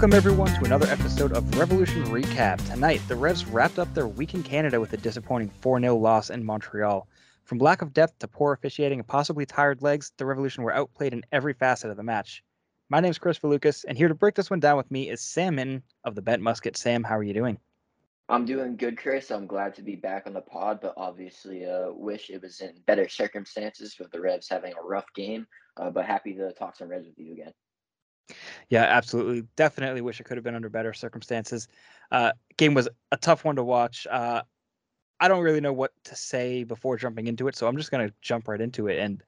Welcome, 0.00 0.16
everyone, 0.16 0.54
to 0.54 0.64
another 0.64 0.86
episode 0.86 1.32
of 1.32 1.58
Revolution 1.58 2.02
Recap. 2.04 2.66
Tonight, 2.70 3.02
the 3.06 3.14
Revs 3.16 3.44
wrapped 3.44 3.78
up 3.78 3.92
their 3.92 4.08
week 4.08 4.32
in 4.32 4.42
Canada 4.42 4.80
with 4.80 4.94
a 4.94 4.96
disappointing 4.96 5.50
4 5.60 5.78
0 5.78 5.94
loss 5.94 6.30
in 6.30 6.42
Montreal. 6.42 7.06
From 7.44 7.58
lack 7.58 7.82
of 7.82 7.92
depth 7.92 8.18
to 8.20 8.26
poor 8.26 8.54
officiating 8.54 9.00
and 9.00 9.06
possibly 9.06 9.44
tired 9.44 9.82
legs, 9.82 10.12
the 10.16 10.24
Revolution 10.24 10.64
were 10.64 10.72
outplayed 10.72 11.12
in 11.12 11.22
every 11.32 11.52
facet 11.52 11.90
of 11.90 11.98
the 11.98 12.02
match. 12.02 12.42
My 12.88 13.00
name 13.00 13.10
is 13.10 13.18
Kris 13.18 13.38
Valukis, 13.40 13.84
and 13.86 13.98
here 13.98 14.08
to 14.08 14.14
break 14.14 14.34
this 14.34 14.48
one 14.48 14.58
down 14.58 14.78
with 14.78 14.90
me 14.90 15.10
is 15.10 15.20
Sam 15.20 15.56
Minton 15.56 15.82
of 16.04 16.14
the 16.14 16.22
Bent 16.22 16.40
Musket. 16.40 16.78
Sam, 16.78 17.04
how 17.04 17.18
are 17.18 17.22
you 17.22 17.34
doing? 17.34 17.58
I'm 18.30 18.46
doing 18.46 18.76
good, 18.76 18.96
Chris. 18.96 19.30
I'm 19.30 19.46
glad 19.46 19.74
to 19.74 19.82
be 19.82 19.96
back 19.96 20.26
on 20.26 20.32
the 20.32 20.40
pod, 20.40 20.78
but 20.80 20.94
obviously, 20.96 21.66
uh, 21.66 21.92
wish 21.92 22.30
it 22.30 22.40
was 22.40 22.62
in 22.62 22.72
better 22.86 23.06
circumstances 23.06 23.96
with 23.98 24.10
the 24.12 24.20
Revs 24.22 24.48
having 24.48 24.72
a 24.72 24.82
rough 24.82 25.12
game. 25.14 25.46
Uh, 25.76 25.90
but 25.90 26.06
happy 26.06 26.32
to 26.36 26.54
talk 26.54 26.74
some 26.74 26.88
Revs 26.88 27.06
with 27.06 27.18
you 27.18 27.34
again. 27.34 27.52
Yeah, 28.68 28.84
absolutely. 28.84 29.44
Definitely 29.56 30.00
wish 30.00 30.20
it 30.20 30.24
could 30.24 30.36
have 30.36 30.44
been 30.44 30.54
under 30.54 30.68
better 30.68 30.92
circumstances. 30.92 31.68
Uh, 32.10 32.32
game 32.56 32.74
was 32.74 32.88
a 33.12 33.16
tough 33.16 33.44
one 33.44 33.56
to 33.56 33.64
watch. 33.64 34.06
Uh, 34.10 34.42
I 35.20 35.28
don't 35.28 35.42
really 35.42 35.60
know 35.60 35.72
what 35.72 35.92
to 36.04 36.16
say 36.16 36.64
before 36.64 36.96
jumping 36.96 37.26
into 37.26 37.46
it, 37.48 37.56
so 37.56 37.66
I'm 37.66 37.76
just 37.76 37.90
going 37.90 38.08
to 38.08 38.14
jump 38.22 38.48
right 38.48 38.60
into 38.60 38.88
it. 38.88 38.98
And 38.98 39.22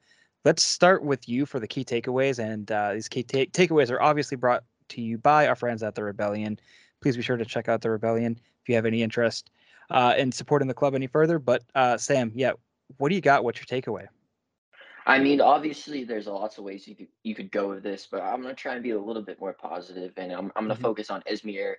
let's 0.44 0.62
start 0.62 1.04
with 1.04 1.28
you 1.28 1.44
for 1.44 1.60
the 1.60 1.68
key 1.68 1.84
takeaways. 1.84 2.38
And 2.38 2.70
uh, 2.70 2.94
these 2.94 3.08
key 3.08 3.22
ta- 3.22 3.50
takeaways 3.52 3.90
are 3.90 4.00
obviously 4.00 4.36
brought 4.36 4.64
to 4.90 5.02
you 5.02 5.18
by 5.18 5.46
our 5.48 5.56
friends 5.56 5.82
at 5.82 5.94
the 5.94 6.02
Rebellion. 6.02 6.58
Please 7.00 7.16
be 7.16 7.22
sure 7.22 7.36
to 7.36 7.44
check 7.44 7.68
out 7.68 7.82
the 7.82 7.90
Rebellion 7.90 8.38
if 8.62 8.68
you 8.68 8.74
have 8.74 8.86
any 8.86 9.02
interest 9.02 9.50
uh, 9.90 10.14
in 10.16 10.32
supporting 10.32 10.68
the 10.68 10.74
club 10.74 10.94
any 10.94 11.06
further. 11.06 11.38
But 11.38 11.62
uh, 11.74 11.98
Sam, 11.98 12.32
yeah, 12.34 12.52
what 12.96 13.10
do 13.10 13.14
you 13.14 13.20
got? 13.20 13.44
What's 13.44 13.58
your 13.58 13.80
takeaway? 13.80 14.06
I 15.06 15.18
mean, 15.18 15.40
obviously, 15.40 16.04
there's 16.04 16.26
lots 16.26 16.58
of 16.58 16.64
ways 16.64 16.86
you 16.86 16.94
could 16.94 17.08
you 17.22 17.34
could 17.34 17.50
go 17.50 17.68
with 17.70 17.82
this, 17.82 18.06
but 18.10 18.22
I'm 18.22 18.42
gonna 18.42 18.54
try 18.54 18.74
and 18.74 18.82
be 18.82 18.90
a 18.90 18.98
little 19.00 19.22
bit 19.22 19.40
more 19.40 19.52
positive, 19.52 20.12
and 20.16 20.32
I'm 20.32 20.52
I'm 20.56 20.64
gonna 20.64 20.76
Mhm. 20.76 20.82
focus 20.82 21.10
on 21.10 21.22
Esmir. 21.22 21.74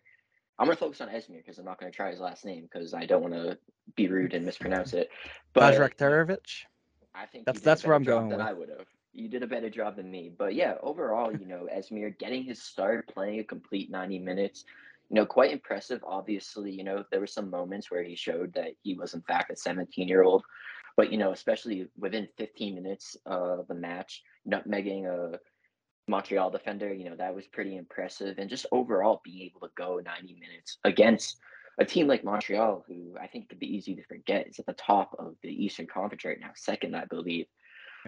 I'm 0.59 0.67
gonna 0.67 0.75
focus 0.75 1.01
on 1.01 1.09
Esmir 1.09 1.37
because 1.37 1.57
I'm 1.57 1.65
not 1.65 1.79
gonna 1.79 1.91
try 1.91 2.11
his 2.11 2.19
last 2.19 2.45
name 2.45 2.63
because 2.63 2.93
I 2.93 3.05
don't 3.05 3.21
want 3.21 3.33
to 3.33 3.57
be 3.95 4.07
rude 4.07 4.33
and 4.33 4.45
mispronounce 4.45 4.93
it. 4.93 5.09
But 5.53 5.73
Bajraktarevic? 5.73 6.65
I 7.15 7.25
think 7.25 7.45
That's- 7.45 7.55
you 7.57 7.61
did 7.61 7.61
a 7.61 7.65
that's 7.65 7.83
where 7.85 7.95
I'm 7.95 8.03
going 8.03 8.29
than 8.29 8.39
with. 8.39 8.47
I 8.47 8.53
would 8.53 8.69
have. 8.69 8.87
You 9.13 9.29
did 9.29 9.43
a 9.43 9.47
better 9.47 9.69
job 9.69 9.95
than 9.95 10.09
me, 10.09 10.29
but 10.29 10.55
yeah, 10.55 10.77
overall, 10.81 11.31
you 11.31 11.45
know, 11.45 11.67
Esmir 11.71 12.17
getting 12.17 12.43
his 12.43 12.61
start, 12.61 13.07
playing 13.07 13.39
a 13.39 13.43
complete 13.43 13.91
90 13.91 14.17
minutes, 14.17 14.65
you 15.09 15.15
know, 15.15 15.25
quite 15.25 15.51
impressive. 15.51 16.03
Obviously, 16.03 16.71
you 16.71 16.83
know, 16.83 17.05
there 17.11 17.19
were 17.19 17.27
some 17.27 17.49
moments 17.49 17.91
where 17.91 18.01
he 18.03 18.15
showed 18.15 18.51
that 18.53 18.73
he 18.81 18.95
was 18.95 19.13
in 19.13 19.21
fact 19.21 19.51
a 19.51 19.55
17 19.55 20.07
year 20.07 20.23
old, 20.23 20.43
but 20.95 21.11
you 21.11 21.17
know, 21.17 21.31
especially 21.31 21.87
within 21.97 22.27
15 22.37 22.75
minutes 22.75 23.17
of 23.25 23.67
the 23.67 23.73
match, 23.73 24.21
nutmegging 24.47 25.05
a 25.05 25.39
Montreal 26.07 26.49
defender, 26.49 26.93
you 26.93 27.09
know, 27.09 27.15
that 27.15 27.33
was 27.33 27.47
pretty 27.47 27.77
impressive, 27.77 28.37
and 28.37 28.49
just 28.49 28.65
overall 28.71 29.21
being 29.23 29.41
able 29.43 29.61
to 29.61 29.73
go 29.75 30.01
90 30.03 30.37
minutes 30.39 30.77
against 30.83 31.39
a 31.79 31.85
team 31.85 32.07
like 32.07 32.23
Montreal, 32.23 32.83
who 32.87 33.15
I 33.19 33.27
think 33.27 33.49
could 33.49 33.59
be 33.59 33.75
easy 33.75 33.95
to 33.95 34.03
forget, 34.03 34.47
is 34.47 34.59
at 34.59 34.65
the 34.65 34.73
top 34.73 35.15
of 35.17 35.35
the 35.41 35.49
Eastern 35.49 35.87
Conference 35.87 36.25
right 36.25 36.39
now, 36.39 36.51
second, 36.55 36.95
I 36.95 37.05
believe. 37.05 37.47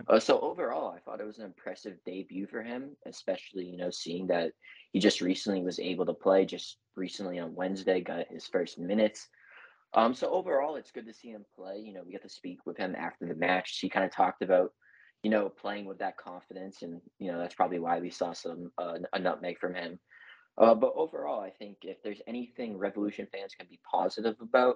Uh, 0.08 0.20
so 0.20 0.40
overall, 0.42 0.94
I 0.96 1.00
thought 1.00 1.22
it 1.22 1.26
was 1.26 1.40
an 1.40 1.46
impressive 1.46 1.94
debut 2.06 2.48
for 2.48 2.62
him, 2.62 2.96
especially 3.06 3.66
you 3.66 3.78
know 3.78 3.90
seeing 3.90 4.28
that 4.28 4.52
he 4.92 5.00
just 5.00 5.22
recently 5.22 5.64
was 5.64 5.80
able 5.80 6.06
to 6.06 6.14
play. 6.14 6.46
Just 6.46 6.78
recently 6.96 7.40
on 7.40 7.56
Wednesday, 7.56 8.02
got 8.02 8.28
his 8.30 8.46
first 8.46 8.78
minutes. 8.78 9.30
Um, 9.94 10.14
so 10.14 10.30
overall, 10.30 10.76
it's 10.76 10.92
good 10.92 11.08
to 11.08 11.14
see 11.14 11.30
him 11.30 11.46
play. 11.56 11.78
You 11.78 11.94
know, 11.94 12.02
we 12.06 12.12
got 12.12 12.24
to 12.24 12.30
speak 12.30 12.60
with 12.66 12.78
him 12.78 12.96
after 12.96 13.26
the 13.26 13.36
match. 13.36 13.80
He 13.80 13.90
kind 13.90 14.06
of 14.06 14.12
talked 14.12 14.42
about, 14.42 14.72
you 15.24 15.30
know, 15.30 15.50
playing 15.50 15.86
with 15.86 16.00
that 16.00 16.18
confidence, 16.18 16.82
and 16.82 17.02
you 17.20 17.32
know 17.32 17.40
that's 17.40 17.56
probably 17.56 17.80
why 17.80 18.00
we 18.00 18.10
saw 18.10 18.34
some 18.34 18.72
uh, 18.78 18.98
a 19.14 19.20
nutmeg 19.20 19.60
from 19.60 19.74
him. 19.74 20.00
Uh, 20.58 20.76
but 20.76 20.94
overall, 20.96 21.42
I 21.42 21.50
think 21.50 21.78
if 21.84 22.02
there's 22.04 22.22
anything 22.28 22.78
Revolution 22.78 23.28
fans 23.32 23.54
can 23.58 23.68
be 23.70 23.80
positive 23.90 24.36
about, 24.42 24.76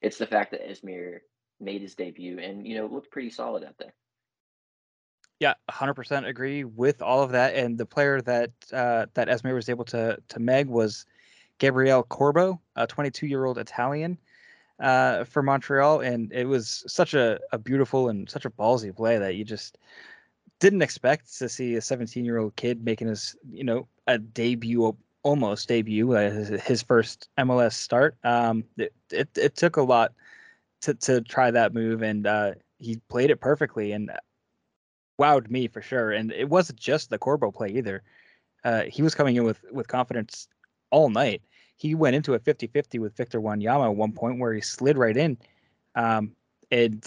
it's 0.00 0.18
the 0.18 0.26
fact 0.26 0.50
that 0.50 0.66
Esmir 0.66 1.18
made 1.60 1.82
his 1.82 1.94
debut 1.94 2.38
and 2.38 2.66
you 2.66 2.76
know 2.76 2.86
looked 2.86 3.10
pretty 3.10 3.30
solid 3.30 3.64
out 3.64 3.76
there. 3.78 3.94
Yeah, 5.40 5.54
100% 5.70 6.26
agree 6.26 6.64
with 6.64 7.02
all 7.02 7.22
of 7.22 7.32
that. 7.32 7.54
And 7.54 7.76
the 7.76 7.86
player 7.86 8.20
that 8.22 8.50
uh, 8.72 9.06
that 9.14 9.28
Esme 9.28 9.50
was 9.50 9.68
able 9.68 9.84
to 9.86 10.16
to 10.28 10.40
meg 10.40 10.68
was 10.68 11.06
Gabriel 11.58 12.02
Corbo, 12.02 12.60
a 12.76 12.86
22 12.86 13.26
year 13.26 13.44
old 13.44 13.58
Italian 13.58 14.18
uh, 14.80 15.24
for 15.24 15.42
Montreal, 15.42 16.00
and 16.00 16.32
it 16.32 16.46
was 16.46 16.84
such 16.86 17.14
a, 17.14 17.38
a 17.52 17.58
beautiful 17.58 18.08
and 18.08 18.28
such 18.28 18.44
a 18.44 18.50
ballsy 18.50 18.94
play 18.94 19.18
that 19.18 19.36
you 19.36 19.44
just 19.44 19.78
didn't 20.60 20.82
expect 20.82 21.36
to 21.38 21.48
see 21.48 21.74
a 21.74 21.80
17 21.80 22.24
year 22.24 22.38
old 22.38 22.56
kid 22.56 22.84
making 22.84 23.08
his 23.08 23.36
you 23.50 23.64
know 23.64 23.86
a 24.06 24.18
debut 24.18 24.96
almost 25.22 25.68
debut 25.68 26.14
uh, 26.14 26.30
his, 26.30 26.82
first 26.82 27.28
MLS 27.38 27.72
start. 27.72 28.16
Um, 28.24 28.64
it, 28.76 28.92
it 29.10 29.28
it 29.36 29.56
took 29.56 29.76
a 29.76 29.82
lot 29.82 30.12
to 30.82 30.94
to 30.94 31.20
try 31.22 31.50
that 31.50 31.74
move, 31.74 32.02
and 32.02 32.26
uh, 32.26 32.52
he 32.78 33.00
played 33.08 33.30
it 33.30 33.40
perfectly 33.40 33.92
and 33.92 34.10
wowed 35.18 35.50
me 35.50 35.66
for 35.68 35.82
sure. 35.82 36.12
And 36.12 36.30
it 36.32 36.48
wasn't 36.48 36.78
just 36.78 37.10
the 37.10 37.18
Corbo 37.18 37.50
play 37.50 37.70
either. 37.70 38.02
Uh, 38.64 38.82
he 38.82 39.02
was 39.02 39.14
coming 39.14 39.36
in 39.36 39.44
with 39.44 39.64
with 39.72 39.88
confidence 39.88 40.48
all 40.90 41.10
night. 41.10 41.42
He 41.76 41.94
went 41.94 42.16
into 42.16 42.34
a 42.34 42.38
50-50 42.38 43.00
with 43.00 43.16
Victor 43.16 43.40
Wanyama 43.40 43.86
at 43.86 43.96
one 43.96 44.12
point 44.12 44.38
where 44.38 44.52
he 44.52 44.60
slid 44.60 44.96
right 44.96 45.16
in, 45.16 45.36
um, 45.94 46.32
and 46.70 47.04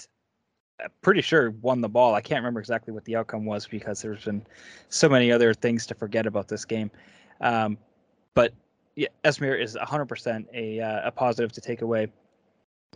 I'm 0.82 0.90
pretty 1.02 1.22
sure 1.22 1.50
won 1.62 1.80
the 1.80 1.88
ball. 1.88 2.14
I 2.14 2.20
can't 2.20 2.38
remember 2.38 2.60
exactly 2.60 2.92
what 2.92 3.04
the 3.04 3.16
outcome 3.16 3.44
was 3.44 3.66
because 3.66 4.00
there's 4.02 4.24
been 4.24 4.46
so 4.88 5.08
many 5.08 5.32
other 5.32 5.52
things 5.54 5.86
to 5.86 5.94
forget 5.94 6.26
about 6.26 6.48
this 6.48 6.64
game. 6.64 6.90
Um, 7.40 7.78
but 8.34 8.52
yeah, 8.94 9.08
Esmir 9.24 9.60
is 9.60 9.76
100% 9.76 10.46
a 10.54 10.80
uh, 10.80 11.08
a 11.08 11.10
positive 11.10 11.52
to 11.52 11.60
take 11.60 11.82
away 11.82 12.08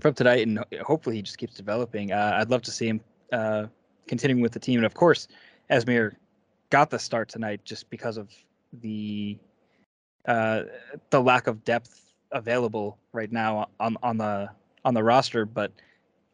from 0.00 0.14
tonight, 0.14 0.46
and 0.46 0.64
hopefully 0.82 1.16
he 1.16 1.22
just 1.22 1.38
keeps 1.38 1.54
developing. 1.54 2.12
Uh, 2.12 2.38
I'd 2.40 2.50
love 2.50 2.62
to 2.62 2.70
see 2.70 2.88
him 2.88 3.00
uh, 3.32 3.66
continuing 4.06 4.42
with 4.42 4.52
the 4.52 4.58
team, 4.58 4.78
and 4.78 4.86
of 4.86 4.94
course, 4.94 5.28
Esmir 5.70 6.14
got 6.70 6.90
the 6.90 6.98
start 6.98 7.28
tonight 7.28 7.60
just 7.64 7.90
because 7.90 8.16
of 8.16 8.30
the 8.72 9.38
uh, 10.26 10.62
the 11.10 11.20
lack 11.20 11.46
of 11.46 11.64
depth 11.64 12.12
available 12.32 12.98
right 13.12 13.30
now 13.30 13.68
on 13.80 13.96
on 14.02 14.18
the 14.18 14.48
on 14.84 14.94
the 14.94 15.02
roster. 15.02 15.44
But 15.44 15.72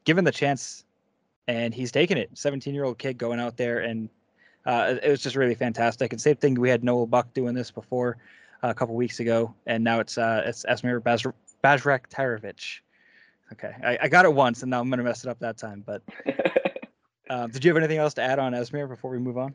given 0.05 0.25
the 0.25 0.33
chance, 0.33 0.85
and 1.49 1.75
he's 1.75 1.91
taking 1.91 2.17
it. 2.17 2.31
17 2.35 2.75
year 2.75 2.85
old 2.85 2.99
kid 2.99 3.19
going 3.19 3.41
out 3.41 3.57
there, 3.57 3.81
and 3.81 4.09
uh, 4.67 4.95
it 5.03 5.09
was 5.09 5.21
just 5.21 5.35
really 5.35 5.55
fantastic. 5.55 6.13
And 6.13 6.21
same 6.21 6.37
thing, 6.37 6.55
we 6.55 6.69
had 6.69 6.85
Noel 6.85 7.07
Buck 7.07 7.33
doing 7.35 7.55
this 7.55 7.71
before 7.71 8.19
uh, 8.63 8.69
a 8.69 8.75
couple 8.75 8.95
weeks 8.95 9.19
ago, 9.21 9.55
and 9.67 9.83
now 9.83 9.99
it's 9.99 10.19
uh, 10.19 10.43
it's 10.45 10.65
Esmir 10.67 11.03
Baz- 11.03 11.25
Bajrak. 11.65 12.81
Okay, 13.51 13.75
I, 13.83 13.99
I 14.03 14.09
got 14.09 14.27
it 14.27 14.33
once, 14.33 14.63
and 14.63 14.71
now 14.71 14.81
I'm 14.81 14.91
gonna 14.91 15.03
mess 15.03 15.25
it 15.25 15.31
up 15.31 15.39
that 15.41 15.57
time. 15.57 15.83
But 15.85 16.03
um, 17.31 17.51
did 17.51 17.65
you 17.65 17.71
have 17.71 17.79
anything 17.79 17.99
else 17.99 18.15
to 18.15 18.23
add 18.23 18.39
on 18.39 18.53
Esmir 18.53 18.89
before 18.89 19.11
we 19.11 19.19
move 19.19 19.39
on? 19.39 19.55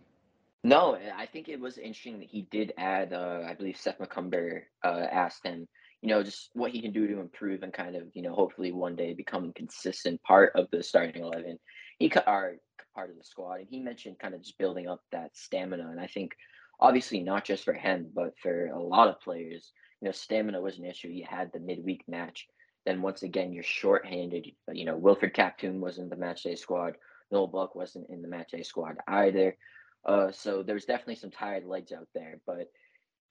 No, 0.63 0.97
I 1.17 1.25
think 1.25 1.49
it 1.49 1.59
was 1.59 1.77
interesting 1.77 2.19
that 2.19 2.29
he 2.29 2.47
did 2.49 2.73
add. 2.77 3.11
Uh, 3.11 3.41
I 3.45 3.53
believe 3.53 3.77
Seth 3.77 3.99
McCumber 3.99 4.61
uh, 4.83 5.05
asked 5.11 5.45
him, 5.45 5.67
you 6.01 6.09
know, 6.09 6.23
just 6.23 6.51
what 6.53 6.71
he 6.71 6.81
can 6.81 6.93
do 6.93 7.07
to 7.07 7.19
improve 7.19 7.63
and 7.63 7.73
kind 7.73 7.95
of, 7.95 8.03
you 8.13 8.21
know, 8.21 8.33
hopefully 8.33 8.71
one 8.71 8.95
day 8.95 9.13
become 9.13 9.49
a 9.49 9.53
consistent 9.53 10.21
part 10.23 10.53
of 10.55 10.67
the 10.71 10.81
starting 10.81 11.21
eleven. 11.21 11.59
He 11.99 12.09
cut 12.09 12.27
are 12.27 12.53
part 12.95 13.09
of 13.09 13.17
the 13.17 13.23
squad, 13.23 13.59
and 13.59 13.67
he 13.69 13.79
mentioned 13.79 14.19
kind 14.19 14.33
of 14.33 14.41
just 14.41 14.57
building 14.57 14.87
up 14.87 15.01
that 15.11 15.31
stamina. 15.35 15.89
And 15.89 15.99
I 15.99 16.07
think, 16.07 16.31
obviously, 16.79 17.19
not 17.21 17.43
just 17.43 17.65
for 17.65 17.73
him, 17.73 18.09
but 18.13 18.33
for 18.41 18.67
a 18.67 18.81
lot 18.81 19.09
of 19.09 19.19
players, 19.21 19.71
you 20.01 20.05
know, 20.07 20.11
stamina 20.13 20.61
was 20.61 20.77
an 20.77 20.85
issue. 20.85 21.09
You 21.09 21.25
had 21.29 21.51
the 21.51 21.59
midweek 21.59 22.03
match, 22.07 22.47
then 22.85 23.01
once 23.01 23.23
again 23.23 23.51
you're 23.51 23.63
shorthanded. 23.63 24.47
You 24.71 24.85
know, 24.85 24.95
Wilfrid 24.95 25.33
Kaptoum 25.33 25.79
wasn't 25.79 26.11
in 26.11 26.19
the 26.19 26.25
matchday 26.25 26.57
squad. 26.57 26.95
Noel 27.31 27.47
Buck 27.47 27.75
wasn't 27.75 28.09
in 28.09 28.21
the 28.21 28.27
matchday 28.29 28.65
squad 28.65 28.97
either. 29.07 29.57
Uh, 30.05 30.31
so 30.31 30.63
there's 30.63 30.85
definitely 30.85 31.15
some 31.15 31.31
tired 31.31 31.65
legs 31.65 31.91
out 31.91 32.07
there, 32.13 32.39
but 32.45 32.71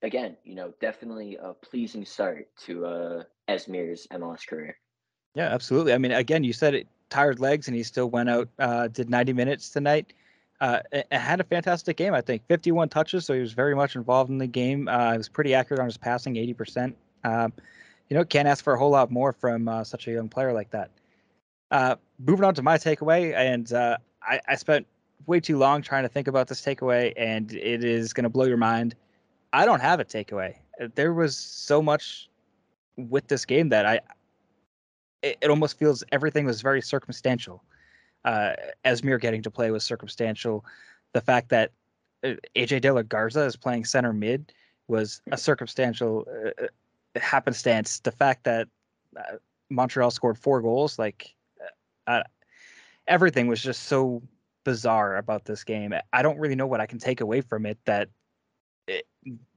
again, 0.03 0.37
you 0.45 0.55
know, 0.55 0.73
definitely 0.81 1.37
a 1.41 1.55
pleasing 1.55 2.05
start 2.05 2.49
to 2.67 2.87
uh, 2.87 3.23
Esmir's 3.49 4.07
MLS 4.13 4.47
career. 4.47 4.77
Yeah, 5.35 5.49
absolutely. 5.49 5.93
I 5.93 5.99
mean, 5.99 6.13
again, 6.13 6.45
you 6.45 6.53
said 6.53 6.75
it, 6.75 6.87
tired 7.09 7.41
legs, 7.41 7.69
and 7.69 7.77
he 7.77 7.83
still 7.83 8.11
went 8.11 8.29
out, 8.29 8.49
uh, 8.59 8.89
did 8.89 9.09
90 9.09 9.33
minutes 9.33 9.71
tonight. 9.71 10.13
Uh, 10.61 10.81
and 10.93 11.05
had 11.21 11.41
a 11.41 11.45
fantastic 11.45 11.97
game, 11.97 12.15
I 12.15 12.21
think. 12.21 12.47
51 12.47 12.89
touches, 12.89 13.25
so 13.25 13.35
he 13.35 13.41
was 13.41 13.53
very 13.53 13.75
much 13.75 13.97
involved 13.97 14.31
in 14.31 14.39
the 14.39 14.47
game. 14.47 14.87
Uh, 14.87 15.13
he 15.13 15.19
was 15.19 15.29
pretty 15.29 15.55
accurate 15.55 15.81
on 15.81 15.87
his 15.87 15.97
passing, 15.97 16.35
80%. 16.35 16.95
Um, 17.25 17.53
you 18.09 18.17
know, 18.17 18.25
can't 18.25 18.47
ask 18.47 18.63
for 18.63 18.75
a 18.75 18.79
whole 18.79 18.91
lot 18.91 19.11
more 19.11 19.33
from 19.33 19.67
uh, 19.67 19.83
such 19.83 20.07
a 20.07 20.13
young 20.13 20.29
player 20.29 20.53
like 20.53 20.71
that. 20.71 20.91
Uh, 21.73 21.97
moving 22.19 22.45
on 22.45 22.55
to 22.55 22.63
my 22.63 22.77
takeaway, 22.79 23.35
and 23.35 23.73
uh, 23.73 23.97
I, 24.23 24.41
I 24.47 24.55
spent 24.55 24.87
way 25.27 25.41
too 25.41 25.59
long 25.59 25.83
trying 25.83 26.03
to 26.03 26.09
think 26.09 26.29
about 26.29 26.49
this 26.49 26.61
takeaway, 26.61 27.13
and 27.17 27.53
it 27.53 27.85
is 27.85 28.13
going 28.13 28.25
to 28.25 28.31
blow 28.31 28.45
your 28.45 28.57
mind. 28.57 28.95
I 29.53 29.65
don't 29.65 29.81
have 29.81 30.01
a 30.01 30.05
takeaway. 30.05 30.57
There 30.95 31.13
was 31.13 31.37
so 31.37 31.83
much 31.83 32.29
with 32.97 33.29
this 33.29 33.45
game 33.45 33.69
that 33.71 33.87
I, 33.87 34.01
it, 35.23 35.39
it 35.41 35.51
almost 35.51 35.79
feels 35.79 36.03
everything 36.13 36.45
was 36.45 36.63
very 36.63 36.83
circumstantial. 36.83 37.63
Uh, 38.25 38.53
Esmir 38.85 39.21
getting 39.21 39.43
to 39.43 39.51
play 39.51 39.71
was 39.71 39.85
circumstantial. 39.85 40.65
The 41.13 41.21
fact 41.21 41.49
that 41.51 41.71
uh, 42.25 42.35
AJ 42.57 42.81
De 42.83 42.91
La 42.91 43.03
Garza 43.03 43.41
is 43.41 43.57
playing 43.57 43.85
center 43.85 44.13
mid 44.13 44.53
was 44.89 45.21
a 45.31 45.37
circumstantial 45.37 46.27
uh, 46.29 46.65
uh, 46.65 47.21
happenstance. 47.21 48.01
The 48.01 48.13
fact 48.13 48.45
that 48.45 48.69
uh, 49.17 49.37
Montreal 49.71 50.11
scored 50.11 50.39
four 50.39 50.61
goals, 50.61 50.99
like 50.99 51.35
uh, 52.07 52.23
everything 53.07 53.47
was 53.47 53.63
just 53.63 53.85
so 53.85 54.23
bizarre 54.65 55.17
about 55.17 55.45
this 55.45 55.65
game. 55.65 55.95
I 56.13 56.23
don't 56.23 56.39
really 56.39 56.55
know 56.55 56.67
what 56.67 56.81
I 56.81 56.87
can 56.87 56.99
take 56.99 57.21
away 57.21 57.41
from 57.41 57.67
it 57.67 57.79
that 57.85 58.09
it 58.87 59.07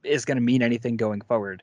is 0.04 0.24
going 0.24 0.36
to 0.36 0.42
mean 0.42 0.62
anything 0.62 0.96
going 0.96 1.20
forward. 1.20 1.62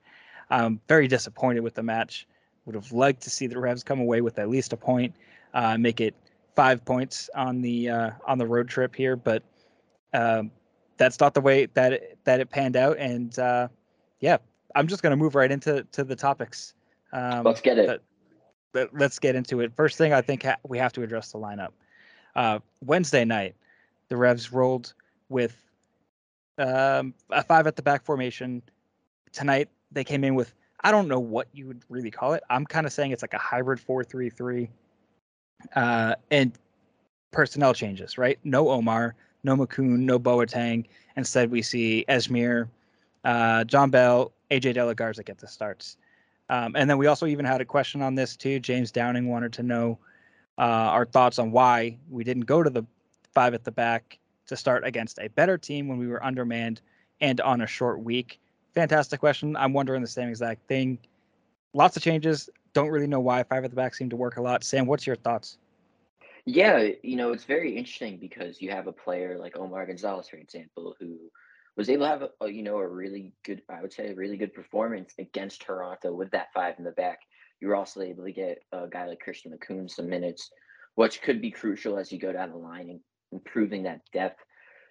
I'm 0.50 0.80
very 0.88 1.07
disappointed 1.07 1.62
with 1.62 1.75
the 1.75 1.84
match. 1.84 2.28
Would 2.66 2.75
have 2.75 2.92
liked 2.92 3.22
to 3.24 3.30
see 3.30 3.48
the 3.48 3.60
Revs 3.60 3.84
come 3.84 4.00
away 4.00 4.22
with 4.22 4.40
at 4.40 4.50
least 4.50 4.72
a 4.72 4.78
point, 4.78 5.13
uh, 5.54 5.78
make 5.78 6.00
it 6.00 6.16
five 6.56 6.86
points 6.86 7.30
on 7.36 7.62
the 7.62 7.90
uh, 7.90 8.12
on 8.25 8.38
the 8.38 8.48
road 8.48 8.69
trip 8.69 8.95
here, 8.95 9.16
but 9.16 9.44
um, 10.13 10.51
that's 10.98 11.19
not 11.19 11.34
the 11.34 11.42
way 11.42 11.66
that 11.74 11.94
it, 11.94 12.18
that 12.24 12.40
it 12.40 12.50
panned 12.50 12.78
out. 12.78 12.98
And 12.98 13.38
uh, 13.38 13.68
yeah, 14.19 14.38
I'm 14.75 14.88
just 14.88 15.04
going 15.04 15.12
to 15.12 15.18
move 15.18 15.36
right 15.36 15.51
into 15.51 15.84
to 15.92 16.04
the 16.04 16.16
topics. 16.16 16.74
Um, 17.12 17.44
let's 17.44 17.62
get 17.62 17.78
it. 17.78 18.01
That, 18.74 18.90
let's 18.94 19.19
get 19.19 19.36
into 19.36 19.60
it. 19.60 19.74
First 19.75 19.98
thing, 19.98 20.13
I 20.13 20.22
think 20.22 20.44
ha- 20.44 20.57
we 20.63 20.78
have 20.78 20.94
to 20.94 21.04
address 21.04 21.31
the 21.31 21.40
lineup. 21.40 21.72
Uh, 22.35 22.59
Wednesday 22.83 23.25
night, 23.25 23.56
the 24.09 24.18
Revs 24.18 24.51
rolled 24.51 24.94
with 25.30 25.56
um, 26.57 27.13
a 27.30 27.44
five 27.44 27.68
at 27.68 27.75
the 27.75 27.81
back 27.81 28.03
formation. 28.03 28.62
Tonight, 29.31 29.69
they 29.91 30.03
came 30.03 30.24
in 30.24 30.35
with 30.35 30.53
I 30.85 30.91
don't 30.91 31.07
know 31.07 31.19
what 31.19 31.47
you 31.53 31.68
would 31.68 31.81
really 31.89 32.12
call 32.12 32.33
it. 32.33 32.44
I'm 32.50 32.65
kind 32.65 32.85
of 32.85 32.91
saying 32.91 33.12
it's 33.12 33.24
like 33.24 33.33
a 33.33 33.38
hybrid 33.39 33.80
four-three-three, 33.80 34.69
uh, 35.75 36.15
and 36.30 36.51
personnel 37.31 37.74
changes. 37.74 38.18
Right? 38.18 38.38
No 38.44 38.69
Omar, 38.69 39.15
no 39.44 39.56
Makoun, 39.56 40.00
no 40.00 40.19
Boateng. 40.19 40.85
Instead, 41.15 41.51
we 41.51 41.62
see 41.62 42.06
Esmir, 42.09 42.68
uh, 43.24 43.63
Jon 43.63 43.89
Bell, 43.89 44.31
AJ 44.51 44.74
De 44.74 44.85
La 44.85 44.94
Garza 44.94 45.24
get 45.24 45.38
the 45.38 45.47
starts. 45.47 45.97
Um, 46.50 46.75
and 46.75 46.89
then 46.89 46.97
we 46.97 47.07
also 47.07 47.25
even 47.25 47.45
had 47.45 47.62
a 47.62 47.65
question 47.65 48.01
on 48.01 48.15
this 48.15 48.35
too. 48.35 48.59
James 48.59 48.91
Downing 48.91 49.30
wanted 49.30 49.53
to 49.53 49.63
know 49.63 49.97
uh, 50.58 50.62
our 50.62 51.06
thoughts 51.06 51.40
on 51.40 51.52
why 51.52 51.98
we 52.10 52.24
didn't 52.24 52.46
go 52.46 52.64
to 52.64 52.70
the 52.70 52.86
five 53.34 53.54
at 53.54 53.64
the 53.64 53.72
back 53.72 54.20
to 54.48 54.56
start 54.56 54.86
against 54.86 55.20
a 55.20 55.30
better 55.30 55.58
team 55.58 55.88
when 55.88 55.98
we 55.98 56.08
were 56.08 56.24
undermanned 56.24 56.82
and 57.22 57.42
on 57.42 57.62
a 57.62 57.68
short 57.68 58.02
week. 58.02 58.40
Fantastic 58.76 59.20
question. 59.20 59.56
I'm 59.56 59.74
wondering 59.74 60.02
the 60.02 60.08
same 60.08 60.30
exact 60.30 60.68
thing. 60.68 60.98
Lots 61.74 61.96
of 61.96 62.04
changes. 62.04 62.50
Don't 62.74 62.90
really 62.90 63.08
know 63.08 63.20
why 63.20 63.44
five 63.44 63.64
at 63.64 63.70
the 63.70 63.76
back 63.76 63.96
seemed 63.96 64.12
to 64.12 64.18
work 64.18 64.38
a 64.38 64.42
lot. 64.42 64.64
Sam, 64.64 64.86
what's 64.86 65.08
your 65.08 65.16
thoughts? 65.16 65.58
Yeah, 66.46 66.90
you 67.04 67.16
know, 67.16 67.32
it's 67.32 67.46
very 67.46 67.78
interesting 67.78 68.18
because 68.18 68.62
you 68.62 68.70
have 68.72 68.88
a 68.88 68.92
player 68.92 69.38
like 69.40 69.58
Omar 69.58 69.86
Gonzalez, 69.86 70.28
for 70.28 70.36
example, 70.38 70.96
who 71.00 71.18
was 71.78 71.90
able 71.90 72.06
to 72.06 72.10
have 72.10 72.30
a, 72.42 72.50
you 72.50 72.64
know 72.64 72.78
a 72.78 72.88
really 72.88 73.32
good, 73.44 73.62
I 73.70 73.82
would 73.82 73.94
say, 73.94 74.10
a 74.10 74.16
really 74.16 74.38
good 74.38 74.54
performance 74.54 75.14
against 75.18 75.62
Toronto 75.62 76.14
with 76.14 76.32
that 76.32 76.54
five 76.54 76.76
in 76.78 76.84
the 76.84 76.92
back. 76.92 77.20
You 77.63 77.69
were 77.69 77.77
also 77.77 78.01
able 78.01 78.25
to 78.25 78.33
get 78.33 78.62
a 78.74 78.89
guy 78.89 79.07
like 79.07 79.21
Christian 79.21 79.54
Makoun 79.54 79.89
some 79.89 80.10
minutes, 80.10 80.51
which 80.95 81.21
could 81.21 81.42
be 81.42 81.50
crucial 81.50 81.98
as 81.98 82.12
you 82.12 82.19
go 82.19 82.33
down 82.33 82.51
the 82.51 82.57
line 82.57 82.89
and 82.89 83.00
improving 83.31 83.83
that 83.83 84.01
depth. 84.12 84.44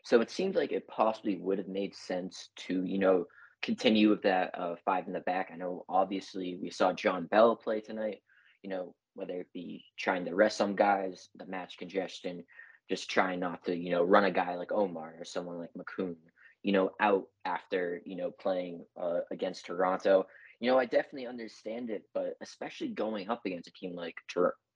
So 0.05 0.23
it 0.23 0.31
seems 0.31 0.57
like 0.57 0.73
it 0.73 0.89
possibly 0.89 1.37
would 1.37 1.59
have 1.59 1.69
made 1.69 1.95
sense 1.95 2.49
to 2.67 2.83
you 2.83 2.99
know 2.99 3.27
continue 3.61 4.09
with 4.09 4.23
that 4.23 4.59
uh, 4.59 4.77
five 4.87 5.07
in 5.07 5.13
the 5.13 5.21
back. 5.21 5.51
I 5.53 5.57
know 5.57 5.85
obviously 5.87 6.59
we 6.63 6.71
saw 6.71 6.95
Jon 6.95 7.27
Bell 7.27 7.57
play 7.57 7.83
tonight. 7.83 8.23
You 8.63 8.71
know 8.71 8.95
whether 9.13 9.35
it 9.41 9.53
be 9.53 9.85
trying 9.99 10.25
to 10.25 10.35
rest 10.35 10.57
some 10.57 10.75
guys, 10.75 11.29
the 11.35 11.45
match 11.45 11.77
congestion, 11.77 12.43
just 12.89 13.11
trying 13.11 13.39
not 13.39 13.63
to, 13.67 13.77
you 13.77 13.91
know, 13.91 14.03
run 14.03 14.25
a 14.25 14.31
guy 14.31 14.55
like 14.55 14.73
Omar 14.73 15.17
or 15.19 15.27
someone 15.27 15.59
like 15.59 15.69
Makoun, 15.77 16.17
you 16.63 16.73
know, 16.73 16.93
out 17.01 17.25
after, 17.45 18.01
you 18.07 18.17
know, 18.17 18.31
playing 18.31 18.87
uh, 18.99 19.21
against 19.31 19.67
Toronto. 19.67 20.25
You 20.63 20.71
know, 20.71 20.79
I 20.79 20.85
definitely 20.85 21.27
understand 21.27 21.91
it, 21.91 22.05
but 22.15 22.37
especially 22.41 22.87
going 22.87 23.29
up 23.29 23.45
against 23.45 23.67
a 23.67 23.73
team 23.73 23.97
like 23.97 24.15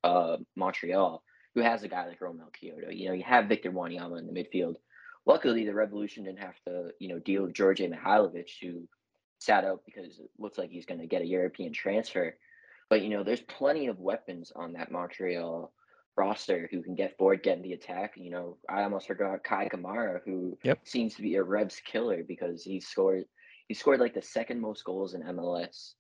uh, 0.03 0.37
Montreal, 0.57 1.23
who 1.55 1.61
has 1.61 1.85
a 1.85 1.89
guy 1.89 2.09
like 2.09 2.19
Romell 2.19 2.51
Quioto. 2.61 2.91
You 2.91 3.07
know, 3.07 3.15
you 3.15 3.23
have 3.23 3.47
Victor 3.47 3.71
Wanyama 3.71 4.19
in 4.19 4.27
the 4.27 4.33
midfield. 4.33 4.75
Luckily, 5.27 5.65
the 5.65 5.75
Revolution 5.75 6.25
didn't 6.25 6.41
have 6.41 6.57
to, 6.67 6.91
you 6.99 7.07
know, 7.07 7.21
deal 7.21 7.45
with 7.45 7.55
George 7.55 7.79
Mihailovic, 7.79 8.51
who 8.61 8.89
sat 9.39 9.65
out 9.65 9.83
because 9.87 10.19
it 10.19 10.29
looks 10.39 10.59
like 10.59 10.71
he's 10.71 10.87
going 10.87 10.99
to 10.99 11.07
get 11.07 11.23
a 11.23 11.27
European 11.27 11.73
transfer. 11.73 12.37
But 12.91 13.03
you 13.03 13.11
know, 13.11 13.23
there's 13.23 13.43
plenty 13.43 13.87
of 13.87 14.01
weapons 14.01 14.51
on 14.57 14.73
that 14.73 14.91
Montreal 14.91 15.73
roster 16.17 16.69
who 16.73 16.83
can 16.83 16.97
get 16.97 17.17
forward, 17.17 17.45
get 17.45 17.59
in 17.59 17.63
the 17.63 17.75
attack. 17.75 18.15
You 18.17 18.33
know, 18.33 18.59
I 18.69 18.83
almost 18.83 19.07
forgot 19.07 19.45
Kei 19.45 19.69
Kamara, 19.73 20.19
who 20.25 20.59
yep. 20.65 20.81
seems 20.83 21.15
to 21.15 21.23
be 21.23 21.37
a 21.37 21.45
Revs 21.45 21.81
killer 21.85 22.25
because 22.27 22.65
he 22.65 22.81
scored 22.81 23.27
he 23.69 23.75
scored 23.75 24.01
like 24.01 24.15
the 24.15 24.23
second 24.23 24.61
most 24.61 24.85
goals 24.85 25.15
in 25.15 25.23
MLS 25.23 25.93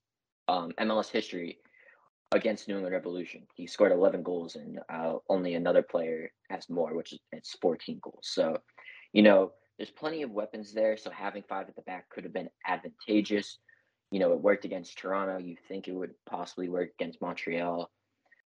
um, 0.48 0.72
MLS 0.80 1.10
history 1.10 1.58
against 2.32 2.68
New 2.68 2.74
England 2.74 2.94
Revolution. 2.94 3.46
He 3.54 3.66
scored 3.66 3.92
11 3.92 4.22
goals, 4.22 4.56
and 4.56 4.78
uh, 4.88 5.14
only 5.28 5.54
another 5.54 5.82
player 5.82 6.30
has 6.50 6.68
more, 6.68 6.94
which 6.94 7.12
is 7.12 7.18
it's 7.32 7.56
14 7.60 8.00
goals. 8.02 8.20
So, 8.22 8.58
you 9.12 9.22
know, 9.22 9.52
there's 9.78 9.90
plenty 9.90 10.22
of 10.22 10.30
weapons 10.30 10.72
there. 10.72 10.96
So 10.96 11.10
having 11.10 11.42
five 11.48 11.68
at 11.68 11.76
the 11.76 11.82
back 11.82 12.08
could 12.10 12.24
have 12.24 12.32
been 12.32 12.50
advantageous 12.66 13.58
you 14.10 14.20
know, 14.20 14.32
it 14.32 14.40
worked 14.40 14.64
against 14.64 14.98
Toronto. 14.98 15.38
You 15.38 15.56
think 15.68 15.88
it 15.88 15.94
would 15.94 16.14
possibly 16.28 16.68
work 16.68 16.90
against 16.98 17.20
Montreal. 17.20 17.90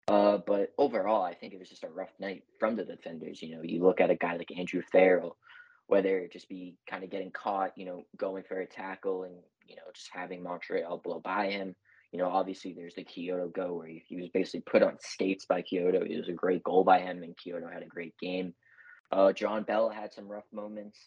Uh, 0.07 0.37
but 0.45 0.73
overall, 0.77 1.23
I 1.23 1.33
think 1.33 1.53
it 1.53 1.59
was 1.59 1.69
just 1.69 1.83
a 1.83 1.89
rough 1.89 2.13
night 2.19 2.43
from 2.59 2.75
the 2.75 2.83
defenders. 2.83 3.41
You 3.41 3.55
know, 3.55 3.61
you 3.63 3.83
look 3.83 4.01
at 4.01 4.09
a 4.09 4.15
guy 4.15 4.35
like 4.35 4.57
Andrew 4.57 4.81
Farrell, 4.91 5.37
whether 5.91 6.19
it 6.19 6.31
just 6.31 6.47
be 6.47 6.77
kind 6.89 7.03
of 7.03 7.09
getting 7.09 7.31
caught, 7.31 7.77
you 7.77 7.85
know, 7.85 8.05
going 8.15 8.43
for 8.47 8.61
a 8.61 8.65
tackle 8.65 9.23
and, 9.23 9.35
you 9.67 9.75
know, 9.75 9.81
just 9.93 10.09
having 10.13 10.41
Montreal 10.41 11.01
blow 11.03 11.19
by 11.19 11.51
him. 11.51 11.75
You 12.13 12.19
know, 12.19 12.29
obviously 12.29 12.71
there's 12.71 12.95
the 12.95 13.03
Quioto 13.03 13.51
go 13.51 13.73
where 13.73 13.87
he, 13.87 14.01
he 14.07 14.15
was 14.15 14.29
basically 14.29 14.61
put 14.61 14.83
on 14.83 14.95
skates 15.01 15.45
by 15.45 15.61
Quioto. 15.61 16.09
It 16.09 16.17
was 16.17 16.29
a 16.29 16.33
great 16.33 16.63
goal 16.63 16.85
by 16.85 16.99
him, 16.99 17.23
and 17.23 17.35
Quioto 17.35 17.69
had 17.69 17.83
a 17.83 17.87
great 17.87 18.17
game. 18.21 18.53
Uh, 19.11 19.33
Jon 19.33 19.63
Bell 19.63 19.89
had 19.89 20.13
some 20.13 20.29
rough 20.29 20.45
moments. 20.53 20.97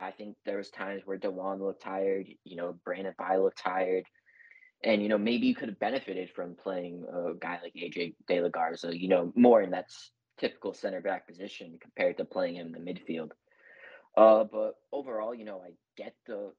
I 0.00 0.10
think 0.10 0.34
there 0.44 0.56
was 0.56 0.70
times 0.70 1.02
where 1.04 1.16
DeJuan 1.16 1.60
looked 1.60 1.84
tired. 1.84 2.26
You 2.42 2.56
know, 2.56 2.76
Brandon 2.84 3.14
Bye 3.16 3.36
looked 3.36 3.62
tired, 3.62 4.02
and 4.82 5.00
you 5.00 5.08
know 5.08 5.18
maybe 5.18 5.46
you 5.46 5.54
could 5.54 5.68
have 5.68 5.78
benefited 5.78 6.30
from 6.34 6.56
playing 6.60 7.04
a 7.08 7.34
guy 7.38 7.60
like 7.62 7.74
AJ 7.74 8.16
De 8.26 8.40
La 8.40 8.48
Garza. 8.48 8.98
You 8.98 9.06
know, 9.06 9.32
more 9.36 9.62
in 9.62 9.70
that 9.70 9.86
typical 10.38 10.74
center 10.74 11.00
back 11.00 11.28
position 11.28 11.78
compared 11.80 12.16
to 12.16 12.24
playing 12.24 12.56
him 12.56 12.74
in 12.74 12.84
the 12.84 12.92
midfield. 12.92 13.30
Uh, 14.16 14.44
but 14.44 14.76
overall, 14.92 15.34
you 15.34 15.44
know, 15.44 15.60
I 15.60 15.72
get 15.96 16.14
the 16.26 16.52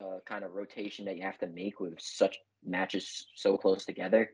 uh, 0.00 0.18
kind 0.26 0.44
of 0.44 0.54
rotation 0.54 1.04
that 1.06 1.16
you 1.16 1.22
have 1.22 1.38
to 1.38 1.46
make 1.46 1.80
with 1.80 1.94
such 1.98 2.36
matches 2.64 3.26
so 3.34 3.56
close 3.56 3.84
together. 3.84 4.30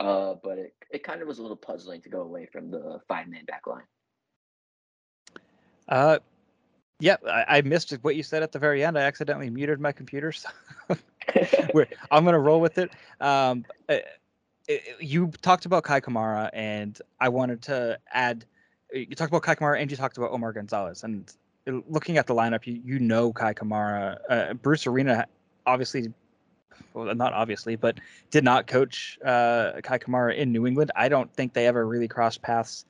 Uh, 0.00 0.34
but 0.42 0.58
it, 0.58 0.74
it 0.90 1.04
kind 1.04 1.20
of 1.20 1.28
was 1.28 1.38
a 1.38 1.42
little 1.42 1.56
puzzling 1.56 2.00
to 2.02 2.08
go 2.08 2.22
away 2.22 2.48
from 2.50 2.70
the 2.70 3.00
five 3.06 3.28
man 3.28 3.44
back 3.44 3.66
line. 3.66 3.82
Uh, 5.88 6.18
yeah, 7.00 7.16
I, 7.26 7.58
I, 7.58 7.60
missed 7.62 7.92
what 8.02 8.14
you 8.14 8.22
said 8.22 8.42
at 8.42 8.52
the 8.52 8.58
very 8.58 8.84
end. 8.84 8.96
I 8.96 9.02
accidentally 9.02 9.50
muted 9.50 9.80
my 9.80 9.92
computer. 9.92 10.32
So 10.32 10.48
I'm 12.10 12.24
going 12.24 12.32
to 12.32 12.38
roll 12.38 12.60
with 12.60 12.78
it. 12.78 12.90
Um, 13.20 13.64
it, 13.88 14.04
uh, 14.04 14.08
it. 14.68 14.82
You 15.00 15.28
talked 15.42 15.66
about 15.66 15.84
Kei 15.84 16.00
Kamara, 16.00 16.50
and 16.52 17.00
I 17.20 17.28
wanted 17.28 17.62
to 17.62 17.98
add. 18.12 18.44
You 18.92 19.14
talked 19.14 19.32
about 19.32 19.44
Kei 19.44 19.54
Kamara, 19.54 19.80
and 19.80 19.90
you 19.90 19.96
talked 19.96 20.16
about 20.16 20.30
Omar 20.30 20.52
Gonzalez. 20.52 21.02
And 21.02 21.32
looking 21.66 22.18
at 22.18 22.26
the 22.26 22.34
lineup, 22.34 22.66
you 22.66 22.80
you 22.84 22.98
know 22.98 23.32
Kei 23.32 23.54
Kamara. 23.54 24.18
Uh, 24.28 24.54
Bruce 24.54 24.86
Arena, 24.86 25.26
obviously, 25.66 26.12
well, 26.94 27.14
not 27.14 27.32
obviously, 27.32 27.76
but 27.76 27.98
did 28.30 28.44
not 28.44 28.66
coach 28.66 29.18
uh, 29.24 29.72
Kei 29.82 29.98
Kamara 29.98 30.36
in 30.36 30.52
New 30.52 30.66
England. 30.66 30.90
I 30.96 31.08
don't 31.08 31.32
think 31.32 31.52
they 31.52 31.66
ever 31.66 31.86
really 31.86 32.08
crossed 32.08 32.42
paths. 32.42 32.84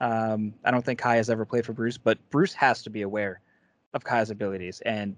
Um, 0.00 0.54
I 0.64 0.70
don't 0.70 0.84
think 0.84 1.00
Kei 1.00 1.16
has 1.16 1.30
ever 1.30 1.44
played 1.44 1.64
for 1.64 1.72
Bruce, 1.72 1.98
but 1.98 2.18
Bruce 2.30 2.54
has 2.54 2.82
to 2.82 2.90
be 2.90 3.02
aware 3.02 3.40
of 3.94 4.04
Kei's 4.04 4.30
abilities 4.30 4.80
and 4.80 5.16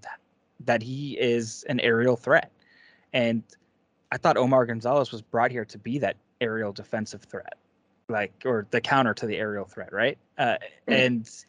that 0.60 0.82
he 0.82 1.18
is 1.18 1.64
an 1.68 1.80
aerial 1.80 2.16
threat. 2.16 2.50
And 3.12 3.42
I 4.12 4.16
thought 4.16 4.36
Omar 4.36 4.66
Gonzalez 4.66 5.10
was 5.10 5.22
brought 5.22 5.50
here 5.50 5.64
to 5.66 5.78
be 5.78 5.98
that 5.98 6.16
aerial 6.40 6.72
defensive 6.72 7.22
threat, 7.22 7.54
like 8.08 8.32
or 8.44 8.66
the 8.70 8.80
counter 8.80 9.14
to 9.14 9.26
the 9.26 9.36
aerial 9.36 9.64
threat, 9.64 9.92
right? 9.92 10.18
Uh, 10.36 10.44
mm-hmm. 10.44 10.92
And 10.92 11.44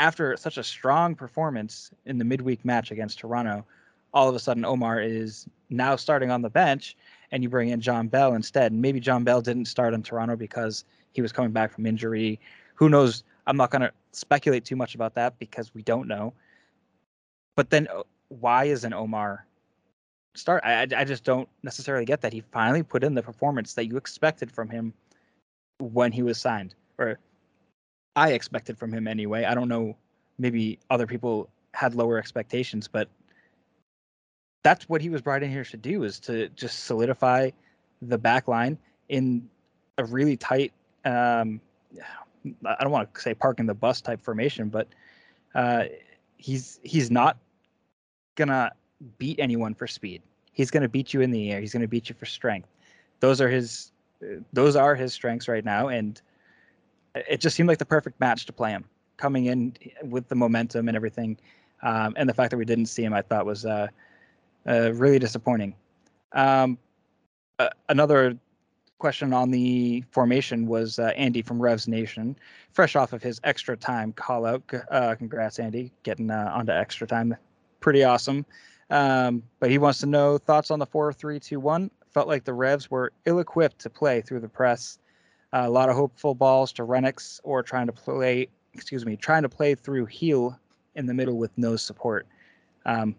after 0.00 0.34
such 0.38 0.56
a 0.56 0.64
strong 0.64 1.14
performance 1.14 1.90
in 2.06 2.16
the 2.16 2.24
midweek 2.24 2.64
match 2.64 2.90
against 2.90 3.18
Toronto, 3.18 3.66
all 4.14 4.28
of 4.28 4.34
a 4.34 4.38
sudden 4.38 4.64
Omar 4.64 5.00
is 5.00 5.46
now 5.68 5.94
starting 5.94 6.30
on 6.30 6.40
the 6.40 6.48
bench, 6.48 6.96
and 7.30 7.42
you 7.42 7.50
bring 7.50 7.68
in 7.68 7.82
Jon 7.82 8.08
Bell 8.08 8.34
instead. 8.34 8.72
And 8.72 8.80
maybe 8.80 8.98
Jon 8.98 9.24
Bell 9.24 9.42
didn't 9.42 9.66
start 9.66 9.92
in 9.92 10.02
Toronto 10.02 10.36
because 10.36 10.84
he 11.12 11.20
was 11.20 11.32
coming 11.32 11.52
back 11.52 11.70
from 11.70 11.84
injury. 11.84 12.40
Who 12.74 12.88
knows? 12.88 13.22
I'm 13.46 13.58
not 13.58 13.70
going 13.70 13.82
to 13.82 13.92
speculate 14.12 14.64
too 14.64 14.74
much 14.74 14.94
about 14.94 15.14
that 15.14 15.38
because 15.38 15.74
we 15.74 15.82
don't 15.82 16.08
know. 16.08 16.32
But 17.54 17.68
then, 17.68 17.86
uh, 17.94 18.02
why 18.28 18.64
is 18.64 18.84
an 18.84 18.94
Omar 18.94 19.46
start? 20.34 20.64
I, 20.64 20.86
I 20.96 21.04
just 21.04 21.24
don't 21.24 21.48
necessarily 21.62 22.06
get 22.06 22.22
that. 22.22 22.32
He 22.32 22.40
finally 22.40 22.82
put 22.82 23.04
in 23.04 23.14
the 23.14 23.22
performance 23.22 23.74
that 23.74 23.84
you 23.84 23.98
expected 23.98 24.50
from 24.50 24.70
him 24.70 24.94
when 25.78 26.10
he 26.10 26.22
was 26.22 26.38
signed, 26.38 26.74
or 26.96 27.18
I 28.16 28.32
expected 28.32 28.78
from 28.78 28.92
him 28.92 29.06
anyway. 29.06 29.44
I 29.44 29.54
don't 29.54 29.68
know. 29.68 29.96
Maybe 30.38 30.78
other 30.90 31.06
people 31.06 31.48
had 31.74 31.94
lower 31.94 32.18
expectations, 32.18 32.88
but 32.88 33.08
that's 34.62 34.88
what 34.88 35.00
he 35.00 35.08
was 35.08 35.22
brought 35.22 35.42
in 35.42 35.50
here 35.50 35.64
to 35.64 35.76
do 35.76 36.04
is 36.04 36.18
to 36.20 36.48
just 36.50 36.84
solidify 36.84 37.50
the 38.02 38.18
back 38.18 38.48
line 38.48 38.78
in 39.08 39.48
a 39.98 40.04
really 40.04 40.36
tight 40.36 40.72
um, 41.04 41.60
I 42.64 42.76
don't 42.82 42.90
want 42.90 43.12
to 43.14 43.20
say 43.20 43.34
parking 43.34 43.66
the 43.66 43.74
bus 43.74 44.00
type 44.00 44.20
formation, 44.22 44.68
but 44.68 44.88
uh, 45.54 45.84
he's 46.36 46.80
he's 46.82 47.10
not 47.10 47.36
gonna 48.36 48.72
beat 49.18 49.38
anyone 49.38 49.74
for 49.74 49.86
speed. 49.86 50.22
He's 50.52 50.70
gonna 50.70 50.88
beat 50.88 51.12
you 51.12 51.20
in 51.20 51.30
the 51.30 51.50
air. 51.50 51.60
He's 51.60 51.72
gonna 51.72 51.88
beat 51.88 52.08
you 52.08 52.14
for 52.14 52.26
strength. 52.26 52.68
Those 53.20 53.40
are 53.40 53.48
his 53.48 53.92
those 54.52 54.76
are 54.76 54.94
his 54.94 55.12
strengths 55.12 55.48
right 55.48 55.64
now, 55.64 55.88
and 55.88 56.20
it 57.14 57.40
just 57.40 57.56
seemed 57.56 57.68
like 57.68 57.78
the 57.78 57.84
perfect 57.84 58.20
match 58.20 58.46
to 58.46 58.52
play 58.52 58.70
him 58.70 58.84
coming 59.16 59.46
in 59.46 59.76
with 60.02 60.28
the 60.28 60.34
momentum 60.34 60.88
and 60.88 60.96
everything. 60.96 61.38
Um, 61.82 62.14
and 62.16 62.28
the 62.28 62.34
fact 62.34 62.50
that 62.50 62.56
we 62.56 62.64
didn't 62.64 62.86
see 62.86 63.04
him, 63.04 63.12
I 63.12 63.22
thought 63.22 63.46
was 63.46 63.66
uh, 63.66 63.88
uh, 64.66 64.92
really 64.94 65.18
disappointing. 65.18 65.74
Um, 66.32 66.78
uh, 67.58 67.68
another 67.88 68.38
question 68.98 69.32
on 69.32 69.50
the 69.50 70.04
formation 70.10 70.66
was 70.66 70.98
uh, 70.98 71.12
Andy 71.16 71.42
from 71.42 71.60
Revs 71.60 71.88
Nation, 71.88 72.36
fresh 72.72 72.96
off 72.96 73.12
of 73.12 73.22
his 73.22 73.40
extra 73.44 73.76
time 73.76 74.12
call 74.12 74.46
out. 74.46 74.62
Uh, 74.90 75.14
congrats, 75.14 75.58
Andy, 75.58 75.92
getting 76.02 76.30
uh, 76.30 76.52
onto 76.54 76.72
extra 76.72 77.06
time. 77.06 77.36
Pretty 77.80 78.04
awesome. 78.04 78.44
Um, 78.90 79.42
but 79.58 79.70
he 79.70 79.78
wants 79.78 80.00
to 80.00 80.06
know 80.06 80.38
thoughts 80.38 80.70
on 80.70 80.78
the 80.78 80.86
4 80.86 81.12
3 81.12 81.40
2 81.40 81.60
1. 81.60 81.90
Felt 82.12 82.28
like 82.28 82.44
the 82.44 82.52
Revs 82.52 82.90
were 82.90 83.12
ill 83.24 83.38
equipped 83.38 83.78
to 83.80 83.90
play 83.90 84.20
through 84.20 84.40
the 84.40 84.48
press. 84.48 84.98
A 85.52 85.68
lot 85.68 85.88
of 85.88 85.96
hopeful 85.96 86.34
balls 86.34 86.72
to 86.74 86.82
Rennicks 86.82 87.40
or 87.42 87.62
trying 87.62 87.86
to 87.86 87.92
play, 87.92 88.48
excuse 88.72 89.04
me, 89.04 89.16
trying 89.16 89.42
to 89.42 89.48
play 89.48 89.74
through 89.74 90.06
Gil 90.06 90.58
in 90.94 91.06
the 91.06 91.14
middle 91.14 91.36
with 91.36 91.50
no 91.56 91.76
support. 91.76 92.26
Um, 92.86 93.16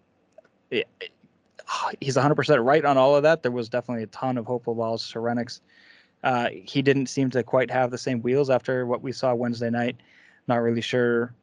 it, 0.69 0.87
it, 1.01 1.11
he's 1.99 2.15
100% 2.15 2.63
right 2.63 2.85
on 2.85 2.97
all 2.97 3.15
of 3.15 3.23
that. 3.23 3.43
There 3.43 3.51
was 3.51 3.69
definitely 3.69 4.03
a 4.03 4.07
ton 4.07 4.37
of 4.37 4.45
hopeful 4.45 4.75
balls 4.75 5.09
to 5.11 5.19
Rennicks. 5.19 5.61
Uh, 6.23 6.49
he 6.51 6.81
didn't 6.81 7.07
seem 7.07 7.29
to 7.31 7.43
quite 7.43 7.71
have 7.71 7.91
the 7.91 7.97
same 7.97 8.21
wheels 8.21 8.49
after 8.49 8.85
what 8.85 9.01
we 9.01 9.11
saw 9.11 9.33
Wednesday 9.33 9.69
night. 9.69 9.97
Not 10.47 10.57
really 10.57 10.81
sure. 10.81 11.33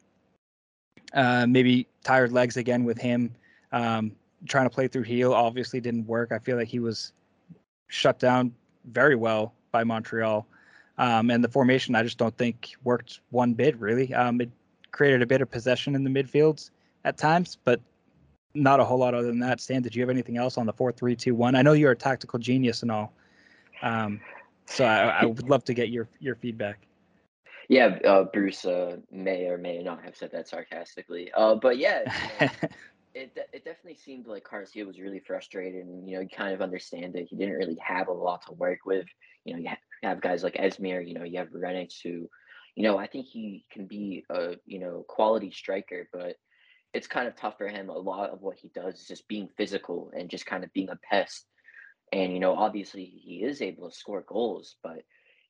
Uh, 1.15 1.47
maybe 1.47 1.87
tired 2.05 2.33
legs 2.33 2.57
again 2.57 2.85
with 2.85 2.99
him. 2.99 3.35
Um, 3.73 4.13
trying 4.47 4.67
to 4.67 4.71
play 4.71 4.89
through 4.89 5.05
Gil 5.05 5.35
obviously 5.35 5.81
didn't 5.81 6.07
work. 6.07 6.33
I 6.33 6.39
feel 6.39 6.57
like 6.57 6.69
he 6.69 6.79
was 6.79 7.13
shut 7.89 8.19
down 8.19 8.55
very 8.93 9.17
well 9.17 9.53
by 9.73 9.85
Montreal. 9.85 10.47
Um, 10.99 11.31
and 11.31 11.43
the 11.43 11.49
formation, 11.49 11.95
I 11.95 12.03
just 12.03 12.19
don't 12.19 12.37
think 12.37 12.75
worked 12.83 13.21
one 13.31 13.55
bit 13.55 13.79
really. 13.79 14.13
Um, 14.13 14.41
it 14.41 14.51
created 14.91 15.23
a 15.23 15.27
bit 15.27 15.41
of 15.41 15.51
possession 15.51 15.95
in 15.95 16.03
the 16.03 16.11
midfields 16.11 16.71
at 17.05 17.17
times, 17.17 17.57
but 17.65 17.81
not 18.55 18.81
a 18.81 18.85
whole 18.85 18.99
lot 18.99 19.15
other 19.15 19.29
than 19.29 19.39
that. 19.41 19.61
Stan, 19.61 19.83
did 19.83 19.95
you 19.95 20.03
have 20.03 20.11
anything 20.11 20.37
else 20.37 20.59
on 20.59 20.67
the 20.67 20.73
four 20.73 20.91
three 20.91 21.15
two 21.15 21.35
one? 21.35 21.55
I 21.55 21.63
know 21.63 21.73
you're 21.73 21.93
a 21.93 21.97
tactical 21.97 22.39
genius 22.39 22.83
and 22.83 22.91
all, 22.91 23.13
um, 23.83 24.21
so 24.67 24.85
I, 24.85 25.21
I, 25.21 25.25
would 25.25 25.49
love 25.49 25.65
to 25.65 25.75
get 25.75 25.91
your 25.91 26.09
your 26.19 26.35
feedback. 26.35 26.81
Yeah, 27.69 27.99
uh, 28.05 28.25
Bruce 28.25 28.65
uh, 28.65 28.97
may 29.13 29.47
or 29.47 29.59
may 29.59 29.83
not 29.83 30.03
have 30.03 30.17
said 30.17 30.33
that 30.33 30.49
sarcastically, 30.49 31.31
uh, 31.33 31.55
but 31.55 31.79
yeah, 31.79 32.01
you 32.41 32.47
know, 32.47 32.53
it 33.15 33.49
it 33.53 33.65
definitely 33.65 33.99
seemed 34.03 34.27
like 34.27 34.43
Carlos 34.43 34.75
was 34.75 34.99
really 34.99 35.21
frustrated, 35.21 35.87
and 35.87 36.09
you 36.09 36.17
know, 36.17 36.23
you 36.23 36.29
kind 36.29 36.55
of 36.55 36.63
understand 36.63 37.15
it. 37.15 37.29
He 37.29 37.37
didn't 37.37 37.55
really 37.55 37.79
have 37.81 38.09
a 38.09 38.13
lot 38.13 38.45
to 38.47 38.53
work 38.55 38.81
with. 38.87 39.07
You 39.45 39.55
know, 39.55 39.61
you 39.61 39.69
have 40.03 40.21
guys 40.21 40.43
like 40.43 40.55
Esmir. 40.55 41.07
You 41.07 41.15
know, 41.15 41.25
you 41.25 41.39
have 41.39 41.49
Rennicks 41.49 42.01
who, 42.03 42.29
you 42.77 42.83
know, 42.83 42.99
I 42.99 43.07
think 43.07 43.27
he 43.27 43.65
can 43.71 43.87
be 43.87 44.25
a 44.31 44.55
you 44.67 44.79
know 44.79 45.05
quality 45.09 45.51
striker, 45.51 46.09
but 46.13 46.37
it's 46.95 47.07
kind 47.07 47.29
of 47.29 47.37
tough 47.37 47.59
for 47.59 47.69
him. 47.69 47.89
A 47.89 47.99
lot 47.99 48.31
of 48.31 48.41
what 48.41 48.57
he 48.57 48.71
does 48.75 48.95
is 48.95 49.07
just 49.07 49.29
being 49.29 49.49
physical 49.57 50.11
and 50.17 50.31
just 50.31 50.47
kind 50.47 50.65
of 50.65 50.73
being 50.73 50.89
a 50.89 50.99
pest. 51.11 51.47
And 52.13 52.33
you 52.33 52.41
know, 52.41 52.55
obviously 52.55 53.05
he 53.05 53.43
is 53.45 53.61
able 53.61 53.91
to 53.91 53.97
score 53.97 54.25
goals, 54.27 54.77
but 54.83 55.03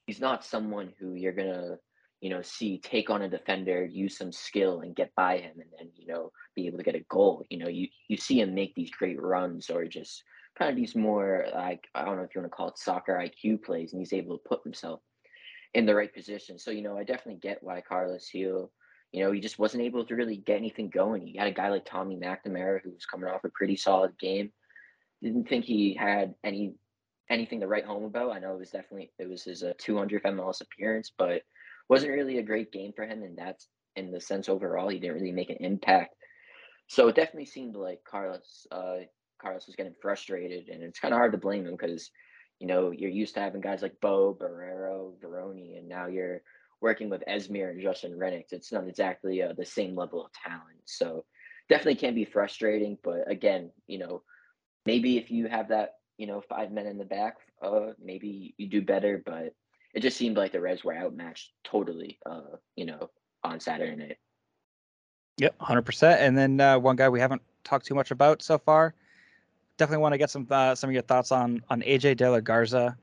he's 0.07 0.21
not 0.21 0.45
someone 0.45 0.93
who 0.99 1.15
you're 1.15 1.33
gonna, 1.33 1.77
you 2.21 2.31
know, 2.31 2.43
see 2.43 2.79
take 2.79 3.11
on 3.11 3.23
a 3.23 3.29
defender, 3.29 3.85
use 3.85 4.19
some 4.19 4.33
skill 4.33 4.81
and 4.81 4.97
get 4.97 5.15
by 5.15 5.39
him 5.39 5.61
and 5.61 5.71
then, 5.79 5.91
you 5.95 6.07
know, 6.07 6.33
be 6.57 6.67
able 6.67 6.79
to 6.79 6.85
get 6.85 6.97
a 6.97 7.05
goal. 7.09 7.45
You 7.51 7.59
know, 7.59 7.69
you 7.69 7.89
you 8.09 8.17
see 8.17 8.41
him 8.41 8.55
make 8.55 8.75
these 8.75 8.91
great 8.91 9.21
runs 9.21 9.71
or 9.71 9.85
just 9.85 10.25
kind 10.59 10.71
of 10.71 10.77
these 10.77 10.95
more 10.95 11.47
like 11.55 11.87
I 11.95 12.05
don't 12.05 12.17
know 12.17 12.23
if 12.23 12.35
you 12.35 12.41
want 12.41 12.51
to 12.51 12.57
call 12.57 12.69
it 12.69 12.79
soccer 12.79 13.15
IQ 13.15 13.63
plays 13.63 13.93
and 13.93 14.01
he's 14.01 14.13
able 14.13 14.39
to 14.39 14.49
put 14.49 14.65
himself 14.65 15.01
in 15.75 15.87
the 15.87 15.95
right 15.95 16.13
position. 16.13 16.59
So, 16.59 16.71
you 16.71 16.83
know, 16.83 16.97
I 16.97 17.05
definitely 17.05 17.41
get 17.41 17.63
why 17.63 17.81
Carlos 17.81 18.29
Gil 18.33 18.71
you 19.13 19.25
know, 19.25 19.33
he 19.33 19.41
just 19.41 19.59
wasn't 19.59 19.83
able 19.83 20.05
to 20.05 20.15
really 20.15 20.37
get 20.37 20.59
anything 20.59 20.91
going. 20.91 21.27
He 21.27 21.39
had 21.39 21.49
a 21.49 21.53
guy 21.53 21.71
like 21.71 21.87
Tommy 21.87 22.17
McNamara 22.17 22.81
who 22.83 22.91
was 22.91 23.07
coming 23.07 23.29
off 23.29 23.45
a 23.45 23.49
pretty 23.49 23.77
solid 23.77 24.19
game. 24.19 24.53
Didn't 25.23 25.49
think 25.49 25.65
he 25.65 25.95
had 25.95 26.35
any 26.45 26.75
anything 27.31 27.61
to 27.61 27.67
write 27.67 27.85
home 27.85 28.05
about. 28.05 28.33
I 28.33 28.39
know 28.39 28.55
it 28.55 28.59
was 28.59 28.71
definitely 28.71 29.13
it 29.19 29.29
was 29.29 29.45
his 29.45 29.63
uh, 29.63 29.73
200th 29.81 30.23
MLS 30.23 30.61
appearance, 30.61 31.13
but 31.17 31.43
wasn't 31.89 32.13
really 32.13 32.39
a 32.39 32.43
great 32.43 32.71
game 32.71 32.93
for 32.95 33.05
him. 33.05 33.23
And 33.23 33.37
that's 33.37 33.67
in 33.97 34.11
the 34.11 34.21
sense 34.21 34.49
overall, 34.49 34.89
he 34.89 34.99
didn't 34.99 35.17
really 35.17 35.33
make 35.33 35.51
an 35.51 35.57
impact. 35.61 36.15
So 36.89 37.09
it 37.09 37.17
definitely 37.17 37.47
seemed 37.47 37.77
like 37.77 38.01
Carlos 38.09 38.67
uh, 38.71 38.99
Carlos 39.39 39.67
was 39.67 39.77
getting 39.77 39.95
frustrated, 40.01 40.69
and 40.69 40.83
it's 40.83 41.01
kind 41.01 41.15
of 41.15 41.19
hard 41.19 41.33
to 41.33 41.39
blame 41.39 41.67
him 41.67 41.77
because 41.77 42.11
you 42.59 42.67
know 42.67 42.91
you're 42.91 43.11
used 43.11 43.35
to 43.35 43.41
having 43.41 43.61
guys 43.61 43.83
like 43.83 44.01
Bou, 44.01 44.37
Borrero, 44.39 45.13
Vrioni, 45.23 45.79
and 45.79 45.89
now 45.89 46.07
you're 46.07 46.43
working 46.81 47.09
with 47.11 47.25
Esmir 47.29 47.71
and 47.71 47.83
Justin 47.83 48.19
Rennick, 48.19 48.49
it's 48.53 48.73
not 48.73 48.87
exactly 48.89 49.43
uh, 49.43 49.53
the 49.57 49.65
same 49.65 49.97
level 49.97 50.25
of 50.25 50.33
talent. 50.33 50.81
So 50.85 51.25
definitely 51.69 51.97
can 51.97 52.15
be 52.15 52.25
frustrating. 52.25 52.99
But 53.03 53.31
again, 53.31 53.71
you 53.87 53.99
know, 53.99 54.23
maybe 54.87 55.19
if 55.19 55.31
you 55.31 55.49
have 55.49 55.69
that, 55.69 55.95
you 56.17 56.27
know, 56.27 56.41
five 56.41 56.71
men 56.71 56.87
in 56.87 56.99
the 56.99 57.05
back, 57.05 57.37
uh, 57.63 57.93
maybe 58.03 58.55
you 58.59 58.69
do 58.69 58.83
better. 58.83 59.23
But 59.25 59.55
it 59.95 60.01
just 60.01 60.17
seemed 60.17 60.37
like 60.37 60.53
the 60.53 60.61
Reds 60.61 60.85
were 60.85 60.97
outmatched 60.97 61.53
totally, 61.65 62.19
uh, 62.27 62.57
you 62.77 62.87
know, 62.87 63.11
on 63.43 63.61
Saturday 63.61 63.97
night. 63.97 64.19
Yep, 65.39 65.57
hundred 65.61 65.83
percent. 65.83 66.21
And 66.21 66.37
then 66.37 66.61
uh, 66.61 66.79
one 66.79 66.97
guy 66.97 67.09
we 67.09 67.21
haven't 67.21 67.43
talked 67.65 67.87
too 67.87 67.95
much 67.95 68.11
about 68.11 68.43
so 68.43 68.59
far. 68.59 68.95
Definitely 69.79 70.03
want 70.03 70.13
to 70.13 70.19
get 70.19 70.29
some 70.29 70.47
uh, 70.51 70.75
some 70.75 70.91
of 70.91 70.95
your 70.95 71.03
thoughts 71.03 71.33
on 71.33 71.63
on 71.71 71.83
AJ 71.83 72.17
De 72.17 72.29
La 72.29 72.41
Garza. 72.41 72.97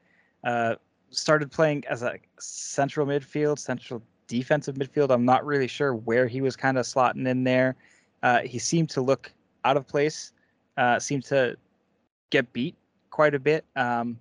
Uh, 0.44 0.76
started 1.10 1.50
playing 1.50 1.84
as 1.90 2.04
a 2.04 2.18
central 2.38 3.08
midfield, 3.08 3.58
central 3.58 4.02
defensive 4.28 4.76
midfield. 4.76 5.10
I'm 5.10 5.26
not 5.26 5.46
really 5.46 5.68
sure 5.68 5.96
where 5.96 6.28
he 6.28 6.42
was 6.42 6.56
kind 6.56 6.78
of 6.78 6.86
slotting 6.86 7.28
in 7.28 7.46
there. 7.46 7.76
Uh, 8.22 8.42
he 8.42 8.60
seemed 8.60 8.90
to 8.90 9.02
look 9.02 9.32
out 9.64 9.78
of 9.78 9.88
place. 9.88 10.34
Uh, 10.78 11.00
seemed 11.00 11.24
to 11.26 11.56
get 12.30 12.52
beat 12.52 12.76
quite 13.10 13.34
a 13.34 13.40
bit. 13.40 13.64
Um, 13.78 14.20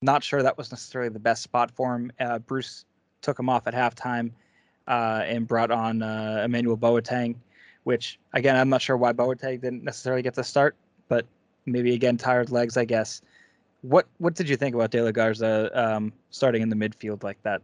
not 0.00 0.24
sure 0.24 0.42
that 0.42 0.56
was 0.56 0.70
necessarily 0.70 1.10
the 1.10 1.18
best 1.18 1.42
spot 1.42 1.70
for 1.70 1.94
him. 1.94 2.12
Uh, 2.18 2.38
Bruce 2.38 2.86
took 3.20 3.38
him 3.38 3.50
off 3.50 3.66
at 3.66 3.74
halftime 3.74 4.30
uh, 4.88 5.22
and 5.26 5.46
brought 5.46 5.70
on 5.70 6.00
Emmanuel 6.00 6.78
Boateng, 6.78 7.34
which 7.82 8.18
again 8.32 8.56
I'm 8.56 8.70
not 8.70 8.80
sure 8.80 8.96
why 8.96 9.12
Boateng 9.12 9.60
didn't 9.60 9.84
necessarily 9.84 10.22
get 10.22 10.34
the 10.34 10.44
start, 10.44 10.76
but 11.08 11.26
maybe 11.66 11.94
again 11.94 12.16
tired 12.16 12.50
legs, 12.50 12.76
I 12.76 12.84
guess. 12.84 13.22
What 13.82 14.06
what 14.18 14.34
did 14.34 14.48
you 14.48 14.56
think 14.56 14.74
about 14.74 14.90
De 14.90 15.02
La 15.02 15.10
Garza 15.10 15.70
um, 15.74 16.12
starting 16.30 16.62
in 16.62 16.68
the 16.68 16.76
midfield 16.76 17.22
like 17.22 17.42
that? 17.42 17.62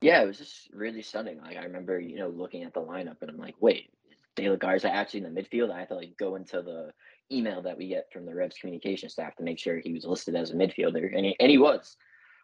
Yeah, 0.00 0.22
it 0.22 0.26
was 0.26 0.38
just 0.38 0.70
really 0.72 1.02
stunning. 1.02 1.40
Like 1.40 1.56
I 1.56 1.64
remember, 1.64 2.00
you 2.00 2.16
know, 2.16 2.28
looking 2.28 2.62
at 2.62 2.72
the 2.72 2.80
lineup 2.80 3.16
and 3.20 3.30
I'm 3.30 3.38
like, 3.38 3.56
wait, 3.60 3.90
De 4.36 4.48
La 4.48 4.56
Garza 4.56 4.90
actually 4.90 5.24
in 5.24 5.34
the 5.34 5.42
midfield? 5.42 5.70
I 5.70 5.80
had 5.80 5.88
to 5.88 5.96
like 5.96 6.16
go 6.16 6.36
into 6.36 6.62
the 6.62 6.92
email 7.32 7.62
that 7.62 7.76
we 7.76 7.88
get 7.88 8.12
from 8.12 8.24
the 8.26 8.34
Revs 8.34 8.56
communication 8.58 9.08
staff 9.08 9.36
to 9.36 9.42
make 9.42 9.58
sure 9.58 9.78
he 9.78 9.92
was 9.92 10.04
listed 10.04 10.34
as 10.34 10.50
a 10.50 10.54
midfielder, 10.54 11.14
and 11.14 11.26
he, 11.26 11.36
and 11.38 11.50
he 11.50 11.58
was. 11.58 11.96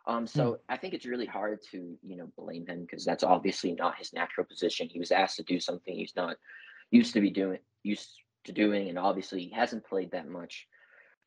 Um, 0.06 0.26
so 0.26 0.50
hmm. 0.50 0.54
I 0.68 0.76
think 0.76 0.94
it's 0.94 1.06
really 1.06 1.26
hard 1.26 1.60
to 1.72 1.96
you 2.06 2.16
know 2.16 2.28
blame 2.36 2.66
him 2.66 2.82
because 2.82 3.04
that's 3.04 3.24
obviously 3.24 3.72
not 3.72 3.96
his 3.96 4.12
natural 4.12 4.46
position. 4.46 4.88
He 4.88 4.98
was 4.98 5.10
asked 5.10 5.36
to 5.36 5.42
do 5.42 5.58
something 5.58 5.94
he's 5.94 6.16
not 6.16 6.36
used 6.90 7.14
to 7.14 7.20
be 7.20 7.30
doing, 7.30 7.58
used 7.82 8.10
doing, 8.52 8.88
and 8.88 8.98
obviously 8.98 9.44
he 9.44 9.50
hasn't 9.50 9.86
played 9.86 10.12
that 10.12 10.28
much. 10.28 10.66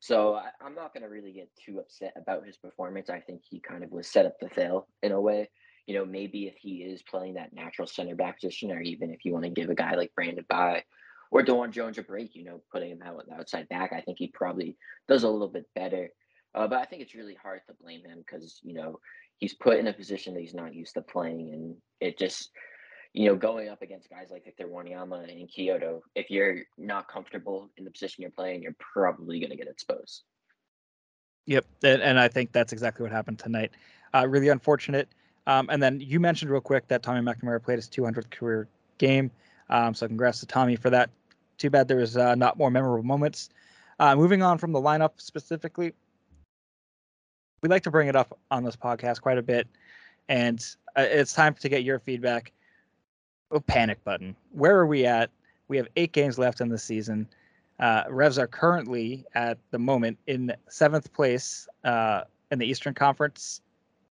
So 0.00 0.34
I, 0.34 0.66
am 0.66 0.74
not 0.74 0.94
going 0.94 1.02
to 1.02 1.10
really 1.10 1.32
get 1.32 1.50
too 1.64 1.78
upset 1.78 2.14
about 2.16 2.46
his 2.46 2.56
performance. 2.56 3.10
I 3.10 3.20
think 3.20 3.42
he 3.48 3.60
kind 3.60 3.84
of 3.84 3.90
was 3.90 4.06
set 4.06 4.26
up 4.26 4.38
to 4.40 4.48
fail 4.48 4.88
in 5.02 5.12
a 5.12 5.20
way. 5.20 5.50
You 5.86 5.94
know, 5.94 6.06
maybe 6.06 6.46
if 6.46 6.56
he 6.56 6.76
is 6.78 7.02
playing 7.02 7.34
that 7.34 7.52
natural 7.52 7.86
center 7.86 8.14
back 8.14 8.40
position, 8.40 8.70
or 8.70 8.80
even 8.80 9.10
if 9.10 9.24
you 9.24 9.32
want 9.32 9.44
to 9.44 9.50
give 9.50 9.68
a 9.68 9.74
guy 9.74 9.94
like 9.94 10.14
Brandon 10.14 10.44
Bye 10.48 10.84
or 11.30 11.42
DeJuan 11.42 11.70
Jones 11.70 11.98
a 11.98 12.02
break, 12.02 12.34
you 12.34 12.44
know, 12.44 12.62
putting 12.72 12.90
him 12.90 13.02
out 13.02 13.16
on 13.16 13.24
the 13.28 13.34
outside 13.34 13.68
back, 13.68 13.92
I 13.92 14.00
think 14.00 14.18
he 14.18 14.28
probably 14.28 14.76
does 15.08 15.22
a 15.22 15.28
little 15.28 15.48
bit 15.48 15.66
better. 15.74 16.10
Uh, 16.54 16.66
but 16.66 16.78
I 16.78 16.84
think 16.84 17.02
it's 17.02 17.14
really 17.14 17.36
hard 17.40 17.60
to 17.68 17.76
blame 17.80 18.04
him 18.04 18.18
because, 18.18 18.58
you 18.62 18.74
know, 18.74 18.98
he's 19.36 19.54
put 19.54 19.78
in 19.78 19.86
a 19.86 19.92
position 19.92 20.34
that 20.34 20.40
he's 20.40 20.54
not 20.54 20.74
used 20.74 20.94
to 20.94 21.02
playing, 21.02 21.52
and 21.52 21.76
it 22.00 22.18
just 22.18 22.50
you 23.12 23.26
know, 23.26 23.34
going 23.34 23.68
up 23.68 23.82
against 23.82 24.08
guys 24.08 24.28
like 24.30 24.44
Victor 24.44 24.68
Wanyama 24.68 25.30
and 25.30 25.48
Quioto, 25.48 26.00
if 26.14 26.30
you're 26.30 26.58
not 26.78 27.08
comfortable 27.08 27.68
in 27.76 27.84
the 27.84 27.90
position 27.90 28.22
you're 28.22 28.30
playing, 28.30 28.62
you're 28.62 28.76
probably 28.78 29.40
going 29.40 29.50
to 29.50 29.56
get 29.56 29.66
exposed. 29.66 30.22
Yep, 31.46 31.66
and, 31.82 32.02
and, 32.02 32.20
I 32.20 32.28
think 32.28 32.52
that's 32.52 32.72
exactly 32.72 33.02
what 33.02 33.10
happened 33.10 33.38
tonight. 33.38 33.72
Uh, 34.14 34.26
really 34.28 34.48
unfortunate. 34.48 35.08
Um, 35.46 35.68
and 35.70 35.82
then 35.82 35.98
you 36.00 36.20
mentioned 36.20 36.50
real 36.50 36.60
quick 36.60 36.86
that 36.88 37.02
Tommy 37.02 37.20
McNamara 37.20 37.62
played 37.62 37.76
his 37.76 37.88
200th 37.88 38.30
career 38.30 38.68
game. 38.98 39.30
Um, 39.68 39.94
so 39.94 40.06
congrats 40.06 40.40
to 40.40 40.46
Tommy 40.46 40.76
for 40.76 40.90
that. 40.90 41.10
Too 41.58 41.70
bad 41.70 41.88
there 41.88 41.96
was 41.96 42.16
uh, 42.16 42.36
not 42.36 42.58
more 42.58 42.70
memorable 42.70 43.02
moments. 43.02 43.48
Uh, 43.98 44.14
moving 44.14 44.42
on 44.42 44.58
from 44.58 44.72
the 44.72 44.80
lineup 44.80 45.12
specifically, 45.16 45.92
we 47.62 47.68
like 47.68 47.82
to 47.82 47.90
bring 47.90 48.08
it 48.08 48.16
up 48.16 48.38
on 48.50 48.64
this 48.64 48.76
podcast 48.76 49.20
quite 49.20 49.36
a 49.36 49.42
bit, 49.42 49.68
and 50.28 50.64
uh, 50.96 51.02
it's 51.02 51.34
time 51.34 51.54
to 51.54 51.68
get 51.68 51.82
your 51.82 51.98
feedback 51.98 52.52
oh, 53.50 53.60
panic 53.60 54.02
button. 54.04 54.36
Where 54.52 54.76
are 54.76 54.86
we 54.86 55.06
at? 55.06 55.30
We 55.68 55.76
have 55.76 55.88
eight 55.96 56.12
games 56.12 56.38
left 56.38 56.60
in 56.60 56.68
the 56.68 56.78
season. 56.78 57.28
Uh, 57.78 58.04
Revs 58.08 58.38
are 58.38 58.46
currently 58.46 59.24
at 59.34 59.58
the 59.70 59.78
moment 59.78 60.18
in 60.26 60.52
seventh 60.68 61.12
place 61.12 61.66
uh, 61.84 62.22
in 62.50 62.58
the 62.58 62.66
Eastern 62.66 62.92
Conference, 62.94 63.62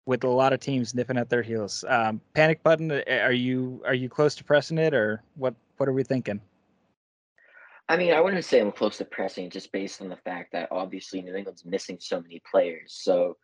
with 0.06 0.22
a 0.24 0.28
lot 0.28 0.52
of 0.52 0.60
teams 0.60 0.94
nipping 0.94 1.16
at 1.16 1.30
their 1.30 1.42
heels. 1.42 1.84
Um, 1.88 2.20
panic 2.34 2.62
button. 2.62 2.90
Are 2.92 3.32
you 3.32 3.82
are 3.86 3.94
you 3.94 4.08
close 4.08 4.34
to 4.36 4.44
pressing 4.44 4.78
it, 4.78 4.92
or 4.92 5.22
what? 5.36 5.54
What 5.78 5.88
are 5.88 5.92
we 5.92 6.04
thinking? 6.04 6.40
I 7.88 7.96
mean, 7.96 8.12
I 8.12 8.20
wouldn't 8.20 8.44
say 8.44 8.60
I'm 8.60 8.72
close 8.72 8.98
to 8.98 9.04
pressing, 9.04 9.50
just 9.50 9.70
based 9.72 10.00
on 10.00 10.08
the 10.08 10.16
fact 10.16 10.52
that 10.52 10.68
obviously 10.70 11.20
New 11.20 11.34
England's 11.34 11.64
missing 11.64 11.98
so 12.00 12.20
many 12.20 12.42
players. 12.50 12.98
So 13.02 13.36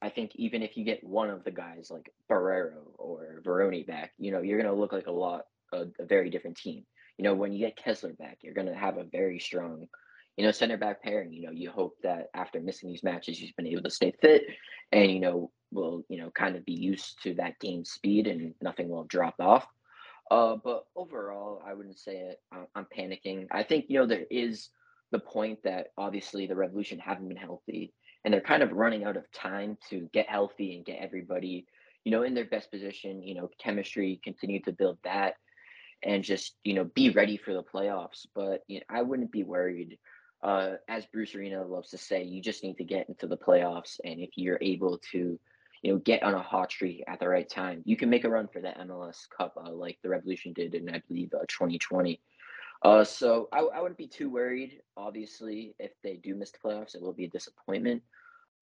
I 0.00 0.10
think 0.10 0.32
even 0.36 0.62
if 0.62 0.76
you 0.76 0.84
get 0.84 1.02
one 1.02 1.30
of 1.30 1.44
the 1.44 1.50
guys 1.50 1.90
like 1.90 2.12
Borrero 2.30 2.82
or 2.98 3.42
Vrioni 3.44 3.86
back, 3.86 4.12
you 4.18 4.30
know, 4.30 4.40
you're 4.40 4.60
going 4.60 4.72
to 4.72 4.78
look 4.78 4.92
like 4.92 5.08
a 5.08 5.12
lot, 5.12 5.42
a, 5.72 5.86
a, 5.98 6.04
very 6.06 6.30
different 6.30 6.56
team. 6.56 6.84
You 7.16 7.24
know, 7.24 7.34
when 7.34 7.52
you 7.52 7.58
get 7.58 7.76
Kessler 7.76 8.12
back, 8.12 8.38
you're 8.42 8.54
going 8.54 8.68
to 8.68 8.74
have 8.74 8.96
a 8.96 9.04
very 9.04 9.40
strong, 9.40 9.88
you 10.36 10.44
know, 10.44 10.52
center 10.52 10.76
back 10.76 11.02
pairing. 11.02 11.32
You 11.32 11.46
know, 11.46 11.52
you 11.52 11.70
hope 11.70 11.96
that 12.04 12.28
after 12.32 12.60
missing 12.60 12.90
these 12.90 13.02
matches, 13.02 13.38
he's 13.38 13.52
been 13.52 13.66
able 13.66 13.82
to 13.82 13.90
stay 13.90 14.14
fit 14.22 14.44
and, 14.92 15.10
you 15.10 15.18
know, 15.18 15.50
will, 15.72 16.04
you 16.08 16.18
know, 16.20 16.30
kind 16.30 16.54
of 16.54 16.64
be 16.64 16.74
used 16.74 17.20
to 17.24 17.34
that 17.34 17.58
game 17.58 17.84
speed 17.84 18.28
and 18.28 18.54
nothing 18.62 18.88
will 18.88 19.04
drop 19.04 19.34
off. 19.40 19.66
Uh, 20.30 20.56
but 20.62 20.84
overall, 20.94 21.62
I 21.66 21.74
wouldn't 21.74 21.98
say 21.98 22.18
it. 22.18 22.40
I'm 22.52 22.86
panicking. 22.96 23.46
I 23.50 23.64
think, 23.64 23.86
you 23.88 23.98
know, 23.98 24.06
there 24.06 24.26
is 24.30 24.68
the 25.10 25.18
point 25.18 25.62
that 25.64 25.88
obviously 25.96 26.46
the 26.46 26.54
Revolution 26.54 26.98
haven't 26.98 27.28
been 27.28 27.36
healthy 27.36 27.94
and 28.28 28.34
they're 28.34 28.42
kind 28.42 28.62
of 28.62 28.72
running 28.72 29.04
out 29.04 29.16
of 29.16 29.24
time 29.32 29.78
to 29.88 30.06
get 30.12 30.28
healthy 30.28 30.76
and 30.76 30.84
get 30.84 30.98
everybody, 31.00 31.64
you 32.04 32.12
know, 32.12 32.24
in 32.24 32.34
their 32.34 32.44
best 32.44 32.70
position, 32.70 33.22
you 33.22 33.34
know, 33.34 33.48
chemistry, 33.58 34.20
continue 34.22 34.60
to 34.60 34.70
build 34.70 34.98
that 35.02 35.36
and 36.02 36.22
just, 36.22 36.54
you 36.62 36.74
know, 36.74 36.84
be 36.84 37.08
ready 37.08 37.38
for 37.38 37.54
the 37.54 37.62
playoffs. 37.62 38.26
But 38.34 38.64
you 38.68 38.80
know, 38.80 38.84
I 38.90 39.00
wouldn't 39.00 39.32
be 39.32 39.44
worried. 39.44 39.98
Uh, 40.42 40.72
as 40.88 41.06
Bruce 41.06 41.34
Arena 41.34 41.64
loves 41.64 41.88
to 41.92 41.96
say, 41.96 42.22
you 42.22 42.42
just 42.42 42.62
need 42.62 42.76
to 42.76 42.84
get 42.84 43.08
into 43.08 43.26
the 43.26 43.38
playoffs. 43.38 43.98
And 44.04 44.20
if 44.20 44.28
you're 44.36 44.58
able 44.60 44.98
to, 45.12 45.40
you 45.80 45.92
know, 45.92 45.98
get 45.98 46.22
on 46.22 46.34
a 46.34 46.42
hot 46.42 46.70
streak 46.70 47.04
at 47.08 47.20
the 47.20 47.28
right 47.28 47.48
time, 47.48 47.80
you 47.86 47.96
can 47.96 48.10
make 48.10 48.24
a 48.24 48.28
run 48.28 48.48
for 48.48 48.60
that 48.60 48.78
MLS 48.80 49.20
Cup 49.34 49.54
uh, 49.56 49.72
like 49.72 49.96
the 50.02 50.10
Revolution 50.10 50.52
did 50.52 50.74
in, 50.74 50.90
I 50.90 51.00
believe, 51.08 51.32
uh, 51.32 51.46
2020. 51.48 52.20
Uh, 52.82 53.04
so 53.04 53.48
I, 53.52 53.60
I 53.60 53.80
wouldn't 53.80 53.98
be 53.98 54.06
too 54.06 54.28
worried. 54.28 54.82
Obviously, 54.98 55.74
if 55.78 55.92
they 56.04 56.16
do 56.16 56.34
miss 56.34 56.52
the 56.52 56.58
playoffs, 56.58 56.94
it 56.94 57.00
will 57.00 57.14
be 57.14 57.24
a 57.24 57.30
disappointment. 57.30 58.02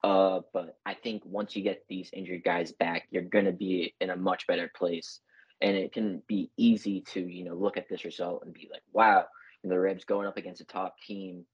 Uh, 0.06 0.40
but 0.52 0.78
I 0.86 0.94
think 0.94 1.24
once 1.24 1.56
you 1.56 1.64
get 1.64 1.82
these 1.88 2.10
injured 2.12 2.44
guys 2.44 2.70
back, 2.70 3.08
you're 3.10 3.24
going 3.24 3.46
to 3.46 3.52
be 3.52 3.92
in 4.00 4.10
a 4.10 4.16
much 4.16 4.46
better 4.46 4.70
place. 4.72 5.18
And 5.60 5.76
it 5.76 5.92
can 5.92 6.22
be 6.28 6.52
easy 6.56 7.00
to, 7.12 7.20
you 7.20 7.42
know, 7.42 7.54
look 7.54 7.76
at 7.76 7.88
this 7.88 8.04
result 8.04 8.44
and 8.44 8.54
be 8.54 8.68
like, 8.70 8.82
wow, 8.92 9.24
the 9.64 9.76
Revs 9.76 10.04
going 10.04 10.28
up 10.28 10.36
against 10.36 10.60
a 10.60 10.64
top 10.64 10.94
team, 11.04 11.44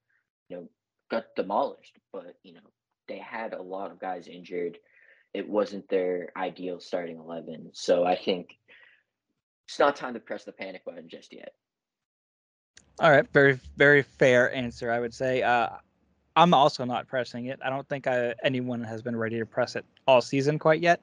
you 0.50 0.56
know, 0.58 0.68
got 1.10 1.24
demolished. 1.34 1.96
But, 2.12 2.34
you 2.42 2.52
know, 2.52 2.60
they 3.08 3.16
had 3.16 3.54
a 3.54 3.62
lot 3.62 3.90
of 3.90 3.98
guys 3.98 4.28
injured. 4.28 4.76
It 5.32 5.48
wasn't 5.48 5.88
their 5.88 6.28
ideal 6.36 6.78
starting 6.78 7.16
11. 7.16 7.70
So 7.72 8.04
I 8.04 8.16
think 8.16 8.50
it's 9.66 9.78
not 9.78 9.96
time 9.96 10.12
to 10.12 10.20
press 10.20 10.44
the 10.44 10.52
panic 10.52 10.84
button 10.84 11.08
just 11.08 11.32
yet. 11.32 11.54
All 13.00 13.10
right, 13.10 13.26
very 13.32 13.58
very 13.78 14.02
fair 14.02 14.54
answer, 14.54 14.92
I 14.92 15.00
would 15.00 15.14
say. 15.14 15.42
Uh, 15.42 15.70
I'm 16.36 16.54
also 16.54 16.84
not 16.84 17.06
pressing 17.08 17.46
it. 17.46 17.58
I 17.62 17.70
don't 17.70 17.88
think 17.88 18.06
I, 18.06 18.34
anyone 18.42 18.82
has 18.84 19.02
been 19.02 19.16
ready 19.16 19.38
to 19.38 19.46
press 19.46 19.76
it 19.76 19.84
all 20.06 20.20
season 20.20 20.58
quite 20.58 20.80
yet. 20.80 21.00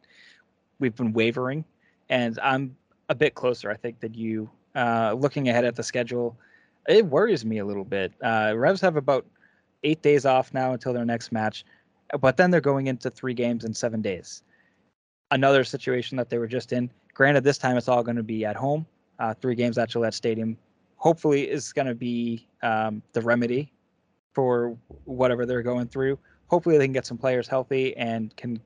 We've 0.80 0.96
been 0.96 1.14
wavering, 1.14 1.66
and 2.10 2.40
I'm 2.42 2.76
a 3.10 3.16
bit 3.16 3.36
closer, 3.36 3.70
I 3.70 3.76
think, 3.76 4.00
than 4.00 4.14
you. 4.14 4.50
Uh, 4.76 5.14
looking 5.18 5.50
ahead 5.50 5.66
at 5.66 5.76
the 5.76 5.84
schedule, 5.84 6.38
it 6.88 7.06
worries 7.06 7.46
me 7.46 7.60
a 7.60 7.66
little 7.66 7.84
bit. 7.84 8.14
Uh, 8.24 8.54
Revs 8.56 8.82
have 8.82 8.96
about 8.96 9.26
eight 9.84 10.02
days 10.02 10.26
off 10.26 10.54
now 10.54 10.74
until 10.74 10.94
their 10.94 11.06
next 11.06 11.32
match, 11.32 11.66
but 12.20 12.38
then 12.38 12.50
they're 12.50 12.62
going 12.62 12.88
into 12.88 13.10
three 13.10 13.34
games 13.34 13.66
in 13.66 13.74
seven 13.74 14.02
days. 14.02 14.44
Another 15.32 15.64
situation 15.64 16.18
that 16.18 16.30
they 16.30 16.38
were 16.38 16.48
just 16.48 16.74
in. 16.74 16.90
Granted, 17.14 17.44
this 17.44 17.58
time 17.58 17.78
it's 17.78 17.88
all 17.88 18.04
going 18.04 18.18
to 18.18 18.24
be 18.24 18.46
at 18.46 18.56
home. 18.56 18.86
Uh, 19.20 19.34
three 19.34 19.56
games 19.56 19.78
at 19.78 19.90
Gillette 19.90 20.14
Stadium 20.14 20.58
hopefully 20.96 21.50
is 21.50 21.72
going 21.74 21.88
to 21.88 21.96
be 21.96 22.48
um, 22.64 23.02
the 23.14 23.22
remedy 23.22 23.72
for 24.34 24.78
whatever 25.06 25.46
they're 25.46 25.64
going 25.64 25.88
through. 25.88 26.18
Hopefully, 26.48 26.78
they 26.78 26.86
can 26.86 26.94
get 26.94 27.06
some 27.06 27.18
players 27.18 27.48
healthy 27.48 27.96
and 27.98 28.36
can 28.36 28.60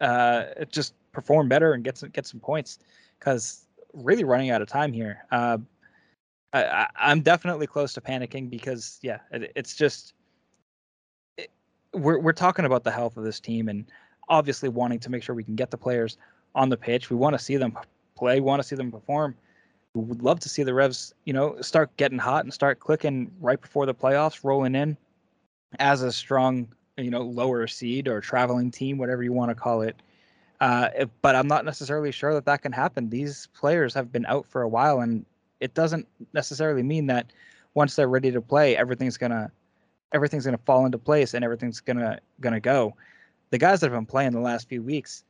uh, 0.00 0.44
just 0.70 0.94
perform 1.12 1.48
better 1.48 1.72
and 1.72 1.84
get 1.84 1.98
some 1.98 2.10
get 2.10 2.26
some 2.26 2.40
points. 2.40 2.78
Because 3.18 3.66
really 3.94 4.24
running 4.24 4.50
out 4.50 4.62
of 4.62 4.68
time 4.68 4.92
here. 4.92 5.24
Uh, 5.30 5.58
I, 6.52 6.88
am 6.98 7.20
definitely 7.20 7.66
close 7.66 7.92
to 7.94 8.00
panicking 8.00 8.48
because 8.48 8.98
yeah, 9.02 9.18
it, 9.30 9.52
it's 9.56 9.74
just 9.74 10.14
it, 11.36 11.50
we're 11.92 12.18
we're 12.18 12.32
talking 12.32 12.64
about 12.64 12.84
the 12.84 12.90
health 12.90 13.16
of 13.16 13.24
this 13.24 13.40
team 13.40 13.68
and 13.68 13.84
obviously 14.28 14.68
wanting 14.68 14.98
to 15.00 15.10
make 15.10 15.22
sure 15.22 15.34
we 15.34 15.44
can 15.44 15.56
get 15.56 15.70
the 15.70 15.76
players 15.76 16.16
on 16.54 16.68
the 16.68 16.76
pitch. 16.76 17.10
We 17.10 17.16
want 17.16 17.34
to 17.36 17.38
see 17.38 17.56
them 17.56 17.76
play. 18.16 18.36
We 18.36 18.46
want 18.46 18.62
to 18.62 18.68
see 18.68 18.76
them 18.76 18.90
perform 18.90 19.36
would 20.00 20.22
love 20.22 20.40
to 20.40 20.48
see 20.48 20.62
the 20.62 20.74
Revs, 20.74 21.14
you 21.24 21.32
know, 21.32 21.60
start 21.60 21.96
getting 21.96 22.18
hot 22.18 22.44
and 22.44 22.52
start 22.52 22.80
clicking 22.80 23.30
right 23.40 23.60
before 23.60 23.86
the 23.86 23.94
playoffs, 23.94 24.44
rolling 24.44 24.74
in 24.74 24.96
as 25.78 26.02
a 26.02 26.12
strong, 26.12 26.68
you 26.96 27.10
know, 27.10 27.22
lower 27.22 27.66
seed 27.66 28.08
or 28.08 28.20
traveling 28.20 28.70
team, 28.70 28.98
whatever 28.98 29.22
you 29.22 29.32
want 29.32 29.50
to 29.50 29.54
call 29.54 29.82
it. 29.82 29.96
Uh, 30.60 30.88
but 31.22 31.34
I'm 31.34 31.48
not 31.48 31.64
necessarily 31.64 32.10
sure 32.12 32.32
that 32.34 32.46
that 32.46 32.62
can 32.62 32.72
happen. 32.72 33.10
These 33.10 33.48
players 33.54 33.92
have 33.94 34.10
been 34.10 34.24
out 34.26 34.46
for 34.48 34.62
a 34.62 34.68
while, 34.68 35.00
and 35.00 35.26
it 35.60 35.74
doesn't 35.74 36.06
necessarily 36.32 36.82
mean 36.82 37.06
that 37.06 37.32
once 37.74 37.96
they're 37.96 38.08
ready 38.08 38.30
to 38.30 38.40
play, 38.40 38.76
everything's 38.76 39.18
gonna 39.18 39.50
everything's 40.12 40.44
gonna 40.44 40.58
fall 40.58 40.86
into 40.86 40.98
place 40.98 41.34
and 41.34 41.44
everything's 41.44 41.80
gonna 41.80 42.18
gonna 42.40 42.60
go. 42.60 42.94
The 43.50 43.58
guys 43.58 43.80
that 43.80 43.90
have 43.90 43.98
been 43.98 44.06
playing 44.06 44.32
the 44.32 44.40
last 44.40 44.68
few 44.68 44.82
weeks 44.82 45.24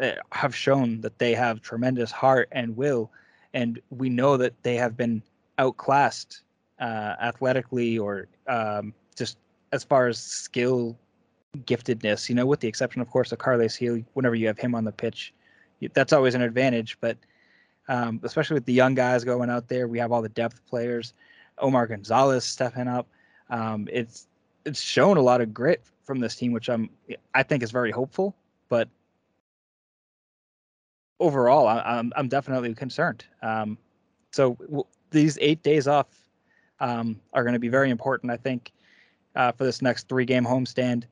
uh, 0.00 0.12
have 0.32 0.54
shown 0.54 1.00
that 1.00 1.18
they 1.18 1.34
have 1.34 1.60
tremendous 1.62 2.10
heart 2.10 2.48
and 2.52 2.76
will 2.76 3.10
and 3.54 3.80
we 3.90 4.08
know 4.08 4.36
that 4.36 4.54
they 4.62 4.76
have 4.76 4.96
been 4.96 5.22
outclassed 5.58 6.42
uh, 6.80 7.14
athletically 7.20 7.98
or 7.98 8.28
um, 8.46 8.94
just 9.16 9.38
as 9.72 9.84
far 9.84 10.06
as 10.06 10.18
skill 10.18 10.96
giftedness. 11.58 12.28
You 12.28 12.34
know, 12.34 12.46
with 12.46 12.60
the 12.60 12.68
exception, 12.68 13.02
of 13.02 13.10
course, 13.10 13.32
of 13.32 13.38
Carles 13.38 13.76
Gil. 13.76 14.02
Whenever 14.14 14.34
you 14.34 14.46
have 14.46 14.58
him 14.58 14.74
on 14.74 14.84
the 14.84 14.92
pitch, 14.92 15.34
that's 15.92 16.12
always 16.12 16.34
an 16.34 16.42
advantage. 16.42 16.98
But 17.00 17.16
um, 17.88 18.20
especially 18.22 18.54
with 18.54 18.66
the 18.66 18.72
young 18.72 18.94
guys 18.94 19.24
going 19.24 19.50
out 19.50 19.68
there, 19.68 19.88
we 19.88 19.98
have 19.98 20.12
all 20.12 20.22
the 20.22 20.28
depth 20.28 20.64
players. 20.66 21.12
Omar 21.58 21.86
Gonzalez 21.86 22.44
stepping 22.44 22.88
up. 22.88 23.06
Um, 23.50 23.88
it's 23.90 24.26
it's 24.64 24.80
shown 24.80 25.16
a 25.16 25.22
lot 25.22 25.40
of 25.40 25.52
grit 25.52 25.82
from 26.04 26.20
this 26.20 26.36
team, 26.36 26.52
which 26.52 26.68
I'm 26.68 26.90
I 27.34 27.42
think 27.42 27.62
is 27.62 27.70
very 27.70 27.90
hopeful. 27.90 28.34
But 28.68 28.88
overall, 31.20 31.68
I, 31.68 31.98
am 31.98 32.12
I'm, 32.16 32.28
definitely 32.28 32.74
concerned. 32.74 33.24
Um, 33.42 33.78
so 34.32 34.54
w- 34.54 34.84
these 35.10 35.38
eight 35.40 35.62
days 35.62 35.86
off 35.86 36.06
um, 36.80 37.20
are 37.32 37.44
going 37.44 37.52
to 37.52 37.60
be 37.60 37.68
very 37.68 37.90
important, 37.90 38.32
I 38.32 38.36
think, 38.36 38.72
uh, 39.36 39.52
for 39.52 39.64
this 39.64 39.82
next 39.82 40.08
three 40.08 40.24
game 40.24 40.44
homestand. 40.44 41.04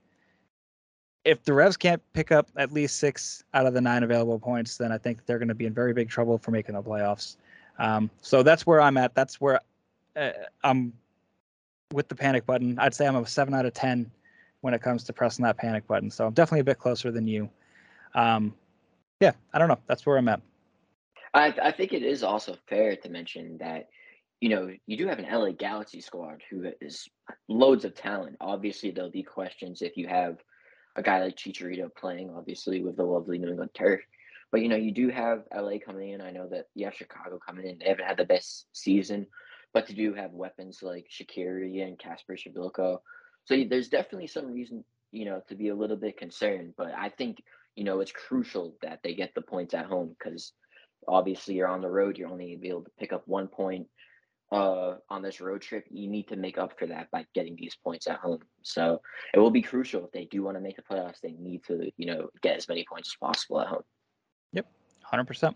If 1.25 1.45
the 1.45 1.53
Revs 1.53 1.77
can't 1.77 2.03
pick 2.15 2.33
up 2.33 2.49
at 2.57 2.73
least 2.73 2.97
six 2.97 3.45
out 3.53 3.67
of 3.67 3.75
the 3.75 3.81
nine 3.81 4.03
available 4.03 4.39
points, 4.39 4.79
then 4.79 4.91
I 4.91 4.99
think 4.99 5.27
they're 5.27 5.39
going 5.39 5.49
to 5.49 5.55
be 5.55 5.67
in 5.67 5.75
very 5.75 5.93
big 5.93 6.09
trouble 6.09 6.39
for 6.39 6.51
making 6.51 6.75
the 6.75 6.83
playoffs. 6.83 7.37
Um, 7.79 8.11
so 8.23 8.43
that's 8.43 8.67
where 8.67 8.81
I'm 8.81 8.97
at. 8.97 9.15
That's 9.15 9.41
where 9.41 9.61
uh, 10.17 10.31
I'm 10.65 10.93
with 11.93 12.09
the 12.09 12.15
panic 12.15 12.47
button. 12.47 12.79
I'd 12.79 12.95
say 12.95 13.07
I'm 13.07 13.17
a 13.17 13.27
seven 13.27 13.55
out 13.55 13.67
of 13.67 13.75
ten 13.75 14.11
when 14.63 14.75
it 14.75 14.83
comes 14.83 15.05
to 15.05 15.13
pressing 15.13 15.45
that 15.45 15.57
panic 15.57 15.87
button. 15.87 16.11
So 16.11 16.27
I'm 16.27 16.33
definitely 16.33 16.61
a 16.61 16.65
bit 16.65 16.79
closer 16.79 17.11
than 17.11 17.29
you. 17.29 17.49
Um, 18.15 18.55
yeah, 19.21 19.33
I 19.53 19.59
don't 19.59 19.69
know. 19.69 19.79
That's 19.87 20.05
where 20.07 20.17
I'm 20.17 20.29
at. 20.29 20.41
I 21.35 21.55
I 21.63 21.73
think 21.73 21.93
it 21.93 22.03
is 22.03 22.23
also 22.23 22.57
fair 22.69 22.97
to 22.97 23.09
mention 23.09 23.59
that 23.59 23.89
you 24.41 24.49
know 24.49 24.71
you 24.87 24.97
do 24.97 25.09
have 25.09 25.19
an 25.19 25.27
LA 25.31 25.51
Galaxy 25.53 26.01
squad 26.01 26.43
who 26.51 26.71
is 26.81 27.09
loads 27.49 27.85
of 27.85 27.95
talent. 27.95 28.37
Obviously, 28.41 28.91
there'll 28.91 29.11
be 29.11 29.23
questions 29.23 29.83
if 29.83 29.97
you 29.97 30.09
have 30.09 30.39
a 30.97 31.03
guy 31.03 31.23
like 31.23 31.37
Chicharito 31.37 31.95
playing, 31.95 32.31
obviously 32.37 32.83
with 32.83 32.97
the 32.97 33.05
lovely 33.05 33.39
New 33.39 33.49
England 33.49 33.71
turf. 33.75 34.01
But 34.51 34.63
you 34.63 34.69
know, 34.69 34.77
you 34.77 34.93
do 34.93 35.11
have 35.11 35.45
LA 35.55 35.79
coming 35.85 36.11
in. 36.11 36.21
I 36.21 36.31
know 36.31 36.49
that 36.49 36.67
you 36.75 36.87
have 36.87 36.95
Chicago 36.95 37.39
coming 37.45 37.67
in. 37.67 37.79
They 37.79 37.89
haven't 37.89 38.07
had 38.07 38.17
the 38.17 38.25
best 38.25 38.67
season, 38.73 39.27
but 39.73 39.87
to 39.89 39.95
do 39.95 40.15
have 40.15 40.33
weapons 40.33 40.81
like 40.83 41.07
Shaqiri 41.11 41.87
and 41.87 41.99
Casper 41.99 42.37
Przybylko. 42.37 42.99
So 43.45 43.65
there's 43.69 43.89
definitely 43.89 44.27
some 44.27 44.53
reason, 44.53 44.85
you 45.13 45.25
know, 45.25 45.43
to 45.49 45.55
be 45.55 45.69
a 45.69 45.75
little 45.75 45.97
bit 45.97 46.17
concerned. 46.17 46.75
But 46.77 46.93
I 46.97 47.11
think, 47.11 47.43
you 47.79 47.85
know, 47.85 48.01
it's 48.01 48.11
crucial 48.11 48.75
that 48.83 48.99
they 49.05 49.15
get 49.15 49.33
the 49.37 49.41
points 49.41 49.73
at 49.73 49.87
home 49.87 50.17
because 50.19 50.53
obviously 51.07 51.55
you're 51.55 51.69
on 51.69 51.81
the 51.81 51.89
road. 51.89 52.19
You're 52.19 52.29
only 52.29 52.59
able 52.65 52.83
to 52.83 52.91
pick 52.99 53.13
up 53.13 53.23
one 53.27 53.47
point 53.47 53.87
uh, 54.51 54.95
on 55.09 55.23
this 55.23 55.41
road 55.41 55.63
trip. 55.63 55.85
You 55.89 56.09
need 56.09 56.27
to 56.27 56.37
make 56.37 56.59
up 56.59 56.77
for 56.77 56.87
that 56.87 57.09
by 57.13 57.25
getting 57.37 57.55
these 57.55 57.77
points 57.77 58.09
at 58.09 58.19
home. 58.19 58.41
So 58.63 59.01
it 59.33 59.39
will 59.39 59.53
be 59.53 59.63
crucial 59.63 60.05
if 60.05 60.11
they 60.11 60.25
do 60.25 60.43
want 60.43 60.57
to 60.57 60.61
make 60.61 60.75
the 60.75 60.83
playoffs. 60.83 61.21
They 61.23 61.37
need 61.39 61.63
to, 61.69 61.89
you 61.97 62.07
know, 62.07 62.31
get 62.43 62.57
as 62.57 62.69
many 62.69 62.85
points 62.91 63.11
as 63.11 63.17
possible 63.29 63.61
at 63.61 63.69
home. 63.69 63.83
Yep, 64.55 64.67
100%. 65.13 65.55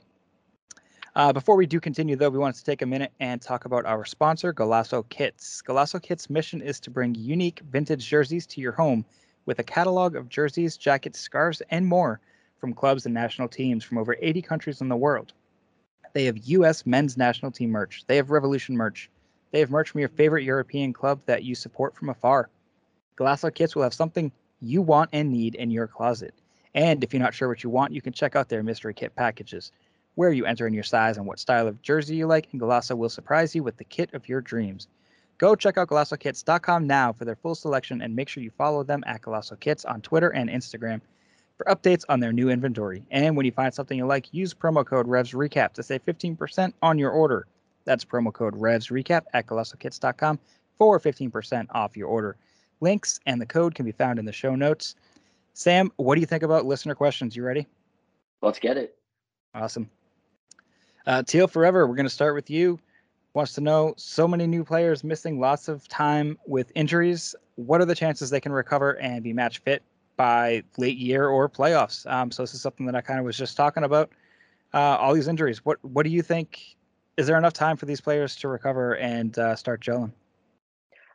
Uh, 1.16 1.32
before 1.32 1.56
we 1.56 1.66
do 1.66 1.80
continue, 1.80 2.14
though, 2.14 2.30
we 2.30 2.38
wanted 2.38 2.58
to 2.58 2.64
take 2.64 2.82
a 2.82 2.86
minute 2.86 3.12
and 3.18 3.42
talk 3.42 3.64
about 3.64 3.84
our 3.84 4.04
sponsor, 4.04 4.54
Golaco 4.54 5.06
Kits. 5.08 5.60
Golaco 5.60 6.00
Kits' 6.00 6.30
mission 6.30 6.62
is 6.62 6.78
to 6.78 6.90
bring 6.90 7.16
unique 7.16 7.60
vintage 7.68 8.08
jerseys 8.08 8.46
to 8.46 8.60
your 8.60 8.72
home 8.72 9.04
with 9.46 9.58
a 9.58 9.64
catalog 9.64 10.16
of 10.16 10.28
jerseys, 10.28 10.76
jackets, 10.76 11.18
scarves, 11.18 11.62
and 11.70 11.86
more 11.86 12.20
from 12.58 12.74
clubs 12.74 13.06
and 13.06 13.14
national 13.14 13.48
teams 13.48 13.82
from 13.82 13.98
over 13.98 14.16
80 14.20 14.42
countries 14.42 14.80
in 14.80 14.88
the 14.88 14.96
world. 14.96 15.32
They 16.12 16.26
have 16.26 16.38
U.S. 16.38 16.86
men's 16.86 17.16
national 17.16 17.50
team 17.50 17.70
merch. 17.70 18.04
They 18.06 18.16
have 18.16 18.30
Revolution 18.30 18.76
merch. 18.76 19.10
They 19.50 19.60
have 19.60 19.70
merch 19.70 19.90
from 19.90 20.00
your 20.00 20.08
favorite 20.08 20.44
European 20.44 20.92
club 20.92 21.20
that 21.26 21.44
you 21.44 21.54
support 21.54 21.96
from 21.96 22.08
afar. 22.08 22.48
Golaco 23.16 23.54
Kits 23.54 23.74
will 23.74 23.82
have 23.82 23.94
something 23.94 24.30
you 24.60 24.80
want 24.80 25.10
and 25.12 25.30
need 25.30 25.54
in 25.54 25.70
your 25.70 25.86
closet. 25.86 26.34
And 26.74 27.02
if 27.02 27.12
you're 27.12 27.22
not 27.22 27.34
sure 27.34 27.48
what 27.48 27.62
you 27.62 27.70
want, 27.70 27.92
you 27.92 28.00
can 28.00 28.12
check 28.12 28.36
out 28.36 28.48
their 28.48 28.62
mystery 28.62 28.94
kit 28.94 29.14
packages, 29.14 29.72
where 30.14 30.32
you 30.32 30.46
enter 30.46 30.66
in 30.66 30.74
your 30.74 30.82
size 30.84 31.16
and 31.16 31.26
what 31.26 31.38
style 31.38 31.66
of 31.66 31.82
jersey 31.82 32.16
you 32.16 32.26
like, 32.26 32.48
and 32.52 32.60
Golaco 32.60 32.96
will 32.96 33.08
surprise 33.08 33.54
you 33.54 33.62
with 33.62 33.76
the 33.76 33.84
kit 33.84 34.14
of 34.14 34.28
your 34.28 34.40
dreams. 34.40 34.88
Go 35.42 35.56
check 35.56 35.76
out 35.76 35.88
GolacoKits.com 35.88 36.86
now 36.86 37.12
for 37.12 37.24
their 37.24 37.34
full 37.34 37.56
selection 37.56 38.00
and 38.00 38.14
make 38.14 38.28
sure 38.28 38.44
you 38.44 38.52
follow 38.52 38.84
them 38.84 39.02
at 39.08 39.22
Golaco 39.22 39.58
Kits 39.58 39.84
on 39.84 40.00
Twitter 40.00 40.28
and 40.28 40.48
Instagram 40.48 41.00
for 41.58 41.64
updates 41.64 42.04
on 42.08 42.20
their 42.20 42.32
new 42.32 42.48
inventory. 42.48 43.02
And 43.10 43.36
when 43.36 43.44
you 43.44 43.50
find 43.50 43.74
something 43.74 43.98
you 43.98 44.06
like, 44.06 44.32
use 44.32 44.54
promo 44.54 44.86
code 44.86 45.08
RevsRecap 45.08 45.72
to 45.72 45.82
save 45.82 46.06
15% 46.06 46.72
on 46.80 46.96
your 46.96 47.10
order. 47.10 47.48
That's 47.84 48.04
promo 48.04 48.32
code 48.32 48.54
RevsRecap 48.54 49.22
at 49.34 49.48
GolacoKits.com 49.48 50.38
for 50.78 51.00
15% 51.00 51.66
off 51.72 51.96
your 51.96 52.06
order. 52.06 52.36
Links 52.80 53.18
and 53.26 53.40
the 53.40 53.46
code 53.46 53.74
can 53.74 53.84
be 53.84 53.90
found 53.90 54.20
in 54.20 54.24
the 54.24 54.32
show 54.32 54.54
notes. 54.54 54.94
Sam, 55.54 55.90
what 55.96 56.14
do 56.14 56.20
you 56.20 56.26
think 56.28 56.44
about 56.44 56.66
listener 56.66 56.94
questions? 56.94 57.34
You 57.34 57.42
ready? 57.42 57.66
Let's 58.42 58.60
get 58.60 58.76
it. 58.76 58.94
Awesome. 59.56 59.90
Uh, 61.04 61.24
Teal 61.24 61.48
Forever, 61.48 61.88
we're 61.88 61.96
going 61.96 62.06
to 62.06 62.10
start 62.10 62.36
with 62.36 62.48
you. 62.48 62.78
Wants 63.34 63.54
to 63.54 63.62
know 63.62 63.94
so 63.96 64.28
many 64.28 64.46
new 64.46 64.62
players 64.62 65.02
missing 65.02 65.40
lots 65.40 65.68
of 65.68 65.88
time 65.88 66.38
with 66.46 66.70
injuries. 66.74 67.34
What 67.54 67.80
are 67.80 67.86
the 67.86 67.94
chances 67.94 68.28
they 68.28 68.40
can 68.40 68.52
recover 68.52 68.98
and 68.98 69.22
be 69.22 69.32
match 69.32 69.58
fit 69.60 69.82
by 70.18 70.62
late 70.76 70.98
year 70.98 71.28
or 71.28 71.48
playoffs? 71.48 72.10
Um, 72.10 72.30
so 72.30 72.42
this 72.42 72.52
is 72.52 72.60
something 72.60 72.84
that 72.86 72.94
I 72.94 73.00
kind 73.00 73.18
of 73.18 73.24
was 73.24 73.36
just 73.36 73.56
talking 73.56 73.84
about. 73.84 74.10
Uh, 74.74 74.96
all 74.98 75.14
these 75.14 75.28
injuries. 75.28 75.64
What 75.64 75.82
what 75.82 76.04
do 76.04 76.10
you 76.10 76.22
think? 76.22 76.76
Is 77.16 77.26
there 77.26 77.36
enough 77.38 77.52
time 77.52 77.76
for 77.76 77.86
these 77.86 78.00
players 78.00 78.36
to 78.36 78.48
recover 78.48 78.96
and 78.96 79.38
uh, 79.38 79.54
start 79.54 79.82
gelling? 79.82 80.12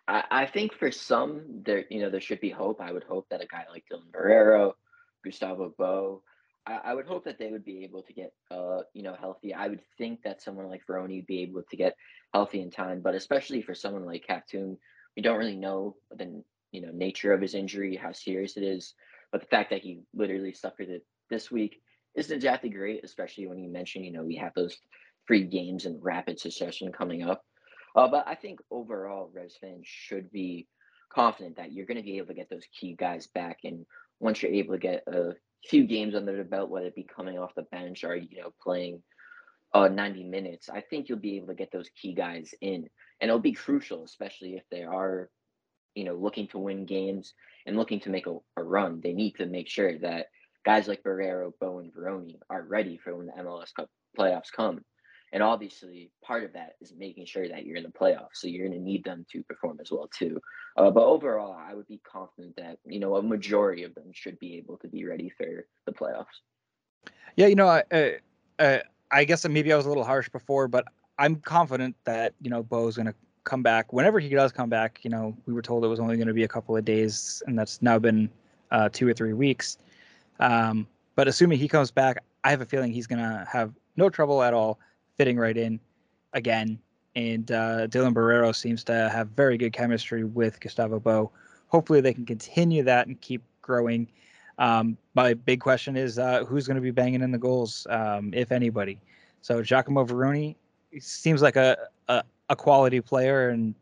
I, 0.07 0.23
I 0.31 0.45
think 0.45 0.73
for 0.73 0.91
some 0.91 1.41
there, 1.65 1.85
you 1.89 2.01
know, 2.01 2.09
there 2.09 2.21
should 2.21 2.39
be 2.39 2.49
hope. 2.49 2.81
I 2.81 2.91
would 2.91 3.03
hope 3.03 3.27
that 3.29 3.41
a 3.41 3.47
guy 3.47 3.65
like 3.71 3.85
Dylan 3.91 4.11
Borrero, 4.11 4.73
Gustavo 5.23 5.73
Bou, 5.77 6.21
I, 6.67 6.93
would 6.93 7.05
hope 7.05 7.25
that 7.25 7.37
they 7.39 7.51
would 7.51 7.63
be 7.63 7.83
able 7.83 8.03
to 8.03 8.13
get, 8.13 8.33
uh, 8.51 8.81
you 8.93 9.03
know, 9.03 9.15
healthy. 9.19 9.53
I 9.53 9.67
would 9.67 9.81
think 9.97 10.21
that 10.23 10.41
someone 10.41 10.69
like 10.69 10.85
Vrioni 10.85 11.17
would 11.17 11.27
be 11.27 11.41
able 11.41 11.63
to 11.69 11.77
get 11.77 11.95
healthy 12.33 12.61
in 12.61 12.71
time, 12.71 13.01
but 13.01 13.15
especially 13.15 13.61
for 13.61 13.73
someone 13.73 14.05
like 14.05 14.25
Kaptoum, 14.27 14.77
we 15.15 15.21
don't 15.21 15.37
really 15.37 15.55
know 15.55 15.95
the 16.15 16.43
you 16.71 16.81
know 16.81 16.91
nature 16.93 17.33
of 17.33 17.41
his 17.41 17.55
injury, 17.55 17.95
how 17.95 18.11
serious 18.11 18.57
it 18.57 18.63
is. 18.63 18.93
But 19.31 19.41
the 19.41 19.47
fact 19.47 19.69
that 19.71 19.81
he 19.81 20.01
literally 20.13 20.53
suffered 20.53 20.89
it 20.89 21.05
this 21.29 21.51
week 21.51 21.81
isn't 22.15 22.35
exactly 22.35 22.69
great, 22.69 23.03
especially 23.03 23.47
when 23.47 23.59
you 23.59 23.69
mention, 23.69 24.03
you 24.03 24.11
know, 24.11 24.23
we 24.23 24.35
have 24.35 24.53
those 24.55 24.77
three 25.27 25.43
games 25.43 25.85
in 25.85 25.99
rapid 26.01 26.39
succession 26.39 26.91
coming 26.91 27.23
up. 27.23 27.43
Uh, 27.95 28.07
but 28.07 28.27
I 28.27 28.35
think 28.35 28.59
overall, 28.71 29.29
Revs 29.33 29.57
fans 29.59 29.85
should 29.85 30.31
be 30.31 30.67
confident 31.13 31.57
that 31.57 31.71
you're 31.71 31.85
going 31.85 31.97
to 31.97 32.03
be 32.03 32.17
able 32.17 32.27
to 32.27 32.33
get 32.33 32.49
those 32.49 32.65
key 32.79 32.95
guys 32.97 33.27
back. 33.27 33.59
And 33.63 33.85
once 34.19 34.41
you're 34.41 34.51
able 34.51 34.75
to 34.75 34.79
get 34.79 35.03
a 35.07 35.33
few 35.65 35.85
games 35.85 36.15
under 36.15 36.35
the 36.35 36.43
belt, 36.43 36.69
whether 36.69 36.87
it 36.87 36.95
be 36.95 37.03
coming 37.03 37.37
off 37.37 37.55
the 37.55 37.63
bench 37.63 38.03
or 38.03 38.15
you 38.15 38.41
know 38.41 38.53
playing 38.61 39.01
uh, 39.73 39.87
90 39.87 40.23
minutes, 40.23 40.69
I 40.69 40.81
think 40.81 41.09
you'll 41.09 41.19
be 41.19 41.37
able 41.37 41.47
to 41.47 41.55
get 41.55 41.71
those 41.71 41.89
key 42.01 42.13
guys 42.13 42.53
in, 42.61 42.87
and 43.21 43.29
it'll 43.29 43.39
be 43.39 43.53
crucial, 43.53 44.03
especially 44.03 44.53
if 44.55 44.63
they 44.71 44.83
are, 44.83 45.29
you 45.93 46.03
know, 46.03 46.15
looking 46.15 46.47
to 46.49 46.59
win 46.59 46.85
games 46.85 47.33
and 47.65 47.75
looking 47.75 47.99
to 48.01 48.09
make 48.09 48.27
a, 48.27 48.37
a 48.55 48.63
run. 48.63 49.01
They 49.01 49.13
need 49.13 49.35
to 49.35 49.45
make 49.45 49.67
sure 49.67 49.97
that 49.99 50.27
guys 50.65 50.87
like 50.87 51.03
Borrero, 51.03 51.51
Bou, 51.59 51.79
and 51.79 51.93
Vrioni 51.93 52.37
are 52.49 52.63
ready 52.63 52.97
for 52.97 53.15
when 53.15 53.27
the 53.27 53.33
MLS 53.33 53.73
Cup 53.73 53.89
playoffs 54.17 54.51
come. 54.55 54.81
And 55.33 55.43
obviously, 55.43 56.09
part 56.23 56.43
of 56.43 56.53
that 56.53 56.75
is 56.79 56.93
making 56.97 57.25
sure 57.25 57.47
that 57.47 57.65
you're 57.65 57.75
in 57.75 57.83
the 57.83 57.89
playoffs. 57.89 58.35
So 58.35 58.47
you're 58.47 58.67
going 58.67 58.79
to 58.79 58.83
need 58.83 59.03
them 59.03 59.25
to 59.31 59.43
perform 59.43 59.79
as 59.81 59.91
well 59.91 60.09
too. 60.17 60.39
Uh, 60.77 60.89
but 60.89 61.03
overall, 61.03 61.53
I 61.53 61.73
would 61.73 61.87
be 61.87 61.99
confident 62.09 62.55
that 62.55 62.77
you 62.85 62.99
know 62.99 63.17
a 63.17 63.21
majority 63.21 63.83
of 63.83 63.93
them 63.95 64.11
should 64.13 64.39
be 64.39 64.57
able 64.57 64.77
to 64.77 64.87
be 64.87 65.05
ready 65.05 65.29
for 65.29 65.67
the 65.85 65.91
playoffs. 65.91 66.25
Yeah, 67.35 67.47
you 67.47 67.55
know, 67.55 67.67
I, 67.67 68.17
uh, 68.59 68.77
I 69.11 69.23
guess 69.25 69.47
maybe 69.47 69.71
I 69.73 69.77
was 69.77 69.85
a 69.85 69.89
little 69.89 70.03
harsh 70.03 70.29
before, 70.29 70.67
but 70.67 70.85
I'm 71.19 71.35
confident 71.37 71.95
that 72.05 72.33
you 72.41 72.49
know 72.49 72.63
Bou's 72.63 72.95
going 72.95 73.07
to 73.07 73.15
come 73.43 73.63
back 73.63 73.91
whenever 73.91 74.19
he 74.19 74.29
does 74.29 74.51
come 74.51 74.69
back. 74.69 74.99
You 75.03 75.09
know, 75.09 75.35
we 75.45 75.53
were 75.53 75.61
told 75.61 75.83
it 75.83 75.87
was 75.87 75.99
only 75.99 76.15
going 76.15 76.27
to 76.27 76.33
be 76.33 76.43
a 76.43 76.47
couple 76.47 76.77
of 76.77 76.85
days, 76.85 77.43
and 77.47 77.59
that's 77.59 77.81
now 77.81 77.99
been 77.99 78.29
uh, 78.71 78.89
two 78.91 79.07
or 79.07 79.13
three 79.13 79.33
weeks. 79.33 79.77
Um, 80.39 80.87
but 81.15 81.27
assuming 81.27 81.57
he 81.57 81.67
comes 81.67 81.91
back, 81.91 82.23
I 82.43 82.51
have 82.51 82.61
a 82.61 82.65
feeling 82.65 82.93
he's 82.93 83.07
going 83.07 83.19
to 83.19 83.45
have 83.51 83.73
no 83.97 84.09
trouble 84.09 84.43
at 84.43 84.53
all 84.53 84.79
fitting 85.17 85.37
right 85.37 85.57
in 85.57 85.79
again. 86.33 86.79
And 87.15 87.51
uh, 87.51 87.87
Dylan 87.87 88.13
Borrero 88.13 88.55
seems 88.55 88.83
to 88.85 89.09
have 89.09 89.29
very 89.29 89.57
good 89.57 89.73
chemistry 89.73 90.23
with 90.23 90.59
Gustavo 90.59 90.99
Bou. 90.99 91.29
Hopefully, 91.67 91.99
they 91.99 92.13
can 92.13 92.25
continue 92.25 92.83
that 92.83 93.07
and 93.07 93.19
keep 93.19 93.41
growing. 93.61 94.07
Um, 94.59 94.97
my 95.15 95.33
big 95.33 95.59
question 95.59 95.97
is 95.97 96.19
uh, 96.19 96.45
who's 96.45 96.67
going 96.67 96.75
to 96.75 96.81
be 96.81 96.91
banging 96.91 97.21
in 97.21 97.31
the 97.31 97.37
goals, 97.37 97.85
um, 97.89 98.31
if 98.33 98.51
anybody. 98.51 98.99
So 99.41 99.61
Giacomo 99.61 100.05
Vrioni 100.05 100.55
seems 100.99 101.41
like 101.41 101.55
a, 101.55 101.77
a, 102.07 102.23
a 102.49 102.55
quality 102.55 103.01
player, 103.01 103.49
and 103.49 103.75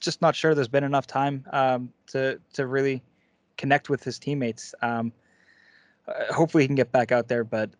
just 0.00 0.20
not 0.22 0.36
sure 0.36 0.54
there's 0.54 0.68
been 0.68 0.84
enough 0.84 1.06
time 1.06 1.44
um, 1.52 1.92
to 2.08 2.38
to 2.52 2.66
really 2.66 3.02
connect 3.56 3.88
with 3.88 4.04
his 4.04 4.18
teammates. 4.18 4.74
Um, 4.82 5.12
uh, 6.06 6.32
hopefully, 6.32 6.64
he 6.64 6.68
can 6.68 6.76
get 6.76 6.92
back 6.92 7.12
out 7.12 7.28
there, 7.28 7.44
but 7.44 7.70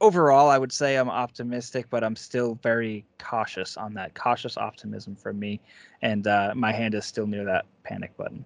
overall, 0.00 0.48
I 0.48 0.58
would 0.58 0.72
say 0.72 0.96
I'm 0.96 1.10
optimistic, 1.10 1.86
but 1.90 2.02
I'm 2.02 2.16
still 2.16 2.58
very 2.62 3.04
cautious 3.18 3.76
on 3.76 3.94
that. 3.94 4.14
Cautious 4.14 4.56
optimism 4.56 5.14
from 5.16 5.38
me, 5.38 5.60
and 6.02 6.26
uh, 6.26 6.52
my 6.54 6.72
hand 6.72 6.94
is 6.94 7.04
still 7.04 7.26
near 7.26 7.44
that 7.44 7.66
panic 7.84 8.16
button. 8.16 8.44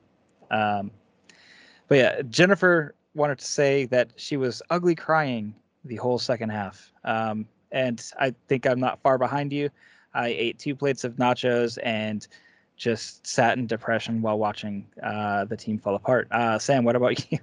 Um, 0.51 0.91
but 1.89 1.99
yeah, 1.99 2.23
Jennifer 2.23 2.95
wanted 3.15 3.39
to 3.39 3.45
say 3.45 3.87
that 3.87 4.11
she 4.17 4.37
was 4.37 4.63
ugly 4.71 4.95
crying 4.95 5.55
the 5.85 5.97
whole 5.97 6.19
second 6.19 6.51
half, 6.51 6.93
um, 7.05 7.47
and 7.73 8.05
I 8.19 8.35
think 8.49 8.67
I'm 8.67 8.81
not 8.81 9.01
far 9.03 9.19
behind 9.19 9.53
you. 9.53 9.71
I 10.15 10.29
ate 10.29 10.59
two 10.59 10.75
plates 10.75 11.05
of 11.05 11.17
nachos 11.17 11.79
and 11.85 12.27
just 12.77 13.27
sat 13.27 13.59
in 13.59 13.67
depression 13.67 14.23
while 14.23 14.39
watching 14.39 14.87
uh, 15.03 15.45
the 15.45 15.57
team 15.57 15.79
fall 15.79 15.95
apart. 15.95 16.27
Uh, 16.31 16.59
Sam, 16.59 16.85
what 16.85 16.97
about 16.97 17.31
you? 17.31 17.39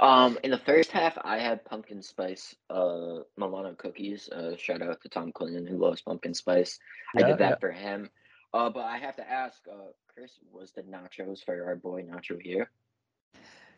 Um, 0.00 0.38
in 0.44 0.50
the 0.52 0.58
first 0.58 0.92
half, 0.92 1.18
I 1.22 1.38
had 1.38 1.64
pumpkin 1.64 2.02
spice 2.02 2.54
uh 2.70 3.20
Milano 3.36 3.74
cookies. 3.74 4.28
Uh, 4.28 4.56
shout 4.56 4.82
out 4.82 5.00
to 5.02 5.08
Tom 5.08 5.32
Clinton 5.32 5.66
who 5.66 5.76
loves 5.76 6.00
pumpkin 6.02 6.34
spice. 6.34 6.78
I 7.16 7.22
did 7.22 7.38
that 7.38 7.50
yeah. 7.50 7.56
for 7.58 7.72
him. 7.72 8.10
Uh, 8.54 8.70
but 8.70 8.84
I 8.84 8.96
have 8.96 9.16
to 9.16 9.30
ask, 9.30 9.60
uh, 9.70 9.92
Kris, 10.12 10.38
was 10.52 10.72
the 10.72 10.82
nachos 10.82 11.44
for 11.44 11.64
our 11.66 11.76
boy 11.76 12.02
Nacho 12.02 12.40
here? 12.40 12.70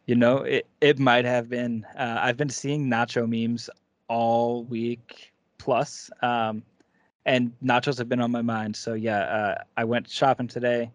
You 0.06 0.14
know, 0.14 0.38
it 0.38 0.66
it 0.80 0.98
might 0.98 1.24
have 1.24 1.48
been. 1.48 1.86
Uh, 1.96 2.18
I've 2.20 2.36
been 2.36 2.50
seeing 2.50 2.88
nacho 2.88 3.28
memes 3.28 3.68
all 4.08 4.64
week 4.64 5.32
plus, 5.58 6.10
um, 6.22 6.62
and 7.26 7.52
nachos 7.62 7.98
have 7.98 8.08
been 8.08 8.20
on 8.20 8.30
my 8.30 8.42
mind. 8.42 8.74
So 8.76 8.94
yeah, 8.94 9.20
uh, 9.20 9.64
I 9.76 9.84
went 9.84 10.08
shopping 10.08 10.48
today, 10.48 10.90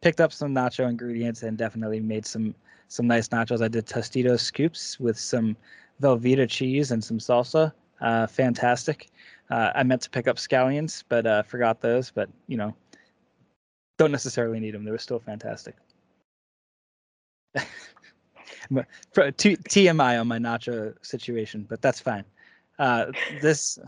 picked 0.00 0.20
up 0.20 0.32
some 0.32 0.54
nacho 0.54 0.88
ingredients, 0.88 1.42
and 1.42 1.56
definitely 1.56 2.00
made 2.00 2.26
some 2.26 2.54
some 2.88 3.06
nice 3.06 3.28
nachos. 3.28 3.62
I 3.62 3.68
did 3.68 3.86
Tostitos 3.86 4.40
scoops 4.40 4.98
with 5.00 5.18
some 5.18 5.56
Velveeta 6.00 6.48
cheese 6.48 6.90
and 6.90 7.02
some 7.02 7.18
salsa. 7.18 7.72
Uh, 8.00 8.26
fantastic. 8.26 9.08
Uh, 9.50 9.70
I 9.74 9.82
meant 9.82 10.02
to 10.02 10.10
pick 10.10 10.28
up 10.28 10.36
scallions, 10.36 11.04
but 11.08 11.26
uh, 11.26 11.42
forgot 11.42 11.80
those. 11.80 12.10
But 12.10 12.28
you 12.46 12.56
know, 12.56 12.74
don't 13.98 14.12
necessarily 14.12 14.60
need 14.60 14.74
them. 14.74 14.84
They 14.84 14.90
were 14.90 14.98
still 14.98 15.20
fantastic. 15.20 15.74
TMI 18.70 20.20
on 20.20 20.28
my 20.28 20.38
Nacho 20.38 20.94
situation, 21.02 21.66
but 21.68 21.80
that's 21.80 22.00
fine. 22.00 22.24
Uh, 22.78 23.06
this 23.40 23.78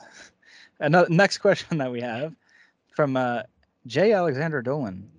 another 0.80 1.08
next 1.10 1.38
question 1.38 1.78
that 1.78 1.90
we 1.90 2.00
have 2.00 2.34
from 2.94 3.16
uh, 3.16 3.42
J. 3.86 4.12
Alexander 4.12 4.62
Dolan. 4.62 5.10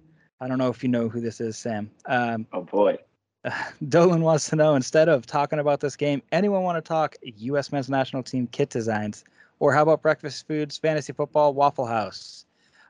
I 0.42 0.48
don't 0.48 0.58
know 0.58 0.70
if 0.70 0.82
you 0.84 0.89
know 0.89 1.10
who 1.10 1.20
this 1.20 1.42
is, 1.42 1.58
Sam. 1.58 1.92
Um, 2.06 2.48
oh 2.54 2.62
boy. 2.62 2.98
Dolan 3.89 4.21
wants 4.21 4.49
to 4.49 4.56
know 4.56 4.75
instead 4.75 5.10
of 5.10 5.25
talking 5.25 5.60
about 5.60 5.80
this 5.80 5.95
game, 5.95 6.21
anyone 6.32 6.63
want 6.63 6.84
to 6.84 6.88
talk 6.88 7.15
U.S. 7.21 7.71
men's 7.71 7.89
national 7.89 8.23
team 8.23 8.47
kit 8.47 8.69
designs, 8.69 9.23
or 9.60 9.73
how 9.73 9.84
about 9.84 10.02
breakfast 10.02 10.47
foods, 10.47 10.78
fantasy 10.78 11.13
football, 11.13 11.54
Waffle 11.54 11.86
House? 11.86 12.45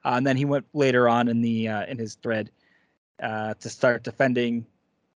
Uh, 0.06 0.14
and 0.16 0.26
then 0.26 0.38
he 0.38 0.46
went 0.46 0.66
later 0.74 1.10
on 1.10 1.28
in 1.28 1.42
the 1.42 1.68
uh, 1.68 1.86
in 1.86 1.98
his 1.98 2.16
thread 2.16 2.50
uh, 3.22 3.54
to 3.56 3.70
start 3.70 4.04
defending 4.04 4.66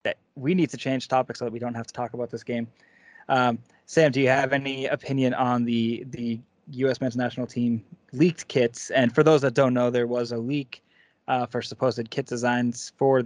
that 0.03 0.17
we 0.35 0.53
need 0.53 0.69
to 0.69 0.77
change 0.77 1.07
topics 1.07 1.39
so 1.39 1.45
that 1.45 1.51
we 1.51 1.59
don't 1.59 1.75
have 1.75 1.87
to 1.87 1.93
talk 1.93 2.13
about 2.13 2.31
this 2.31 2.43
game. 2.43 2.67
Um, 3.29 3.59
Sam, 3.85 4.11
do 4.11 4.19
you 4.19 4.29
have 4.29 4.53
any 4.53 4.87
opinion 4.87 5.33
on 5.33 5.65
the 5.65 6.03
the 6.09 6.39
U.S. 6.71 6.99
men's 6.99 7.15
national 7.15 7.47
team 7.47 7.83
leaked 8.11 8.47
kits? 8.47 8.89
And 8.91 9.13
for 9.13 9.23
those 9.23 9.41
that 9.41 9.53
don't 9.53 9.73
know, 9.73 9.89
there 9.89 10.07
was 10.07 10.31
a 10.31 10.37
leak 10.37 10.81
uh, 11.27 11.45
for 11.45 11.61
supposed 11.61 12.09
kit 12.09 12.25
designs 12.25 12.91
for 12.97 13.23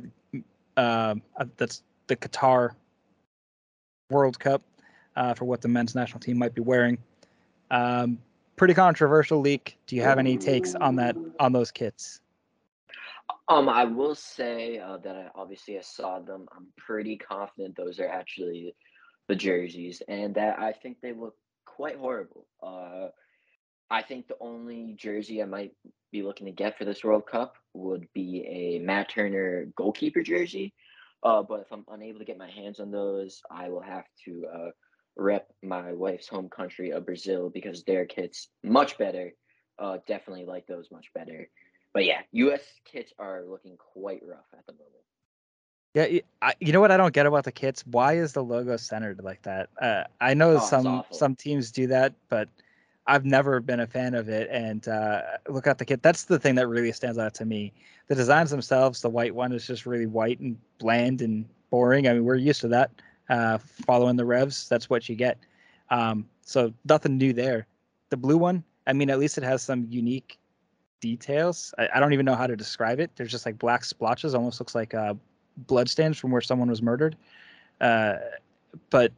uh, 0.78 1.16
that's 1.58 1.82
the 2.08 2.16
Qatar 2.16 2.72
World 4.10 4.40
Cup 4.40 4.62
uh, 5.16 5.34
for 5.34 5.46
what 5.46 5.62
the 5.62 5.68
men's 5.68 5.96
national 5.96 6.20
team 6.20 6.38
might 6.38 6.54
be 6.54 6.62
wearing. 6.62 6.98
Um, 7.72 8.20
pretty 8.56 8.74
controversial 8.74 9.40
leak. 9.40 9.78
Do 9.88 9.96
you 9.96 10.02
have 10.04 10.20
any 10.20 10.38
takes 10.38 10.76
on 10.76 10.96
that 10.98 11.16
on 11.40 11.52
those 11.52 11.72
kits? 11.72 12.22
Um, 13.48 13.70
I 13.70 13.84
will 13.84 14.16
say 14.16 14.80
uh, 14.80 14.98
that 14.98 15.16
I 15.16 15.30
obviously 15.36 15.78
I 15.78 15.82
saw 15.82 16.20
them. 16.20 16.48
I'm 16.56 16.68
pretty 16.78 17.18
confident 17.18 17.76
those 17.76 18.00
are 18.00 18.08
actually 18.08 18.76
the 19.28 19.36
jerseys, 19.36 20.02
and 20.08 20.36
that 20.36 20.60
I 20.60 20.72
think 20.74 20.98
they 21.02 21.14
look 21.14 21.36
quite 21.66 21.98
horrible. 21.98 22.46
Uh, 22.62 23.08
I 23.90 24.02
think 24.02 24.28
the 24.28 24.38
only 24.40 24.96
jersey 24.98 25.42
I 25.42 25.46
might 25.46 25.74
be 26.12 26.24
looking 26.24 26.48
to 26.48 26.52
get 26.52 26.78
for 26.78 26.86
this 26.86 27.04
World 27.04 27.28
Cup 27.28 27.56
would 27.74 28.08
be 28.14 28.46
a 28.48 28.80
Matt 28.80 29.10
Turner 29.10 29.68
goalkeeper 29.76 30.22
jersey. 30.22 30.74
Uh, 31.26 31.42
but 31.42 31.62
if 31.62 31.72
I'm 31.72 31.84
unable 31.90 32.20
to 32.20 32.26
get 32.26 32.38
my 32.38 32.50
hands 32.50 32.80
on 32.80 32.92
those, 32.92 33.42
I 33.50 33.70
will 33.70 33.82
have 33.82 34.06
to 34.26 34.46
uh, 34.54 34.70
rep 35.18 35.48
my 35.64 35.92
wife's 35.92 36.28
home 36.28 36.50
country 36.50 36.92
of 36.92 37.08
Brazil 37.08 37.50
because 37.50 37.84
their 37.84 38.06
kits 38.06 38.50
much 38.64 39.00
better. 39.00 39.34
Uh, 39.80 39.98
definitely 40.08 40.46
like 40.46 40.68
those 40.68 40.88
much 40.92 41.08
better. 41.16 41.50
But 41.96 42.06
yeah, 42.06 42.20
U.S. 42.32 42.62
kits 42.86 43.12
are 43.18 43.44
looking 43.44 43.76
quite 43.78 44.22
rough 44.24 44.46
at 44.54 44.66
the 44.68 44.74
moment. 44.74 44.92
Yeah, 45.96 46.20
I, 46.42 46.54
you 46.60 46.74
know 46.74 46.82
what 46.82 46.92
I 46.92 46.98
don't 46.98 47.14
get 47.14 47.26
about 47.26 47.46
the 47.46 47.52
kits? 47.52 47.84
Why 47.88 48.18
is 48.18 48.34
the 48.34 48.44
logo 48.44 48.78
centered 48.78 49.24
like 49.24 49.42
that? 49.44 49.70
Uh, 49.82 50.04
I 50.22 50.34
know 50.36 50.58
oh, 50.58 50.60
some 50.60 51.04
some 51.10 51.36
teams 51.36 51.72
do 51.72 51.88
that, 51.88 52.14
but 52.30 52.50
I've 53.08 53.26
never 53.26 53.60
been 53.60 53.80
a 53.82 53.88
fan 53.88 54.16
of 54.16 54.30
it. 54.30 54.50
And 54.52 54.88
uh, 54.88 55.22
look 55.48 55.68
at 55.68 55.78
the 55.78 55.86
kit. 55.86 56.02
That's 56.02 56.26
the 56.26 56.40
thing 56.40 56.56
that 56.56 56.68
really 56.68 56.92
stands 56.92 57.18
out 57.18 57.34
to 57.36 57.46
me. 57.46 57.72
The 58.08 58.16
designs 58.16 58.52
themselves, 58.52 59.02
the 59.02 59.10
white 59.10 59.34
one 59.34 59.52
is 59.52 59.66
just 59.68 59.86
really 59.86 60.08
white 60.08 60.40
and 60.40 60.58
bland 60.80 61.22
and 61.22 61.46
boring. 61.70 62.08
I 62.08 62.14
mean, 62.14 62.26
we're 62.26 62.36
used 62.36 62.62
to 62.62 62.68
that. 62.70 62.92
Uh, 63.30 63.58
following 63.58 64.16
the 64.16 64.26
revs, 64.26 64.70
that's 64.70 64.90
what 64.90 65.10
you 65.10 65.16
get. 65.16 65.38
Um, 65.90 66.28
so 66.42 66.74
nothing 66.88 67.18
new 67.18 67.34
there. 67.34 67.68
The 68.10 68.18
blue 68.18 68.38
one, 68.38 68.64
I 68.86 68.94
mean, 68.94 69.10
at 69.10 69.20
least 69.20 69.38
it 69.38 69.44
has 69.44 69.64
some 69.64 69.88
unique 69.90 70.38
details. 71.00 71.74
I, 71.78 71.90
I 71.96 72.00
don't 72.00 72.14
even 72.14 72.26
know 72.26 72.36
how 72.36 72.48
to 72.48 72.56
describe 72.56 73.00
it. 73.00 73.12
There's 73.16 73.32
just 73.32 73.46
like 73.46 73.58
black 73.58 73.84
splotches, 73.84 74.36
almost 74.36 74.60
looks 74.60 74.76
like 74.76 74.94
uh, 74.94 75.16
bloodstains 75.58 76.18
from 76.18 76.32
where 76.32 76.42
someone 76.42 76.70
was 76.70 76.82
murdered. 76.82 77.16
Uh, 77.82 78.16
but 78.90 79.12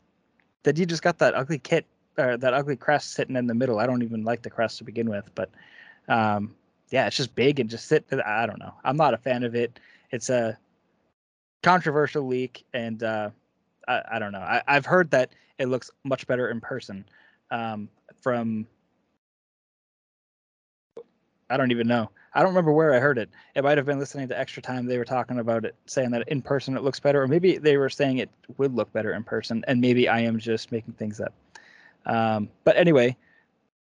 then 0.64 0.76
you 0.76 0.86
just 0.86 1.04
got 1.04 1.18
that 1.20 1.36
ugly 1.36 1.60
kit 1.60 1.86
that 2.18 2.54
ugly 2.54 2.76
crest 2.76 3.12
sitting 3.12 3.36
in 3.36 3.48
the 3.48 3.54
middle. 3.54 3.80
I 3.80 3.86
don't 3.86 4.04
even 4.04 4.24
like 4.24 4.42
the 4.42 4.50
crest 4.50 4.80
to 4.80 4.84
begin 4.84 5.10
with, 5.10 5.30
but 5.36 5.50
um, 6.08 6.56
yeah, 6.90 7.08
it's 7.08 7.16
just 7.16 7.36
big 7.36 7.60
and 7.60 7.70
just 7.70 7.88
sit. 7.88 8.06
I 8.26 8.46
don't 8.46 8.60
know. 8.60 8.74
I'm 8.84 8.98
not 8.98 9.14
a 9.14 9.18
fan 9.18 9.44
of 9.44 9.56
it. 9.56 9.80
It's 10.12 10.30
a 10.30 10.58
controversial 11.64 12.26
leak, 12.26 12.66
and 12.74 13.04
uh, 13.04 13.30
I, 13.88 14.02
I, 14.14 14.20
don't 14.20 14.32
know. 14.32 14.40
I, 14.40 14.62
have 14.68 14.86
heard 14.86 15.12
that 15.12 15.32
it 15.60 15.68
looks 15.68 15.92
much 16.04 16.26
better 16.28 16.50
in 16.50 16.62
person. 16.62 17.06
Um, 17.52 17.90
from 18.22 18.68
I 21.50 21.58
don't 21.58 21.72
even 21.72 21.88
know. 21.88 22.10
I 22.34 22.42
don't 22.42 22.50
remember 22.50 22.72
where 22.72 22.94
I 22.94 23.00
heard 23.00 23.18
it. 23.18 23.30
It 23.56 23.64
might 23.64 23.78
have 23.78 23.86
been 23.86 24.00
listening 24.00 24.28
to 24.28 24.38
Extra 24.38 24.62
Time. 24.62 24.86
They 24.86 24.98
were 24.98 25.06
talking 25.06 25.40
about 25.40 25.66
it, 25.66 25.76
saying 25.86 26.12
that 26.12 26.28
in 26.28 26.42
person 26.42 26.76
it 26.76 26.84
looks 26.84 27.00
better, 27.00 27.22
or 27.22 27.28
maybe 27.28 27.58
they 27.58 27.78
were 27.78 27.90
saying 27.90 28.18
it 28.18 28.30
would 28.58 28.76
look 28.76 28.92
better 28.92 29.14
in 29.14 29.24
person, 29.24 29.64
and 29.68 29.82
maybe 29.82 30.08
I 30.08 30.20
am 30.20 30.40
just 30.40 30.72
making 30.72 30.94
things 30.94 31.20
up. 31.20 31.34
Um, 32.08 32.50
but 32.64 32.78
anyway, 32.78 33.16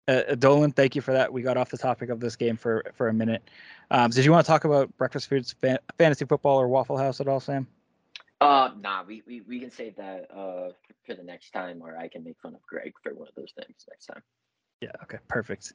uh, 0.06 0.22
uh, 0.28 0.34
Dolan, 0.34 0.72
thank 0.72 0.94
you 0.94 1.02
for 1.02 1.12
that. 1.12 1.32
We 1.32 1.42
got 1.42 1.56
off 1.56 1.70
the 1.70 1.78
topic 1.78 2.10
of 2.10 2.20
this 2.20 2.36
game 2.36 2.56
for 2.56 2.84
for 2.94 3.08
a 3.08 3.12
minute. 3.12 3.42
Um, 3.90 4.10
did 4.10 4.24
you 4.24 4.30
want 4.30 4.44
to 4.44 4.50
talk 4.50 4.64
about 4.64 4.96
breakfast 4.96 5.28
foods, 5.28 5.52
fan- 5.52 5.78
fantasy 5.98 6.24
football, 6.24 6.60
or 6.60 6.68
Waffle 6.68 6.96
House 6.96 7.20
at 7.20 7.28
all, 7.28 7.40
Sam? 7.40 7.66
Uh, 8.40 8.70
nah, 8.80 9.04
we, 9.04 9.22
we, 9.26 9.40
we 9.42 9.60
can 9.60 9.70
save 9.70 9.94
that 9.96 10.28
uh 10.34 10.72
for 11.06 11.14
the 11.14 11.22
next 11.22 11.52
time, 11.52 11.80
or 11.82 11.96
I 11.96 12.08
can 12.08 12.24
make 12.24 12.36
fun 12.40 12.54
of 12.54 12.62
Greg 12.62 12.92
for 13.02 13.14
one 13.14 13.28
of 13.28 13.34
those 13.34 13.52
things 13.56 13.86
next 13.88 14.06
time. 14.06 14.22
Yeah. 14.80 14.90
Okay. 15.04 15.18
Perfect. 15.28 15.74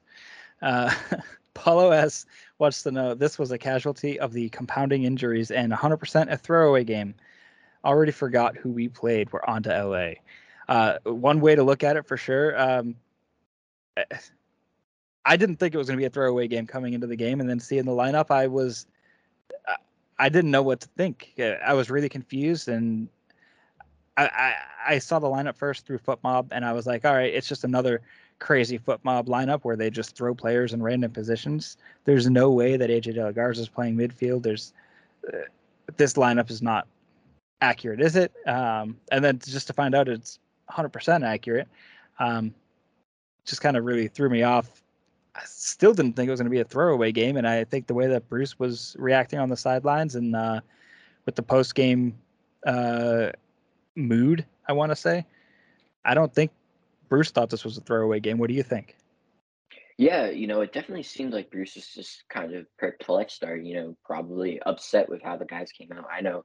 Uh, 0.60 0.94
Paulo 1.54 1.90
S 1.90 2.26
wants 2.58 2.82
to 2.82 2.90
know 2.90 3.14
this 3.14 3.38
was 3.38 3.50
a 3.50 3.58
casualty 3.58 4.20
of 4.20 4.32
the 4.32 4.48
compounding 4.50 5.04
injuries 5.04 5.50
and 5.50 5.72
100% 5.72 6.30
a 6.30 6.36
throwaway 6.36 6.84
game. 6.84 7.14
Already 7.84 8.12
forgot 8.12 8.56
who 8.56 8.70
we 8.70 8.88
played. 8.88 9.32
We're 9.32 9.44
on 9.44 9.62
to 9.64 9.84
LA. 9.84 10.12
Uh, 10.68 10.98
one 11.04 11.40
way 11.40 11.54
to 11.54 11.62
look 11.62 11.82
at 11.82 11.96
it 11.96 12.06
for 12.06 12.16
sure. 12.16 12.58
Um, 12.60 12.94
I 15.24 15.36
didn't 15.36 15.56
think 15.56 15.74
it 15.74 15.78
was 15.78 15.86
going 15.86 15.96
to 15.96 16.00
be 16.00 16.06
a 16.06 16.10
throwaway 16.10 16.48
game 16.48 16.66
coming 16.66 16.94
into 16.94 17.06
the 17.06 17.16
game, 17.16 17.40
and 17.40 17.48
then 17.48 17.60
seeing 17.60 17.84
the 17.84 17.92
lineup, 17.92 18.30
I 18.30 18.46
was, 18.46 18.86
I 20.18 20.28
didn't 20.28 20.50
know 20.50 20.62
what 20.62 20.80
to 20.80 20.88
think. 20.88 21.34
I 21.38 21.74
was 21.74 21.90
really 21.90 22.08
confused, 22.08 22.68
and 22.68 23.08
I, 24.16 24.24
I, 24.26 24.54
I 24.94 24.98
saw 24.98 25.18
the 25.18 25.28
lineup 25.28 25.56
first 25.56 25.86
through 25.86 25.98
FotMob, 25.98 26.48
and 26.50 26.64
I 26.64 26.72
was 26.72 26.86
like, 26.86 27.04
all 27.04 27.14
right, 27.14 27.32
it's 27.32 27.48
just 27.48 27.64
another 27.64 28.02
crazy 28.38 28.78
FotMob 28.78 29.26
lineup 29.26 29.60
where 29.62 29.76
they 29.76 29.90
just 29.90 30.16
throw 30.16 30.34
players 30.34 30.72
in 30.72 30.82
random 30.82 31.10
positions. 31.10 31.76
There's 32.04 32.28
no 32.28 32.50
way 32.50 32.76
that 32.76 32.90
AJ 32.90 33.14
De 33.14 33.50
is 33.50 33.68
playing 33.68 33.96
midfield. 33.96 34.42
There's 34.42 34.72
uh, 35.32 35.38
this 35.96 36.14
lineup 36.14 36.50
is 36.50 36.62
not 36.62 36.86
accurate, 37.60 38.00
is 38.00 38.16
it? 38.16 38.32
Um, 38.46 38.96
and 39.10 39.24
then 39.24 39.38
just 39.38 39.66
to 39.66 39.72
find 39.72 39.94
out 39.94 40.08
it's 40.08 40.38
100% 40.70 41.26
accurate. 41.26 41.68
Um, 42.18 42.54
just 43.44 43.60
kind 43.60 43.76
of 43.76 43.84
really 43.84 44.08
threw 44.08 44.28
me 44.28 44.42
off. 44.42 44.82
I 45.34 45.42
still 45.44 45.94
didn't 45.94 46.14
think 46.14 46.28
it 46.28 46.30
was 46.30 46.40
going 46.40 46.50
to 46.50 46.54
be 46.54 46.60
a 46.60 46.64
throwaway 46.64 47.12
game, 47.12 47.36
and 47.36 47.46
I 47.46 47.64
think 47.64 47.86
the 47.86 47.94
way 47.94 48.08
that 48.08 48.28
Bruce 48.28 48.58
was 48.58 48.96
reacting 48.98 49.38
on 49.38 49.48
the 49.48 49.56
sidelines 49.56 50.16
and 50.16 50.34
uh, 50.34 50.60
with 51.26 51.36
the 51.36 51.42
post 51.42 51.74
game 51.74 52.18
uh, 52.66 53.30
mood, 53.94 54.44
I 54.68 54.72
want 54.72 54.90
to 54.90 54.96
say, 54.96 55.24
I 56.04 56.14
don't 56.14 56.34
think 56.34 56.50
Bruce 57.08 57.30
thought 57.30 57.50
this 57.50 57.64
was 57.64 57.78
a 57.78 57.80
throwaway 57.80 58.20
game. 58.20 58.38
What 58.38 58.48
do 58.48 58.54
you 58.54 58.62
think? 58.62 58.96
Yeah, 59.96 60.30
you 60.30 60.46
know, 60.46 60.60
it 60.60 60.72
definitely 60.72 61.02
seemed 61.02 61.32
like 61.32 61.50
Bruce 61.50 61.74
was 61.74 61.88
just 61.88 62.24
kind 62.28 62.54
of 62.54 62.66
perplexed 62.78 63.42
or, 63.42 63.56
you 63.56 63.74
know, 63.74 63.96
probably 64.04 64.60
upset 64.62 65.08
with 65.08 65.22
how 65.22 65.36
the 65.36 65.44
guys 65.44 65.72
came 65.72 65.90
out. 65.92 66.06
I 66.12 66.20
know 66.20 66.44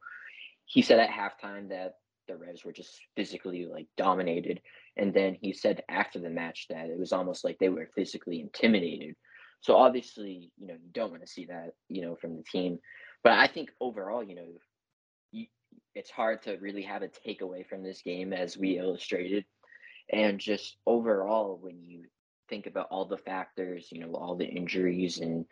he 0.65 0.81
said 0.81 0.99
at 0.99 1.09
halftime 1.09 1.69
that 1.69 1.97
the 2.27 2.35
Revs 2.35 2.63
were 2.63 2.71
just 2.71 2.99
physically 3.15 3.65
like 3.65 3.87
dominated. 3.97 4.61
And 4.97 5.13
then 5.13 5.37
he 5.39 5.53
said 5.53 5.83
after 5.89 6.19
the 6.19 6.29
match 6.29 6.67
that 6.69 6.89
it 6.89 6.99
was 6.99 7.13
almost 7.13 7.43
like 7.43 7.57
they 7.59 7.69
were 7.69 7.89
physically 7.95 8.39
intimidated. 8.39 9.15
So 9.61 9.75
obviously, 9.75 10.51
you 10.57 10.67
know, 10.67 10.73
you 10.73 10.89
don't 10.93 11.11
want 11.11 11.21
to 11.21 11.31
see 11.31 11.45
that, 11.45 11.71
you 11.89 12.01
know, 12.01 12.15
from 12.15 12.35
the 12.35 12.43
team. 12.43 12.79
But 13.23 13.33
I 13.33 13.47
think 13.47 13.71
overall, 13.79 14.23
you 14.23 14.35
know, 14.35 14.47
you, 15.31 15.47
it's 15.95 16.11
hard 16.11 16.43
to 16.43 16.57
really 16.57 16.83
have 16.83 17.01
a 17.01 17.07
takeaway 17.07 17.65
from 17.65 17.83
this 17.83 18.01
game 18.01 18.33
as 18.33 18.57
we 18.57 18.77
illustrated. 18.77 19.45
And 20.11 20.39
just 20.39 20.77
overall, 20.85 21.57
when 21.61 21.81
you 21.81 22.03
think 22.49 22.67
about 22.67 22.87
all 22.91 23.05
the 23.05 23.17
factors, 23.17 23.87
you 23.91 24.01
know, 24.01 24.13
all 24.13 24.35
the 24.35 24.45
injuries 24.45 25.19
and 25.19 25.45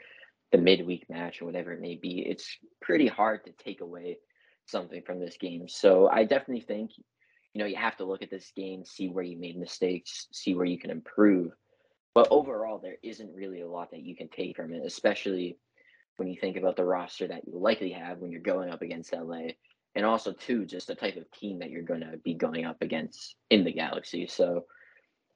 the 0.52 0.58
midweek 0.58 1.10
match 1.10 1.42
or 1.42 1.46
whatever 1.46 1.72
it 1.72 1.80
may 1.80 1.96
be, 1.96 2.20
it's 2.20 2.58
pretty 2.82 3.08
hard 3.08 3.46
to 3.46 3.52
take 3.64 3.80
away 3.80 4.18
something 4.72 5.02
from 5.04 5.20
this 5.20 5.38
game. 5.38 5.68
So 5.68 6.08
I 6.08 6.24
definitely 6.24 6.62
think, 6.62 6.92
you 7.54 7.60
know, 7.60 7.66
you 7.66 7.76
have 7.76 7.98
to 7.98 8.06
look 8.06 8.22
at 8.22 8.32
this 8.32 8.52
game, 8.56 8.86
see 8.86 9.10
where 9.10 9.24
you 9.24 9.38
made 9.38 9.58
mistakes, 9.58 10.28
see 10.32 10.56
where 10.56 10.66
you 10.66 10.80
can 10.80 10.90
improve. 10.90 11.52
But 12.14 12.30
overall, 12.32 12.80
there 12.80 12.98
isn't 13.04 13.36
really 13.36 13.62
a 13.62 13.70
lot 13.70 13.92
that 13.92 14.04
you 14.04 14.16
can 14.16 14.30
take 14.30 14.56
from 14.56 14.74
it, 14.74 14.84
especially 14.86 15.58
when 16.18 16.28
you 16.28 16.38
think 16.40 16.58
about 16.58 16.76
the 16.76 16.84
roster 16.84 17.28
that 17.28 17.48
you 17.48 17.58
likely 17.58 17.92
have 17.92 18.20
when 18.20 18.32
you're 18.32 18.42
going 18.42 18.70
up 18.70 18.82
against 18.82 19.14
LA. 19.14 19.50
And 19.96 20.06
also, 20.06 20.32
too, 20.32 20.66
just 20.66 20.88
the 20.88 20.96
type 20.96 21.18
of 21.18 21.30
team 21.32 21.60
that 21.60 21.70
you're 21.70 21.84
going 21.84 22.02
to 22.02 22.18
be 22.24 22.34
going 22.34 22.66
up 22.66 22.82
against 22.82 23.36
in 23.50 23.64
the 23.64 23.74
Galaxy. 23.74 24.28
So 24.28 24.66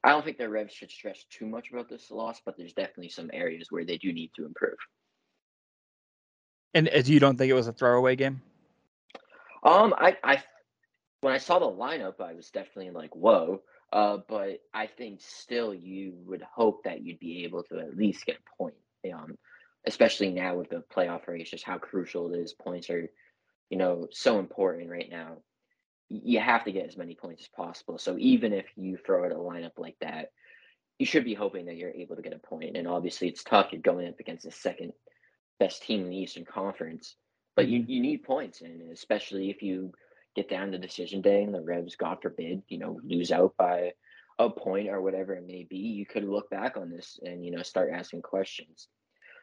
I 0.03 0.09
don't 0.09 0.23
think 0.23 0.37
the 0.37 0.49
Revs 0.49 0.73
should 0.73 0.91
stress 0.91 1.25
too 1.29 1.45
much 1.45 1.71
about 1.71 1.89
this 1.89 2.11
loss, 2.11 2.41
but 2.45 2.55
there's 2.57 2.73
definitely 2.73 3.09
some 3.09 3.29
areas 3.33 3.67
where 3.69 3.83
they 3.83 3.97
do 3.97 4.13
need 4.13 4.31
to 4.35 4.45
improve. 4.45 4.77
And 6.73 6.87
as 6.89 7.09
you 7.09 7.19
don't 7.19 7.37
think 7.37 7.49
it 7.49 7.53
was 7.53 7.67
a 7.67 7.73
throwaway 7.73 8.15
game? 8.15 8.41
Um, 9.65 9.93
I, 9.97 10.15
I, 10.23 10.43
when 11.21 11.33
I 11.33 11.39
saw 11.39 11.59
the 11.59 11.65
lineup, 11.65 12.21
I 12.21 12.33
was 12.33 12.51
definitely 12.51 12.91
like, 12.91 13.15
whoa. 13.15 13.61
Uh, 13.91 14.17
but 14.29 14.59
I 14.73 14.87
think 14.87 15.21
still 15.21 15.73
you 15.73 16.13
would 16.25 16.43
hope 16.43 16.83
that 16.83 17.01
you'd 17.03 17.19
be 17.19 17.43
able 17.43 17.63
to 17.63 17.79
at 17.79 17.97
least 17.97 18.25
get 18.25 18.37
a 18.37 18.57
point. 18.57 18.75
Um, 19.13 19.37
especially 19.87 20.31
now 20.31 20.55
with 20.55 20.69
the 20.69 20.83
playoff 20.95 21.27
race, 21.27 21.49
just 21.49 21.63
how 21.63 21.77
crucial 21.77 22.33
it 22.33 22.39
is. 22.39 22.53
Points 22.53 22.89
are, 22.89 23.09
you 23.69 23.77
know, 23.77 24.07
so 24.11 24.39
important 24.39 24.89
right 24.89 25.09
now. 25.09 25.37
You 26.09 26.39
have 26.39 26.65
to 26.65 26.71
get 26.71 26.87
as 26.87 26.97
many 26.97 27.15
points 27.15 27.43
as 27.43 27.49
possible. 27.49 27.97
So 27.97 28.15
even 28.19 28.53
if 28.53 28.65
you 28.75 28.97
throw 28.97 29.25
out 29.25 29.31
a 29.31 29.35
lineup 29.35 29.77
like 29.77 29.97
that, 30.01 30.29
you 30.97 31.05
should 31.05 31.25
be 31.25 31.33
hoping 31.33 31.65
that 31.65 31.75
you're 31.75 31.91
able 31.91 32.15
to 32.15 32.21
get 32.21 32.33
a 32.33 32.39
point. 32.39 32.77
And 32.77 32.87
obviously, 32.87 33.27
it's 33.27 33.43
tough. 33.43 33.67
You're 33.71 33.81
going 33.81 34.07
up 34.07 34.19
against 34.19 34.45
the 34.45 34.51
second 34.51 34.93
best 35.59 35.83
team 35.83 36.03
in 36.03 36.09
the 36.09 36.17
Eastern 36.17 36.45
Conference, 36.45 37.15
but 37.55 37.67
you, 37.67 37.83
you 37.87 38.01
need 38.01 38.23
points, 38.23 38.61
and 38.61 38.91
especially 38.91 39.49
if 39.49 39.61
you 39.61 39.93
get 40.35 40.49
down 40.49 40.71
to 40.71 40.77
decision 40.77 41.21
day 41.21 41.43
and 41.43 41.53
the 41.53 41.61
Revs, 41.61 41.95
God 41.95 42.17
forbid, 42.21 42.61
you 42.67 42.77
know, 42.77 42.99
lose 43.03 43.31
out 43.31 43.55
by 43.57 43.93
a 44.37 44.49
point 44.49 44.89
or 44.89 45.01
whatever 45.01 45.33
it 45.33 45.47
may 45.47 45.63
be, 45.63 45.77
you 45.77 46.05
could 46.05 46.25
look 46.25 46.49
back 46.49 46.75
on 46.75 46.89
this 46.89 47.19
and 47.23 47.45
you 47.45 47.51
know 47.51 47.61
start 47.61 47.89
asking 47.93 48.21
questions. 48.21 48.89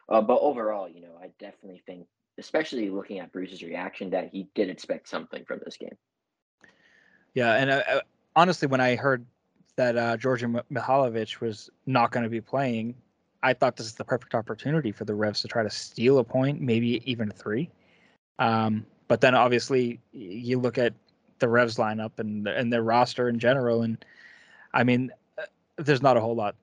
Uh, 0.08 0.20
but 0.20 0.38
overall, 0.40 0.88
you 0.88 1.00
know, 1.00 1.18
I 1.20 1.28
definitely 1.38 1.82
think, 1.86 2.06
especially 2.38 2.90
looking 2.90 3.18
at 3.18 3.32
Bruce's 3.32 3.62
reaction, 3.62 4.10
that 4.10 4.28
he 4.30 4.48
did 4.54 4.68
expect 4.68 5.08
something 5.08 5.44
from 5.46 5.60
this 5.64 5.76
game. 5.76 5.96
Yeah, 7.34 7.54
and 7.54 7.70
uh, 7.70 7.82
uh 7.88 8.00
honestly, 8.36 8.68
when 8.68 8.80
I 8.80 8.96
heard 8.96 9.24
that 9.76 9.96
uh, 9.96 10.16
Djordje 10.18 10.62
Mihailovic 10.70 11.40
was 11.40 11.70
not 11.86 12.10
going 12.10 12.24
to 12.24 12.28
be 12.28 12.42
playing, 12.42 12.94
I 13.42 13.54
thought 13.54 13.76
this 13.76 13.86
is 13.86 13.94
the 13.94 14.04
perfect 14.04 14.34
opportunity 14.34 14.92
for 14.92 15.06
the 15.06 15.14
Revs 15.14 15.40
to 15.42 15.48
try 15.48 15.62
to 15.62 15.70
steal 15.70 16.18
a 16.18 16.24
point, 16.24 16.60
maybe 16.60 17.02
even 17.10 17.30
three. 17.30 17.70
Um, 18.38 18.86
but 19.08 19.20
then 19.20 19.34
obviously 19.34 20.00
you 20.12 20.58
look 20.58 20.78
at 20.78 20.94
the 21.38 21.48
Revs 21.48 21.76
lineup 21.76 22.12
and 22.18 22.46
and 22.46 22.72
their 22.72 22.82
roster 22.82 23.28
in 23.28 23.38
general, 23.38 23.82
and 23.82 24.02
I 24.72 24.84
mean, 24.84 25.10
uh, 25.38 25.42
there's 25.76 26.02
not 26.02 26.16
a 26.16 26.20
whole 26.20 26.34
lot 26.34 26.54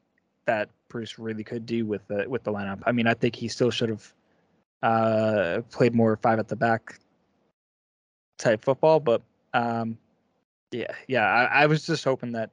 that 0.46 0.70
Bruce 0.88 1.20
really 1.20 1.44
could 1.44 1.66
do 1.66 1.86
with 1.86 2.08
the 2.08 2.28
with 2.28 2.44
the 2.44 2.52
lineup. 2.52 2.82
I 2.86 2.92
mean, 2.92 3.08
I 3.08 3.14
think 3.14 3.36
he 3.36 3.48
still 3.48 3.70
should 3.70 3.90
have 3.90 4.14
uh, 4.82 5.62
played 5.72 5.94
more 5.94 6.18
five 6.18 6.40
at 6.40 6.48
the 6.48 6.56
back 6.56 7.00
type 8.38 8.64
football, 8.64 9.00
but 9.00 9.22
um, 9.54 9.98
yeah, 10.72 10.94
yeah, 11.08 11.26
I, 11.26 11.64
I 11.64 11.66
was 11.66 11.86
just 11.86 12.04
hoping 12.04 12.32
that 12.32 12.50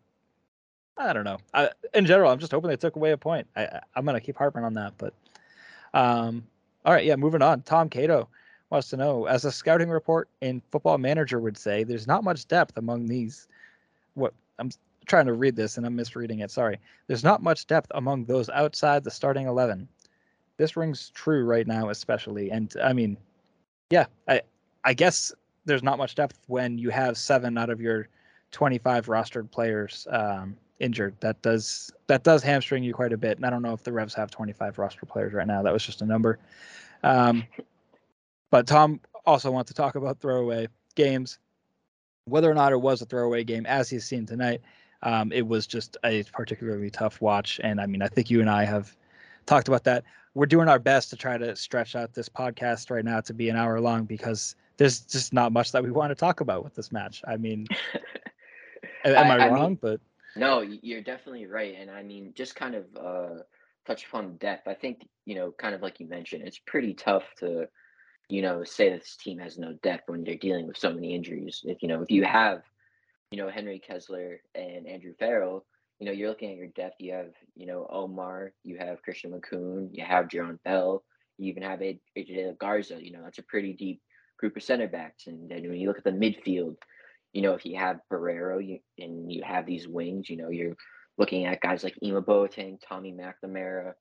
I 0.98 1.12
don't 1.12 1.24
know. 1.24 1.38
I, 1.54 1.70
in 1.94 2.06
general, 2.06 2.30
I'm 2.30 2.38
just 2.38 2.52
hoping 2.52 2.68
they 2.68 2.76
took 2.76 2.96
away 2.96 3.12
a 3.12 3.16
point. 3.16 3.46
I, 3.56 3.80
I'm 3.94 4.04
gonna 4.04 4.20
keep 4.20 4.36
harping 4.36 4.64
on 4.64 4.74
that, 4.74 4.94
but 4.98 5.14
um, 5.94 6.46
all 6.84 6.92
right, 6.92 7.04
yeah, 7.04 7.16
moving 7.16 7.42
on. 7.42 7.62
Tom 7.62 7.88
Cato 7.88 8.28
wants 8.70 8.88
to 8.90 8.96
know, 8.96 9.26
as 9.26 9.44
a 9.44 9.52
scouting 9.52 9.88
report 9.88 10.28
in 10.40 10.60
Football 10.70 10.98
Manager 10.98 11.38
would 11.40 11.56
say, 11.56 11.84
there's 11.84 12.06
not 12.06 12.24
much 12.24 12.48
depth 12.48 12.76
among 12.76 13.06
these. 13.06 13.48
What 14.14 14.34
I'm 14.58 14.70
trying 15.06 15.26
to 15.26 15.34
read 15.34 15.56
this 15.56 15.76
and 15.76 15.86
I'm 15.86 15.94
misreading 15.94 16.40
it. 16.40 16.50
Sorry. 16.50 16.78
There's 17.06 17.24
not 17.24 17.42
much 17.42 17.66
depth 17.66 17.90
among 17.94 18.24
those 18.24 18.48
outside 18.50 19.04
the 19.04 19.10
starting 19.10 19.46
eleven. 19.46 19.88
This 20.56 20.76
rings 20.76 21.10
true 21.14 21.44
right 21.44 21.66
now, 21.66 21.90
especially. 21.90 22.50
And 22.50 22.74
I 22.82 22.92
mean, 22.92 23.16
yeah, 23.90 24.06
I 24.28 24.42
I 24.84 24.94
guess 24.94 25.32
there's 25.64 25.82
not 25.82 25.98
much 25.98 26.14
depth 26.14 26.38
when 26.46 26.78
you 26.78 26.90
have 26.90 27.16
seven 27.18 27.58
out 27.58 27.70
of 27.70 27.80
your 27.80 28.08
25 28.52 29.06
rostered 29.06 29.50
players 29.50 30.06
um, 30.10 30.56
injured. 30.80 31.14
That 31.20 31.40
does 31.42 31.92
that 32.06 32.22
does 32.22 32.42
hamstring 32.42 32.82
you 32.84 32.94
quite 32.94 33.12
a 33.12 33.16
bit. 33.16 33.36
And 33.36 33.44
I 33.44 33.50
don't 33.50 33.62
know 33.62 33.74
if 33.74 33.82
the 33.82 33.92
Revs 33.92 34.14
have 34.14 34.30
25 34.30 34.78
roster 34.78 35.06
players 35.06 35.32
right 35.32 35.46
now. 35.46 35.62
That 35.62 35.72
was 35.72 35.84
just 35.84 36.02
a 36.02 36.06
number. 36.06 36.38
Um, 37.02 37.44
but 38.50 38.66
Tom 38.66 39.00
also 39.24 39.50
wants 39.50 39.70
to 39.70 39.74
talk 39.74 39.94
about 39.94 40.20
throwaway 40.20 40.68
games, 40.94 41.38
whether 42.26 42.50
or 42.50 42.54
not 42.54 42.72
it 42.72 42.80
was 42.80 43.02
a 43.02 43.06
throwaway 43.06 43.44
game, 43.44 43.66
as 43.66 43.90
he's 43.90 44.04
seen 44.04 44.26
tonight. 44.26 44.60
Um, 45.02 45.30
it 45.32 45.46
was 45.46 45.66
just 45.66 45.96
a 46.04 46.22
particularly 46.32 46.90
tough 46.90 47.20
watch, 47.20 47.60
and 47.62 47.80
I 47.80 47.86
mean, 47.86 48.02
I 48.02 48.08
think 48.08 48.30
you 48.30 48.40
and 48.40 48.50
I 48.50 48.64
have 48.64 48.96
talked 49.44 49.68
about 49.68 49.84
that. 49.84 50.04
We're 50.34 50.46
doing 50.46 50.68
our 50.68 50.78
best 50.78 51.10
to 51.10 51.16
try 51.16 51.38
to 51.38 51.56
stretch 51.56 51.96
out 51.96 52.12
this 52.12 52.28
podcast 52.28 52.90
right 52.90 53.04
now 53.04 53.20
to 53.22 53.32
be 53.32 53.48
an 53.48 53.56
hour 53.56 53.80
long 53.80 54.04
because 54.04 54.54
there's 54.76 55.00
just 55.00 55.32
not 55.32 55.52
much 55.52 55.72
that 55.72 55.82
we 55.82 55.90
want 55.90 56.10
to 56.10 56.14
talk 56.14 56.40
about 56.40 56.64
with 56.64 56.74
this 56.74 56.92
match. 56.92 57.22
I 57.26 57.36
mean, 57.36 57.66
am 59.04 59.30
I, 59.30 59.46
I 59.46 59.48
wrong? 59.48 59.70
Mean, 59.70 59.78
but 59.80 60.00
no, 60.36 60.60
you're 60.60 61.02
definitely 61.02 61.46
right. 61.46 61.74
And 61.78 61.90
I 61.90 62.02
mean, 62.02 62.32
just 62.34 62.54
kind 62.54 62.74
of 62.74 62.84
uh, 62.96 63.42
touch 63.86 64.06
upon 64.06 64.36
depth. 64.36 64.68
I 64.68 64.74
think, 64.74 65.08
you 65.24 65.34
know, 65.34 65.52
kind 65.52 65.74
of 65.74 65.82
like 65.82 66.00
you 66.00 66.06
mentioned, 66.06 66.42
it's 66.46 66.58
pretty 66.58 66.94
tough 66.94 67.24
to, 67.38 67.68
you 68.28 68.42
know, 68.42 68.64
say 68.64 68.90
this 68.90 69.16
team 69.16 69.38
has 69.38 69.58
no 69.58 69.74
depth 69.82 70.08
when 70.08 70.24
they're 70.24 70.36
dealing 70.36 70.66
with 70.66 70.78
so 70.78 70.92
many 70.92 71.14
injuries. 71.14 71.62
If, 71.64 71.82
you 71.82 71.88
know, 71.88 72.02
if 72.02 72.10
you 72.10 72.24
have, 72.24 72.62
you 73.30 73.38
know, 73.38 73.48
Henry 73.48 73.78
Kessler 73.78 74.40
and 74.54 74.86
Andrew 74.86 75.12
Farrell, 75.18 75.64
you 75.98 76.06
know, 76.06 76.12
you're 76.12 76.28
looking 76.28 76.50
at 76.50 76.56
your 76.56 76.66
depth. 76.68 76.96
You 76.98 77.12
have, 77.12 77.32
you 77.54 77.66
know, 77.66 77.86
Omar, 77.88 78.52
you 78.64 78.78
have 78.78 79.02
Christian 79.02 79.32
Makoun, 79.32 79.90
you 79.92 80.04
have 80.04 80.28
Jerome 80.28 80.60
Bell, 80.64 81.04
you 81.38 81.50
even 81.50 81.62
have 81.62 81.80
AJ 81.80 82.58
Garza. 82.58 82.98
You 83.02 83.12
know, 83.12 83.22
that's 83.22 83.38
a 83.38 83.42
pretty 83.42 83.72
deep 83.72 84.00
group 84.38 84.56
of 84.56 84.62
center 84.62 84.88
backs. 84.88 85.26
And 85.26 85.48
then 85.48 85.62
when 85.62 85.78
you 85.78 85.88
look 85.88 85.98
at 85.98 86.04
the 86.04 86.10
midfield, 86.10 86.76
you 87.32 87.42
know, 87.42 87.54
if 87.54 87.64
you 87.64 87.76
have 87.78 88.00
Borrero 88.12 88.66
you, 88.66 88.78
and 88.98 89.30
you 89.30 89.42
have 89.44 89.66
these 89.66 89.88
wings, 89.88 90.28
you 90.28 90.36
know, 90.36 90.50
you're 90.50 90.76
looking 91.18 91.46
at 91.46 91.60
guys 91.60 91.84
like 91.84 91.96
Ema 92.02 92.22
Boateng, 92.22 92.78
Tommy 92.86 93.12
McNamara, 93.12 93.92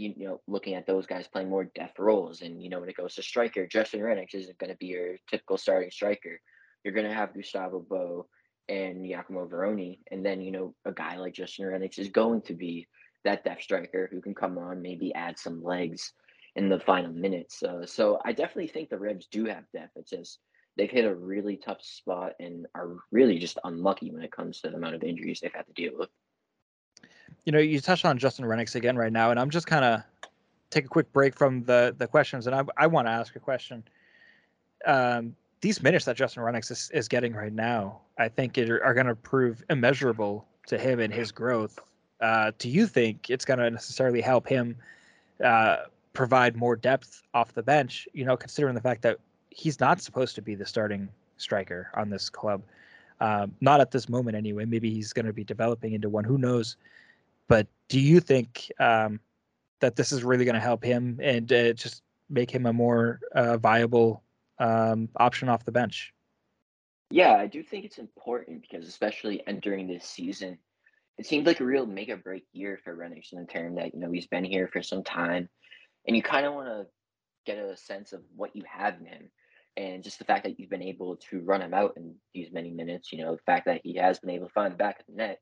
you, 0.00 0.14
know, 0.16 0.40
looking 0.46 0.74
at 0.74 0.86
those 0.86 1.06
guys 1.06 1.28
playing 1.28 1.48
more 1.48 1.64
depth 1.74 1.98
roles. 1.98 2.42
And, 2.42 2.62
you 2.62 2.68
know, 2.68 2.80
when 2.80 2.88
it 2.88 2.96
goes 2.96 3.14
to 3.14 3.22
striker, 3.22 3.66
Justin 3.66 4.00
Rennicks 4.00 4.34
isn't 4.34 4.58
going 4.58 4.70
to 4.70 4.76
be 4.76 4.86
your 4.86 5.16
typical 5.30 5.58
starting 5.58 5.90
striker. 5.90 6.40
You're 6.84 6.94
going 6.94 7.08
to 7.08 7.14
have 7.14 7.34
Gustavo 7.34 7.80
Bou 7.80 8.26
and 8.68 9.04
Giacomo 9.04 9.46
Vrioni. 9.46 9.98
And 10.10 10.24
then, 10.24 10.40
you 10.40 10.50
know, 10.50 10.74
a 10.84 10.92
guy 10.92 11.16
like 11.16 11.34
Justin 11.34 11.66
Rennicks 11.66 11.98
is 11.98 12.08
going 12.08 12.42
to 12.42 12.54
be 12.54 12.86
that 13.24 13.44
depth 13.44 13.62
striker 13.62 14.08
who 14.10 14.20
can 14.20 14.34
come 14.34 14.58
on, 14.58 14.82
maybe 14.82 15.14
add 15.14 15.38
some 15.38 15.62
legs 15.62 16.12
in 16.56 16.68
the 16.68 16.80
final 16.80 17.12
minutes. 17.12 17.62
Uh, 17.62 17.86
so 17.86 18.18
I 18.24 18.32
definitely 18.32 18.68
think 18.68 18.90
the 18.90 18.98
Revs 18.98 19.28
do 19.30 19.46
have 19.46 19.64
depth. 19.72 19.92
It's 19.96 20.10
just 20.10 20.38
they've 20.76 20.90
hit 20.90 21.04
a 21.04 21.14
really 21.14 21.56
tough 21.56 21.82
spot 21.82 22.32
and 22.40 22.66
are 22.74 22.96
really 23.10 23.38
just 23.38 23.58
unlucky 23.64 24.10
when 24.10 24.22
it 24.22 24.32
comes 24.32 24.60
to 24.60 24.70
the 24.70 24.76
amount 24.76 24.94
of 24.94 25.02
injuries 25.02 25.40
they've 25.40 25.52
had 25.54 25.66
to 25.66 25.72
deal 25.72 25.92
with. 25.96 26.08
You 27.44 27.52
know, 27.52 27.58
you 27.58 27.80
touched 27.80 28.04
on 28.04 28.18
Justin 28.18 28.44
Rennicks 28.44 28.74
again 28.74 28.96
right 28.96 29.12
now, 29.12 29.30
and 29.30 29.38
I'm 29.38 29.50
just 29.50 29.66
kind 29.66 29.84
of 29.84 30.02
take 30.70 30.84
a 30.84 30.88
quick 30.88 31.12
break 31.12 31.36
from 31.36 31.64
the 31.64 31.94
the 31.96 32.06
questions, 32.06 32.46
and 32.46 32.54
I 32.54 32.64
I 32.76 32.86
want 32.86 33.06
to 33.06 33.12
ask 33.12 33.36
a 33.36 33.40
question. 33.40 33.82
Um, 34.86 35.36
these 35.60 35.82
minutes 35.82 36.04
that 36.06 36.16
Justin 36.16 36.42
Rennicks 36.42 36.70
is, 36.70 36.90
is 36.92 37.06
getting 37.06 37.34
right 37.34 37.52
now, 37.52 38.00
I 38.18 38.28
think 38.28 38.58
it 38.58 38.68
are, 38.68 38.82
are 38.84 38.94
going 38.94 39.06
to 39.06 39.14
prove 39.14 39.62
immeasurable 39.70 40.44
to 40.66 40.76
him 40.76 40.98
and 40.98 41.14
his 41.14 41.30
growth. 41.30 41.78
Uh, 42.20 42.50
do 42.58 42.68
you 42.68 42.86
think 42.86 43.30
it's 43.30 43.44
going 43.44 43.58
to 43.58 43.70
necessarily 43.70 44.20
help 44.20 44.46
him 44.46 44.76
uh, 45.42 45.76
provide 46.12 46.56
more 46.56 46.74
depth 46.74 47.22
off 47.32 47.52
the 47.54 47.62
bench? 47.62 48.08
You 48.12 48.24
know, 48.24 48.36
considering 48.36 48.74
the 48.74 48.80
fact 48.80 49.02
that 49.02 49.18
he's 49.50 49.78
not 49.78 50.00
supposed 50.00 50.34
to 50.34 50.42
be 50.42 50.54
the 50.54 50.66
starting 50.66 51.08
striker 51.36 51.90
on 51.94 52.10
this 52.10 52.28
club. 52.28 52.62
Um, 53.20 53.54
not 53.60 53.80
at 53.80 53.92
this 53.92 54.08
moment, 54.08 54.36
anyway. 54.36 54.64
Maybe 54.64 54.92
he's 54.92 55.12
going 55.12 55.26
to 55.26 55.32
be 55.32 55.44
developing 55.44 55.92
into 55.92 56.08
one. 56.08 56.24
Who 56.24 56.38
knows? 56.38 56.76
But 57.52 57.66
do 57.88 58.00
you 58.00 58.18
think 58.18 58.72
um, 58.80 59.20
that 59.80 59.94
this 59.94 60.10
is 60.10 60.24
really 60.24 60.46
going 60.46 60.54
to 60.54 60.60
help 60.60 60.82
him 60.82 61.20
and 61.22 61.52
uh, 61.52 61.74
just 61.74 62.02
make 62.30 62.50
him 62.50 62.64
a 62.64 62.72
more 62.72 63.20
uh, 63.34 63.58
viable 63.58 64.22
um, 64.58 65.10
option 65.16 65.50
off 65.50 65.62
the 65.66 65.70
bench? 65.70 66.14
Yeah, 67.10 67.34
I 67.34 67.46
do 67.46 67.62
think 67.62 67.84
it's 67.84 67.98
important 67.98 68.62
because, 68.62 68.88
especially 68.88 69.46
entering 69.46 69.86
this 69.86 70.06
season, 70.06 70.56
it 71.18 71.26
seems 71.26 71.46
like 71.46 71.60
a 71.60 71.64
real 71.66 71.84
make 71.84 72.08
or 72.08 72.16
break 72.16 72.44
year 72.54 72.80
for 72.82 72.96
Rennicks 72.96 73.34
in 73.34 73.46
term 73.46 73.74
that 73.74 73.92
you 73.92 74.00
know 74.00 74.10
he's 74.10 74.28
been 74.28 74.44
here 74.44 74.66
for 74.66 74.82
some 74.82 75.04
time, 75.04 75.46
and 76.06 76.16
you 76.16 76.22
kind 76.22 76.46
of 76.46 76.54
want 76.54 76.68
to 76.68 76.86
get 77.44 77.62
a 77.62 77.76
sense 77.76 78.14
of 78.14 78.22
what 78.34 78.56
you 78.56 78.62
have 78.66 78.98
in 78.98 79.04
him 79.04 79.28
and 79.76 80.02
just 80.02 80.18
the 80.18 80.24
fact 80.24 80.44
that 80.44 80.58
you've 80.58 80.70
been 80.70 80.80
able 80.80 81.16
to 81.16 81.40
run 81.40 81.60
him 81.60 81.74
out 81.74 81.92
in 81.98 82.14
these 82.32 82.50
many 82.50 82.70
minutes, 82.70 83.12
you 83.12 83.22
know, 83.22 83.32
the 83.32 83.42
fact 83.42 83.66
that 83.66 83.82
he 83.84 83.94
has 83.96 84.18
been 84.18 84.30
able 84.30 84.46
to 84.46 84.52
find 84.52 84.72
the 84.72 84.78
back 84.78 85.00
of 85.00 85.06
the 85.06 85.12
net, 85.12 85.38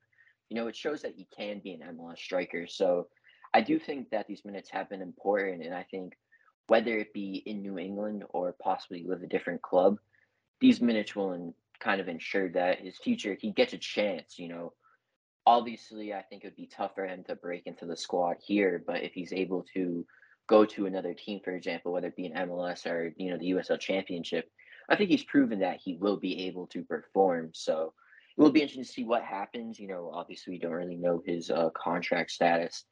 you 0.51 0.57
know, 0.57 0.67
it 0.67 0.77
shows 0.77 1.03
that 1.03 1.15
he 1.17 1.27
can 1.35 1.61
be 1.61 1.73
an 1.73 1.97
MLS 1.97 2.19
striker. 2.19 2.67
So 2.67 3.07
I 3.55 3.61
do 3.61 3.79
think 3.79 4.11
that 4.11 4.27
these 4.27 4.45
minutes 4.45 4.69
have 4.71 4.91
been 4.91 5.01
important. 5.01 5.65
And 5.65 5.75
I 5.75 5.85
think 5.85 6.15
whether 6.67 6.99
it 6.99 7.15
be 7.15 7.43
in 7.47 7.63
New 7.63 7.79
England 7.79 8.25
or 8.31 8.55
possibly 8.61 9.05
with 9.05 9.23
a 9.23 9.29
different 9.29 9.63
club, 9.63 9.99
these 10.61 10.81
minutes 10.81 11.15
will 11.15 11.33
in, 11.33 11.55
kind 11.79 12.01
of 12.01 12.09
ensure 12.09 12.49
that 12.51 12.81
his 12.81 12.99
future, 12.99 13.37
he 13.41 13.53
gets 13.53 13.73
a 13.73 13.79
chance, 13.79 14.39
you 14.39 14.49
know. 14.49 14.73
Obviously, 15.47 16.13
I 16.13 16.21
think 16.21 16.45
it 16.45 16.49
would 16.49 16.57
be 16.57 16.67
tough 16.67 16.95
for 16.95 17.07
him 17.07 17.25
to 17.25 17.35
break 17.35 17.67
into 17.67 17.87
the 17.87 17.97
squad 17.97 18.37
here, 18.45 18.83
but 18.87 19.03
if 19.03 19.15
he's 19.15 19.33
able 19.33 19.65
to 19.75 20.05
go 20.47 20.67
to 20.67 20.87
another 20.87 21.15
team, 21.15 21.41
for 21.43 21.53
example, 21.53 21.93
whether 21.93 22.09
it 22.09 22.17
be 22.17 22.27
an 22.27 22.49
MLS 22.49 22.87
or 22.87 23.15
you 23.17 23.31
know 23.31 23.39
the 23.39 23.53
USL 23.53 23.81
Championship, 23.81 24.51
I 24.89 24.97
think 24.97 25.09
he's 25.09 25.25
proven 25.25 25.61
that 25.61 25.81
he 25.83 25.97
will 25.97 26.19
be 26.19 26.47
able 26.47 26.67
to 26.69 26.85
perform. 26.85 27.51
So 27.55 27.95
it 28.37 28.41
will 28.41 28.51
be 28.51 28.61
interesting 28.61 28.85
to 28.85 28.91
see 28.91 29.05
what 29.05 29.23
happens. 29.23 29.79
You 29.79 29.89
know, 29.89 30.11
obviously 30.13 30.53
we 30.53 30.59
don't 30.59 30.73
really 30.73 30.97
know 30.97 31.23
his 31.25 31.51
uh, 31.51 31.71
contract 31.71 32.31
status, 32.31 32.85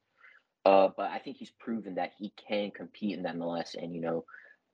uh, 0.65 0.89
but 0.95 1.11
I 1.11 1.19
think 1.19 1.37
he's 1.37 1.51
proven 1.59 1.95
that 1.95 2.11
he 2.17 2.33
can 2.47 2.71
compete 2.71 3.17
in 3.17 3.23
the 3.23 3.29
MLS 3.29 3.75
and 3.81 3.93
you 3.93 4.01
know 4.01 4.25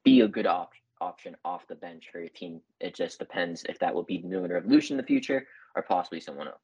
be 0.03 0.21
a 0.21 0.27
good 0.27 0.45
op- 0.45 0.73
option 1.01 1.35
off 1.43 1.67
the 1.67 1.75
bench 1.75 2.09
for 2.11 2.19
your 2.19 2.29
team. 2.29 2.61
It 2.79 2.95
just 2.95 3.19
depends 3.19 3.63
if 3.67 3.79
that 3.79 3.93
will 3.93 4.03
be 4.03 4.19
New 4.19 4.35
England 4.35 4.53
Revolution 4.53 4.95
in 4.95 4.97
the 4.97 5.07
future 5.07 5.45
or 5.75 5.83
possibly 5.83 6.19
someone 6.19 6.47
else. 6.47 6.59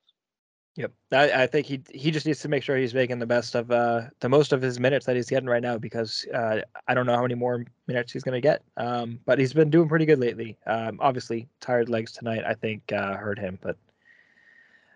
Yep, 0.78 0.92
I, 1.12 1.44
I, 1.44 1.48
think 1.48 1.68
he 1.68 1.82
he 1.94 2.12
just 2.12 2.26
needs 2.26 2.40
to 2.40 2.48
make 2.48 2.64
sure 2.64 2.78
he's 2.78 2.94
making 2.94 3.20
the 3.20 3.26
best 3.26 3.56
of 3.56 3.70
uh, 3.72 4.04
the 4.22 4.30
most 4.30 4.54
of 4.54 4.62
his 4.62 4.80
minutes 4.80 5.06
that 5.06 5.18
he's 5.18 5.30
getting 5.30 5.50
right 5.50 5.62
now 5.62 5.78
because 5.78 6.26
uh, 6.34 6.62
I 6.88 6.94
don't 6.94 7.06
know 7.06 7.16
how 7.16 7.24
many 7.24 7.36
more 7.36 7.66
minutes 7.88 8.14
he's 8.14 8.24
going 8.24 8.36
to 8.36 8.42
get. 8.42 8.64
Um, 8.78 9.20
but 9.26 9.38
he's 9.38 9.52
been 9.52 9.70
doing 9.70 9.90
pretty 9.90 10.06
good 10.06 10.20
lately. 10.20 10.58
Um, 10.66 10.98
obviously, 11.02 11.50
tired 11.60 11.90
legs 11.90 12.14
tonight 12.14 12.44
I 12.48 12.54
think 12.54 12.90
uh, 12.94 13.18
hurt 13.18 13.38
him. 13.38 13.60
But 13.62 13.76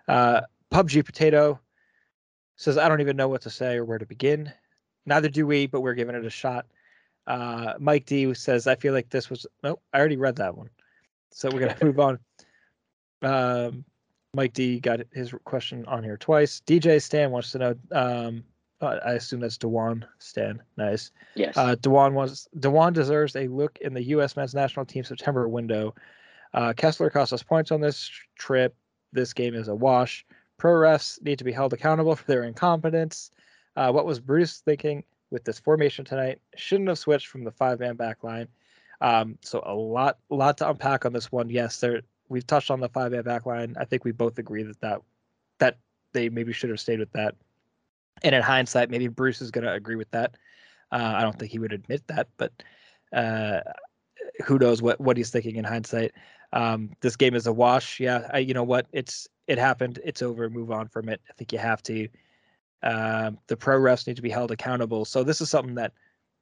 uh, 0.08 0.42
PUBG 0.72 1.06
Potato 1.06 1.60
says 2.56 2.78
I 2.78 2.88
don't 2.88 3.02
even 3.02 3.18
know 3.18 3.28
what 3.28 3.42
to 3.42 3.50
say 3.50 3.76
or 3.76 3.86
where 3.86 3.98
to 3.98 4.06
begin. 4.06 4.52
Neither 5.06 5.30
do 5.30 5.46
we, 5.46 5.68
but 5.68 5.82
we're 5.82 5.94
giving 5.94 6.16
it 6.16 6.26
a 6.26 6.30
shot. 6.30 6.66
Uh, 7.28 7.74
Mike 7.80 8.06
D 8.06 8.34
says 8.34 8.68
I 8.68 8.76
feel 8.76 8.94
like 8.94 9.10
this 9.10 9.30
was 9.30 9.46
no, 9.64 9.80
I 9.94 10.00
already 10.00 10.18
read 10.18 10.36
that 10.38 10.58
one, 10.58 10.70
so 11.32 11.50
we're 11.52 11.60
gonna 11.60 11.78
move 11.84 12.00
on. 12.00 12.20
Um, 13.22 13.86
Mike 14.34 14.54
D 14.54 14.80
got 14.80 15.00
his 15.14 15.34
question 15.46 15.86
on 15.86 16.04
here 16.04 16.18
twice. 16.18 16.62
DJ 16.68 17.02
Stan 17.02 17.32
wants 17.32 17.52
to 17.52 17.58
know. 17.58 17.76
Um, 17.92 18.44
uh, 18.82 19.00
I 19.06 19.14
assume 19.14 19.40
that's 19.40 19.58
DeJuan 19.58 20.04
Stan. 20.20 20.62
Nice. 20.78 21.12
Yes. 21.36 21.56
Uh, 21.56 21.76
DeJuan 21.76 22.14
was 22.14 22.48
DeJuan 22.60 22.94
deserves 22.94 23.36
a 23.36 23.48
look 23.48 23.78
in 23.82 23.94
the 23.94 24.04
U.S. 24.04 24.36
men's 24.36 24.54
national 24.54 24.86
team 24.86 25.04
September 25.04 25.48
window. 25.48 25.96
Uh, 26.54 26.74
Kessler 26.74 27.10
cost 27.10 27.34
us 27.34 27.44
points 27.44 27.72
on 27.72 27.82
this 27.82 28.10
trip. 28.38 28.76
This 29.14 29.34
game 29.34 29.56
is 29.56 29.68
a 29.68 29.76
wash. 29.76 30.26
Pro 30.58 30.72
refs 30.72 31.22
need 31.24 31.38
to 31.38 31.44
be 31.44 31.52
held 31.52 31.74
accountable 31.74 32.16
for 32.16 32.26
their 32.26 32.44
incompetence. 32.44 33.32
Uh, 33.76 33.92
what 33.92 34.06
was 34.06 34.20
Bruce 34.20 34.60
thinking 34.60 35.04
with 35.32 35.44
this 35.44 35.60
formation 35.60 36.06
tonight? 36.06 36.40
Shouldn't 36.56 36.90
have 36.90 37.00
switched 37.00 37.28
from 37.28 37.44
the 37.44 37.52
five-man 37.52 37.96
back 37.96 38.24
line. 38.24 38.48
Um, 39.02 39.38
so 39.42 39.62
a 39.66 39.74
lot, 39.74 40.20
lot 40.30 40.58
to 40.60 40.70
unpack 40.70 41.06
on 41.06 41.14
this 41.14 41.32
one. 41.32 41.50
Yes, 41.50 41.80
there 41.80 42.02
we've 42.30 42.48
touched 42.48 42.72
on 42.72 42.80
the 42.80 42.90
five 42.90 43.12
man 43.12 43.24
back 43.24 43.46
line. 43.46 43.76
I 43.80 43.86
think 43.86 44.04
we 44.04 44.12
both 44.12 44.38
agree 44.38 44.64
that 44.64 44.80
that 44.82 45.02
that 45.60 45.78
they 46.14 46.30
maybe 46.30 46.54
should 46.54 46.70
have 46.70 46.80
stayed 46.80 47.00
with 47.00 47.12
that. 47.14 47.36
And 48.24 48.34
in 48.34 48.42
hindsight, 48.42 48.90
maybe 48.90 49.08
Bruce 49.08 49.42
is 49.42 49.52
going 49.52 49.66
to 49.66 49.74
agree 49.74 49.96
with 49.96 50.10
that. 50.12 50.38
Uh, 50.92 51.14
I 51.16 51.22
don't 51.22 51.38
think 51.38 51.52
he 51.52 51.60
would 51.60 51.74
admit 51.74 52.08
that, 52.08 52.28
but 52.38 52.52
uh, 53.14 53.60
who 54.46 54.58
knows 54.58 54.82
what 54.82 55.00
what 55.00 55.18
he's 55.18 55.30
thinking 55.30 55.58
in 55.58 55.66
hindsight. 55.66 56.14
Um, 56.56 56.92
this 57.02 57.16
game 57.16 57.36
is 57.36 57.46
a 57.46 57.54
wash. 57.54 58.00
Yeah, 58.00 58.28
I, 58.34 58.40
you 58.40 58.54
know 58.54 58.64
what? 58.64 58.88
It's 58.92 59.28
it 59.48 59.60
happened. 59.60 60.00
It's 60.04 60.24
over. 60.24 60.50
Move 60.50 60.72
on 60.72 60.88
from 60.88 61.10
it. 61.10 61.22
I 61.30 61.34
think 61.34 61.54
you 61.54 61.60
have 61.60 61.84
to. 61.84 62.08
Um, 62.82 63.38
the 63.48 63.58
pro 63.58 63.80
refs 63.80 64.08
need 64.08 64.16
to 64.16 64.22
be 64.22 64.30
held 64.30 64.52
accountable. 64.52 65.06
So 65.06 65.24
this 65.24 65.42
is 65.42 65.50
something 65.50 65.76
that 65.76 65.94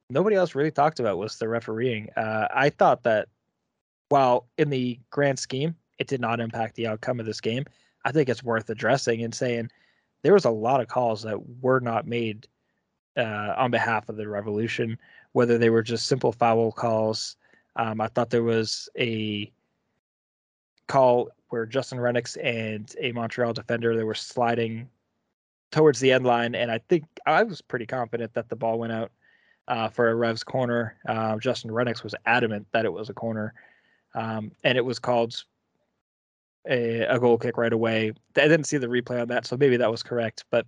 nobody 0.10 0.36
else 0.36 0.56
really 0.56 0.72
talked 0.72 1.00
about 1.00 1.18
was 1.18 1.38
the 1.38 1.48
refereeing. 1.48 2.10
Uh, 2.16 2.48
I 2.54 2.70
thought 2.70 3.04
that 3.04 3.28
while 4.10 4.48
in 4.58 4.70
the 4.70 5.00
grand 5.10 5.40
scheme, 5.40 5.76
it 6.00 6.08
did 6.08 6.22
not 6.22 6.40
impact 6.40 6.76
the 6.76 6.88
outcome 6.88 7.20
of 7.20 7.26
this 7.26 7.42
game, 7.42 7.66
I 8.06 8.12
think 8.12 8.30
it's 8.30 8.44
worth 8.44 8.70
addressing 8.70 9.24
and 9.24 9.34
saying 9.34 9.70
there 10.24 10.34
was 10.34 10.46
a 10.46 10.52
lot 10.52 10.82
of 10.82 10.88
calls 10.88 11.24
that 11.24 11.38
were 11.62 11.80
not 11.80 12.08
made 12.08 12.48
uh, 13.18 13.54
on 13.58 13.72
behalf 13.72 14.10
of 14.10 14.18
the 14.18 14.28
Revolution, 14.28 14.98
whether 15.32 15.58
they 15.58 15.70
were 15.70 15.84
just 15.84 16.08
simple 16.08 16.32
foul 16.32 16.72
calls. 16.72 17.36
Um, 17.76 18.02
I 18.02 18.08
thought 18.08 18.30
there 18.30 18.44
was 18.44 18.90
a 18.98 19.52
call 20.88 21.30
where 21.50 21.66
Justin 21.66 22.00
Rennicks 22.00 22.38
and 22.44 22.94
a 23.00 23.12
Montreal 23.12 23.54
defender 23.54 23.96
they 23.96 24.04
were 24.04 24.16
sliding 24.16 24.90
towards 25.72 26.00
the 26.00 26.12
end 26.12 26.26
line, 26.26 26.56
and 26.56 26.72
I 26.72 26.80
think 26.90 27.06
I 27.26 27.44
was 27.44 27.62
pretty 27.62 27.86
confident 27.86 28.34
that 28.34 28.50
the 28.50 28.56
ball 28.56 28.80
went 28.80 28.94
out 28.94 29.12
uh, 29.68 29.90
for 29.90 30.10
a 30.10 30.16
Revs 30.16 30.44
corner. 30.44 30.98
Uh, 31.08 31.38
Justin 31.38 31.72
Rennicks 31.72 32.04
was 32.04 32.16
adamant 32.26 32.68
that 32.74 32.86
it 32.86 32.94
was 32.94 33.10
a 33.10 33.14
corner 33.14 33.54
um, 34.16 34.52
and 34.64 34.78
it 34.78 34.86
was 34.86 35.00
called 35.00 35.44
a, 36.70 37.02
a 37.02 37.20
goal 37.20 37.38
kick 37.38 37.58
right 37.58 37.74
away. 37.74 38.14
I 38.36 38.48
didn't 38.48 38.66
see 38.66 38.78
the 38.78 38.88
replay 38.88 39.22
on 39.22 39.28
that, 39.30 39.46
so 39.46 39.58
maybe 39.58 39.78
that 39.78 39.92
was 39.92 40.04
correct, 40.04 40.46
but 40.50 40.66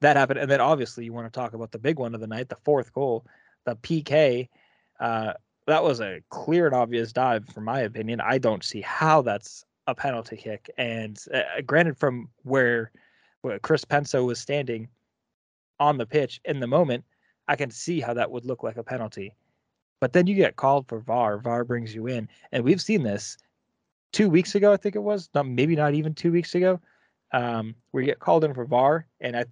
that 0.00 0.16
happened. 0.16 0.40
And 0.40 0.50
then 0.50 0.60
obviously 0.60 1.04
you 1.04 1.12
want 1.12 1.32
to 1.32 1.38
talk 1.38 1.52
about 1.52 1.72
the 1.72 1.78
big 1.78 1.98
one 1.98 2.14
of 2.14 2.20
the 2.20 2.26
night, 2.26 2.48
the 2.48 2.56
fourth 2.64 2.92
goal, 2.92 3.26
the 3.66 3.76
PK. 3.76 4.48
Uh, 4.98 5.34
that 5.70 5.84
was 5.84 6.00
a 6.00 6.20
clear 6.30 6.66
and 6.66 6.74
obvious 6.74 7.12
dive, 7.12 7.48
from 7.48 7.64
my 7.64 7.80
opinion. 7.80 8.20
I 8.20 8.38
don't 8.38 8.64
see 8.64 8.80
how 8.80 9.22
that's 9.22 9.64
a 9.86 9.94
penalty 9.94 10.36
kick. 10.36 10.70
And 10.76 11.18
uh, 11.32 11.60
granted, 11.64 11.96
from 11.96 12.28
where, 12.42 12.90
where 13.42 13.58
Chris 13.60 13.84
Penso 13.84 14.26
was 14.26 14.38
standing 14.38 14.88
on 15.78 15.96
the 15.96 16.06
pitch 16.06 16.40
in 16.44 16.60
the 16.60 16.66
moment, 16.66 17.04
I 17.48 17.56
can 17.56 17.70
see 17.70 18.00
how 18.00 18.14
that 18.14 18.30
would 18.30 18.44
look 18.44 18.62
like 18.62 18.76
a 18.76 18.82
penalty. 18.82 19.34
But 20.00 20.12
then 20.12 20.26
you 20.26 20.34
get 20.34 20.56
called 20.56 20.88
for 20.88 21.00
VAR. 21.00 21.38
VAR 21.38 21.64
brings 21.64 21.94
you 21.94 22.06
in, 22.06 22.28
and 22.52 22.64
we've 22.64 22.80
seen 22.80 23.02
this 23.02 23.36
two 24.12 24.28
weeks 24.28 24.54
ago. 24.54 24.72
I 24.72 24.76
think 24.76 24.96
it 24.96 25.02
was 25.02 25.30
not 25.34 25.46
maybe 25.46 25.76
not 25.76 25.94
even 25.94 26.14
two 26.14 26.32
weeks 26.32 26.54
ago. 26.54 26.80
Um, 27.32 27.76
where 27.92 28.02
you 28.02 28.08
get 28.08 28.18
called 28.18 28.42
in 28.42 28.54
for 28.54 28.64
VAR, 28.64 29.06
and 29.20 29.36
I 29.36 29.44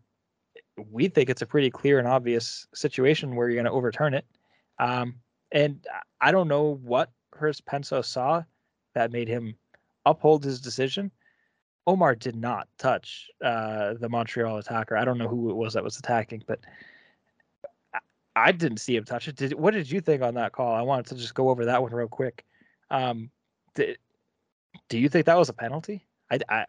we 0.90 1.08
think 1.08 1.30
it's 1.30 1.42
a 1.42 1.46
pretty 1.46 1.70
clear 1.70 1.98
and 1.98 2.08
obvious 2.08 2.66
situation 2.74 3.36
where 3.36 3.48
you're 3.48 3.56
going 3.56 3.66
to 3.66 3.70
overturn 3.70 4.14
it. 4.14 4.24
Um, 4.80 5.16
and 5.52 5.84
I 6.20 6.30
don't 6.30 6.48
know 6.48 6.78
what 6.82 7.10
Chris 7.30 7.60
Penso 7.60 8.04
saw 8.04 8.42
that 8.94 9.12
made 9.12 9.28
him 9.28 9.54
uphold 10.04 10.44
his 10.44 10.60
decision. 10.60 11.10
Omar 11.86 12.14
did 12.14 12.36
not 12.36 12.68
touch 12.78 13.28
uh, 13.42 13.94
the 13.94 14.08
Montreal 14.08 14.58
attacker. 14.58 14.96
I 14.96 15.04
don't 15.04 15.18
know 15.18 15.28
who 15.28 15.50
it 15.50 15.56
was 15.56 15.74
that 15.74 15.84
was 15.84 15.98
attacking, 15.98 16.42
but 16.46 16.60
I 18.36 18.52
didn't 18.52 18.78
see 18.78 18.94
him 18.94 19.04
touch 19.04 19.26
it. 19.28 19.36
Did 19.36 19.54
what 19.54 19.74
did 19.74 19.90
you 19.90 20.00
think 20.00 20.22
on 20.22 20.34
that 20.34 20.52
call? 20.52 20.74
I 20.74 20.82
wanted 20.82 21.06
to 21.06 21.16
just 21.16 21.34
go 21.34 21.48
over 21.48 21.64
that 21.64 21.82
one 21.82 21.92
real 21.92 22.08
quick. 22.08 22.44
Um, 22.90 23.30
did, 23.74 23.98
do 24.88 24.98
you 24.98 25.08
think 25.08 25.26
that 25.26 25.38
was 25.38 25.48
a 25.48 25.54
penalty? 25.54 26.06
I, 26.30 26.38
I 26.48 26.66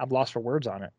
I'm 0.00 0.10
lost 0.10 0.32
for 0.32 0.40
words 0.40 0.66
on 0.66 0.82
it. 0.82 0.92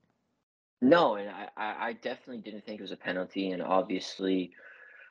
No, 0.82 1.16
and 1.16 1.30
I, 1.30 1.48
I 1.58 1.94
definitely 1.94 2.40
didn't 2.40 2.66
think 2.66 2.80
it 2.80 2.84
was 2.84 2.92
a 2.92 2.98
penalty, 2.98 3.52
and 3.52 3.62
obviously, 3.62 4.52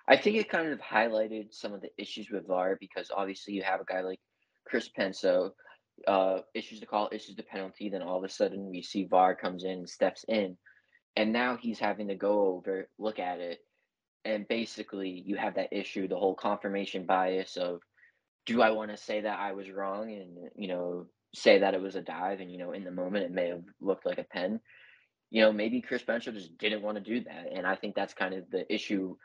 I 0.08 0.16
think 0.16 0.36
it 0.36 0.50
kind 0.50 0.68
of 0.68 0.80
highlighted 0.80 1.54
some 1.54 1.72
of 1.72 1.80
the 1.80 1.90
issues 1.96 2.28
with 2.30 2.46
VAR 2.46 2.76
because 2.78 3.10
obviously 3.14 3.54
you 3.54 3.62
have 3.62 3.80
a 3.80 3.84
guy 3.84 4.02
like 4.02 4.20
Chris 4.66 4.90
Penso, 4.96 5.52
uh, 6.06 6.38
issues 6.54 6.80
the 6.80 6.86
call, 6.86 7.08
issues 7.12 7.36
the 7.36 7.42
penalty, 7.42 7.88
then 7.88 8.02
all 8.02 8.18
of 8.18 8.24
a 8.24 8.28
sudden 8.28 8.70
we 8.70 8.82
see 8.82 9.04
VAR 9.04 9.34
comes 9.34 9.64
in 9.64 9.70
and 9.70 9.88
steps 9.88 10.24
in, 10.28 10.56
and 11.16 11.32
now 11.32 11.56
he's 11.56 11.78
having 11.78 12.08
to 12.08 12.14
go 12.14 12.48
over, 12.48 12.88
look 12.98 13.18
at 13.18 13.40
it, 13.40 13.60
and 14.24 14.48
basically 14.48 15.22
you 15.24 15.36
have 15.36 15.54
that 15.54 15.72
issue 15.72 16.08
the 16.08 16.16
whole 16.16 16.34
confirmation 16.34 17.06
bias 17.06 17.56
of 17.56 17.80
do 18.46 18.62
i 18.62 18.70
want 18.70 18.90
to 18.90 18.96
say 18.96 19.20
that 19.20 19.38
i 19.38 19.52
was 19.52 19.70
wrong 19.70 20.10
and 20.12 20.50
you 20.56 20.68
know 20.68 21.06
say 21.34 21.58
that 21.58 21.74
it 21.74 21.80
was 21.80 21.96
a 21.96 22.00
dive 22.00 22.40
and 22.40 22.50
you 22.50 22.58
know 22.58 22.72
in 22.72 22.84
the 22.84 22.90
moment 22.90 23.24
it 23.24 23.32
may 23.32 23.48
have 23.48 23.64
looked 23.80 24.06
like 24.06 24.18
a 24.18 24.24
pen? 24.24 24.60
You 25.30 25.42
know 25.42 25.52
maybe 25.52 25.80
chris 25.80 26.02
Penso 26.02 26.32
just 26.32 26.56
didn't 26.58 26.82
want 26.82 26.96
to 26.96 27.02
do 27.02 27.24
that 27.24 27.46
and 27.52 27.66
i 27.66 27.74
think 27.74 27.94
that's 27.94 28.14
kind 28.14 28.34
of 28.34 28.48
the 28.50 28.72
issue 28.72 29.16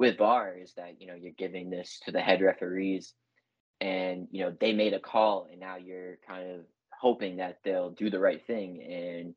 with 0.00 0.18
VAR 0.18 0.56
is 0.56 0.72
that 0.74 1.00
you 1.00 1.06
know 1.06 1.14
you're 1.14 1.32
giving 1.36 1.70
this 1.70 2.00
to 2.04 2.10
the 2.10 2.20
head 2.20 2.40
referees 2.40 3.14
and 3.80 4.26
you 4.32 4.44
know 4.44 4.52
they 4.60 4.72
made 4.72 4.94
a 4.94 4.98
call 4.98 5.46
and 5.50 5.60
now 5.60 5.76
you're 5.76 6.16
kind 6.26 6.50
of 6.50 6.60
hoping 6.98 7.36
that 7.36 7.58
they'll 7.64 7.90
do 7.90 8.10
the 8.10 8.18
right 8.18 8.44
thing 8.46 8.82
and 8.82 9.34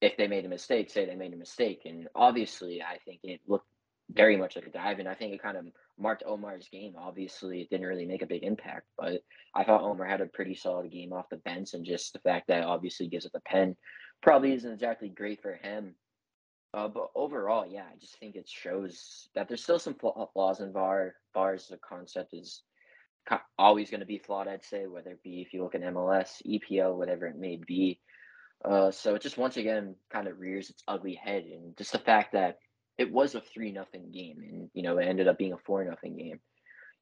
if 0.00 0.16
they 0.16 0.26
made 0.26 0.44
a 0.44 0.48
mistake 0.48 0.90
say 0.90 1.06
they 1.06 1.14
made 1.14 1.32
a 1.32 1.36
mistake 1.36 1.82
and 1.84 2.08
obviously 2.14 2.82
i 2.82 2.98
think 3.04 3.20
it 3.22 3.40
looked 3.46 3.66
very 4.14 4.36
much 4.36 4.56
like 4.56 4.66
a 4.66 4.70
dive, 4.70 4.98
and 4.98 5.08
I 5.08 5.14
think 5.14 5.32
it 5.32 5.42
kind 5.42 5.56
of 5.56 5.66
marked 5.98 6.22
Omar's 6.26 6.68
game. 6.68 6.94
Obviously, 6.98 7.62
it 7.62 7.70
didn't 7.70 7.86
really 7.86 8.06
make 8.06 8.22
a 8.22 8.26
big 8.26 8.42
impact, 8.42 8.86
but 8.98 9.22
I 9.54 9.64
thought 9.64 9.82
Omar 9.82 10.06
had 10.06 10.20
a 10.20 10.26
pretty 10.26 10.54
solid 10.54 10.90
game 10.90 11.12
off 11.12 11.28
the 11.30 11.36
bench, 11.38 11.74
and 11.74 11.84
just 11.84 12.12
the 12.12 12.18
fact 12.18 12.48
that 12.48 12.64
obviously 12.64 13.08
gives 13.08 13.24
it 13.24 13.32
the 13.32 13.40
pen 13.40 13.76
probably 14.22 14.52
isn't 14.52 14.72
exactly 14.72 15.08
great 15.08 15.40
for 15.42 15.54
him. 15.54 15.94
Uh, 16.74 16.88
but 16.88 17.10
overall, 17.14 17.66
yeah, 17.66 17.84
I 17.84 17.98
just 17.98 18.18
think 18.18 18.34
it 18.34 18.48
shows 18.48 19.28
that 19.34 19.46
there's 19.46 19.62
still 19.62 19.78
some 19.78 19.94
flaws 19.94 20.60
in 20.60 20.72
VAR. 20.72 21.14
VAR 21.34 21.54
as 21.54 21.70
a 21.70 21.76
concept 21.76 22.32
is 22.32 22.62
always 23.58 23.90
going 23.90 24.00
to 24.00 24.06
be 24.06 24.18
flawed, 24.18 24.48
I'd 24.48 24.64
say, 24.64 24.86
whether 24.86 25.10
it 25.10 25.22
be 25.22 25.42
if 25.42 25.52
you 25.52 25.62
look 25.62 25.74
at 25.74 25.82
MLS, 25.82 26.42
EPL, 26.46 26.96
whatever 26.96 27.26
it 27.26 27.36
may 27.36 27.60
be. 27.66 28.00
Uh, 28.64 28.90
so 28.90 29.14
it 29.14 29.22
just 29.22 29.38
once 29.38 29.56
again 29.56 29.96
kind 30.10 30.28
of 30.28 30.38
rears 30.38 30.70
its 30.70 30.82
ugly 30.88 31.14
head, 31.14 31.44
and 31.44 31.76
just 31.76 31.92
the 31.92 31.98
fact 31.98 32.32
that 32.32 32.58
it 32.96 33.12
was 33.12 33.34
a 33.34 33.40
three 33.40 33.72
nothing 33.72 34.10
game, 34.12 34.38
and 34.48 34.70
you 34.72 34.82
know 34.82 34.98
it 34.98 35.06
ended 35.06 35.28
up 35.28 35.36
being 35.36 35.52
a 35.52 35.58
four 35.58 35.84
nothing 35.84 36.16
game. 36.16 36.40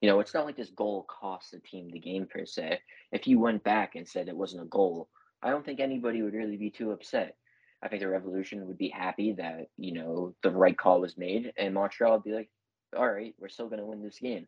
You 0.00 0.08
know, 0.08 0.20
it's 0.20 0.32
not 0.32 0.46
like 0.46 0.56
this 0.56 0.70
goal 0.70 1.06
cost 1.08 1.50
the 1.52 1.60
team 1.60 1.90
the 1.90 1.98
game 2.00 2.26
per 2.26 2.46
se. 2.46 2.80
If 3.12 3.26
you 3.26 3.38
went 3.38 3.62
back 3.62 3.94
and 3.94 4.08
said 4.08 4.28
it 4.28 4.36
wasn't 4.36 4.62
a 4.62 4.66
goal, 4.66 5.08
I 5.42 5.50
don't 5.50 5.64
think 5.64 5.78
anybody 5.78 6.22
would 6.22 6.32
really 6.32 6.56
be 6.56 6.70
too 6.70 6.92
upset. 6.92 7.36
I 7.82 7.88
think 7.88 8.02
the 8.02 8.08
Revolution 8.08 8.66
would 8.66 8.78
be 8.78 8.88
happy 8.88 9.32
that 9.32 9.68
you 9.76 9.92
know 9.92 10.34
the 10.42 10.50
right 10.50 10.76
call 10.76 11.00
was 11.00 11.16
made, 11.16 11.52
and 11.56 11.74
Montreal 11.74 12.14
would 12.14 12.24
be 12.24 12.32
like, 12.32 12.50
"All 12.96 13.10
right, 13.10 13.34
we're 13.38 13.48
still 13.48 13.68
going 13.68 13.80
to 13.80 13.86
win 13.86 14.02
this 14.02 14.18
game." 14.18 14.46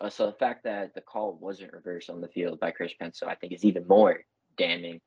Uh, 0.00 0.10
so 0.10 0.26
the 0.26 0.32
fact 0.32 0.64
that 0.64 0.94
the 0.94 1.00
call 1.00 1.38
wasn't 1.40 1.72
reversed 1.72 2.10
on 2.10 2.20
the 2.20 2.28
field 2.28 2.58
by 2.58 2.72
Chris 2.72 2.92
Penso, 3.00 3.28
I 3.28 3.36
think, 3.36 3.52
is 3.52 3.64
even 3.64 3.86
more 3.86 4.24
damning 4.58 5.00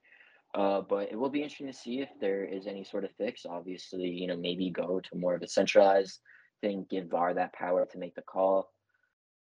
uh, 0.55 0.81
but 0.81 1.11
it 1.11 1.15
will 1.15 1.29
be 1.29 1.43
interesting 1.43 1.67
to 1.67 1.73
see 1.73 2.01
if 2.01 2.09
there 2.19 2.43
is 2.43 2.67
any 2.67 2.83
sort 2.83 3.03
of 3.03 3.11
fix. 3.17 3.45
Obviously, 3.45 4.07
you 4.07 4.27
know, 4.27 4.37
maybe 4.37 4.69
go 4.69 4.99
to 4.99 5.17
more 5.17 5.35
of 5.35 5.41
a 5.41 5.47
centralized 5.47 6.19
thing, 6.61 6.85
give 6.89 7.07
VAR 7.07 7.33
that 7.33 7.53
power 7.53 7.85
to 7.85 7.97
make 7.99 8.15
the 8.15 8.21
call. 8.21 8.71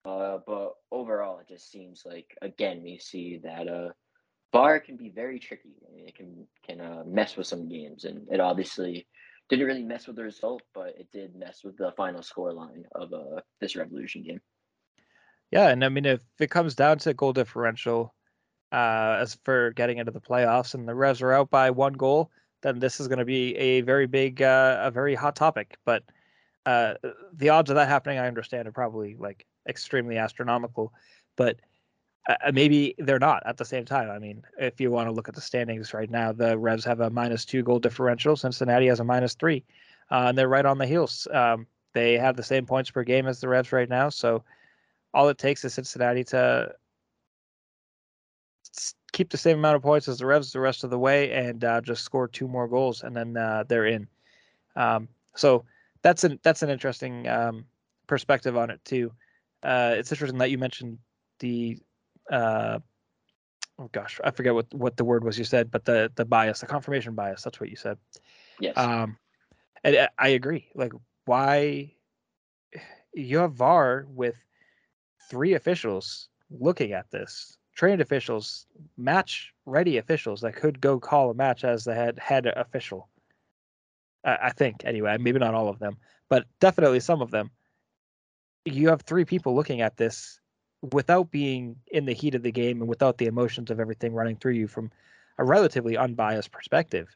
Uh, 0.03 0.39
but 0.45 0.73
overall, 0.91 1.39
it 1.39 1.47
just 1.47 1.71
seems 1.71 2.03
like 2.05 2.35
again 2.41 2.81
we 2.83 2.97
see 2.97 3.39
that 3.43 3.67
VAR 4.55 4.79
can 4.79 4.95
be 4.95 5.09
very 5.09 5.37
tricky. 5.37 5.73
It 6.07 6.15
can 6.15 6.47
can 6.65 6.79
uh, 6.79 7.03
mess 7.05 7.35
with 7.35 7.45
some 7.45 7.67
games, 7.67 8.05
and 8.05 8.25
it 8.31 8.39
obviously 8.39 9.05
didn't 9.49 9.65
really 9.65 9.83
mess 9.83 10.07
with 10.07 10.15
the 10.15 10.23
result, 10.23 10.61
but 10.73 10.95
it 10.97 11.11
did 11.11 11.35
mess 11.35 11.65
with 11.65 11.77
the 11.77 11.91
final 11.97 12.23
score 12.23 12.53
line 12.53 12.85
of 12.93 13.11
uh, 13.11 13.41
this 13.59 13.75
Revolution 13.75 14.23
game. 14.23 14.39
Yeah, 15.51 15.67
and 15.67 15.83
I 15.83 15.89
mean, 15.89 16.05
if 16.05 16.21
it 16.39 16.49
comes 16.49 16.73
down 16.73 16.99
to 16.99 17.13
goal 17.13 17.33
differential, 17.33 18.15
uh, 18.71 19.17
as 19.19 19.37
for 19.43 19.71
getting 19.71 19.97
into 19.97 20.13
the 20.13 20.21
playoffs, 20.21 20.73
and 20.73 20.87
the 20.87 20.95
Revs 20.95 21.21
are 21.21 21.33
out 21.33 21.49
by 21.49 21.69
one 21.69 21.93
goal, 21.93 22.31
then 22.61 22.79
this 22.79 23.01
is 23.01 23.09
going 23.09 23.19
to 23.19 23.25
be 23.25 23.57
a 23.57 23.81
very 23.81 24.07
big, 24.07 24.41
uh, 24.41 24.79
a 24.81 24.89
very 24.89 25.15
hot 25.15 25.35
topic. 25.35 25.75
But 25.83 26.03
uh, 26.65 26.93
the 27.33 27.49
odds 27.49 27.69
of 27.69 27.75
that 27.75 27.89
happening, 27.89 28.19
I 28.19 28.27
understand, 28.27 28.69
are 28.69 28.71
probably 28.71 29.17
like 29.19 29.45
extremely 29.67 30.17
astronomical. 30.17 30.93
But 31.35 31.57
uh, 32.27 32.51
maybe 32.51 32.95
they're 32.97 33.19
not 33.19 33.43
at 33.45 33.57
the 33.57 33.65
same 33.65 33.85
time. 33.85 34.09
I 34.09 34.19
mean, 34.19 34.43
if 34.57 34.79
you 34.81 34.91
want 34.91 35.07
to 35.07 35.11
look 35.11 35.29
at 35.29 35.35
the 35.35 35.41
standings 35.41 35.93
right 35.93 36.09
now, 36.09 36.31
the 36.31 36.57
Revs 36.57 36.85
have 36.85 36.99
a 36.99 37.09
minus 37.09 37.45
two 37.45 37.63
goal 37.63 37.79
differential. 37.79 38.35
Cincinnati 38.35 38.87
has 38.87 38.99
a 38.99 39.03
minus 39.03 39.35
three, 39.35 39.63
uh, 40.11 40.25
and 40.27 40.37
they're 40.37 40.49
right 40.49 40.65
on 40.65 40.77
the 40.77 40.87
heels. 40.87 41.27
Um, 41.31 41.67
they 41.93 42.17
have 42.17 42.35
the 42.35 42.43
same 42.43 42.65
points 42.65 42.91
per 42.91 43.03
game 43.03 43.27
as 43.27 43.39
the 43.39 43.47
Revs 43.47 43.71
right 43.71 43.89
now. 43.89 44.09
So 44.09 44.43
all 45.13 45.29
it 45.29 45.37
takes 45.37 45.63
is 45.63 45.73
Cincinnati 45.73 46.23
to 46.25 46.73
keep 49.13 49.29
the 49.29 49.37
same 49.37 49.59
amount 49.59 49.77
of 49.77 49.81
points 49.81 50.07
as 50.07 50.19
the 50.19 50.25
Revs 50.25 50.51
the 50.51 50.59
rest 50.59 50.83
of 50.83 50.89
the 50.89 50.99
way 50.99 51.31
and 51.31 51.63
uh, 51.63 51.79
just 51.81 52.03
score 52.03 52.27
two 52.27 52.47
more 52.47 52.67
goals, 52.67 53.03
and 53.03 53.15
then 53.15 53.37
uh, 53.37 53.63
they're 53.67 53.85
in. 53.85 54.07
Um, 54.75 55.07
so 55.35 55.63
that's 56.01 56.23
an 56.23 56.39
that's 56.43 56.63
an 56.63 56.69
interesting 56.69 57.27
um, 57.27 57.65
perspective 58.07 58.57
on 58.57 58.69
it 58.69 58.83
too. 58.83 59.11
Uh, 59.63 59.95
it's 59.95 60.11
interesting 60.11 60.37
that 60.39 60.51
you 60.51 60.57
mentioned 60.57 60.97
the 61.39 61.77
uh, 62.31 62.79
oh 63.79 63.89
gosh, 63.91 64.19
I 64.23 64.31
forget 64.31 64.53
what 64.53 64.73
what 64.73 64.97
the 64.97 65.05
word 65.05 65.23
was 65.23 65.37
you 65.37 65.45
said, 65.45 65.71
but 65.71 65.85
the 65.85 66.11
the 66.15 66.25
bias, 66.25 66.59
the 66.59 66.65
confirmation 66.65 67.13
bias. 67.13 67.43
That's 67.43 67.59
what 67.59 67.69
you 67.69 67.75
said. 67.75 67.97
Yes. 68.59 68.77
Um, 68.77 69.17
and 69.83 69.95
uh, 69.95 70.07
I 70.17 70.29
agree. 70.29 70.69
Like, 70.73 70.93
why 71.25 71.93
you 73.13 73.39
have 73.39 73.53
VAR 73.53 74.05
with 74.09 74.35
three 75.29 75.53
officials 75.53 76.29
looking 76.49 76.93
at 76.93 77.09
this, 77.11 77.57
trained 77.75 78.01
officials, 78.01 78.67
match 78.97 79.53
ready 79.65 79.97
officials 79.97 80.41
that 80.41 80.55
could 80.55 80.79
go 80.79 80.99
call 80.99 81.31
a 81.31 81.33
match 81.33 81.63
as 81.63 81.83
the 81.83 81.93
head 81.93 82.19
head 82.19 82.45
official. 82.45 83.09
I, 84.23 84.37
I 84.43 84.49
think 84.51 84.83
anyway, 84.85 85.17
maybe 85.19 85.39
not 85.39 85.53
all 85.53 85.69
of 85.69 85.79
them, 85.79 85.97
but 86.29 86.45
definitely 86.59 86.99
some 86.99 87.21
of 87.21 87.31
them. 87.31 87.51
You 88.65 88.89
have 88.89 89.01
three 89.01 89.25
people 89.25 89.55
looking 89.55 89.81
at 89.81 89.97
this 89.97 90.39
without 90.93 91.31
being 91.31 91.75
in 91.87 92.05
the 92.05 92.13
heat 92.13 92.35
of 92.35 92.43
the 92.43 92.51
game 92.51 92.81
and 92.81 92.89
without 92.89 93.17
the 93.17 93.25
emotions 93.25 93.71
of 93.71 93.79
everything 93.79 94.13
running 94.13 94.35
through 94.35 94.53
you 94.53 94.67
from 94.67 94.91
a 95.37 95.43
relatively 95.43 95.97
unbiased 95.97 96.51
perspective, 96.51 97.15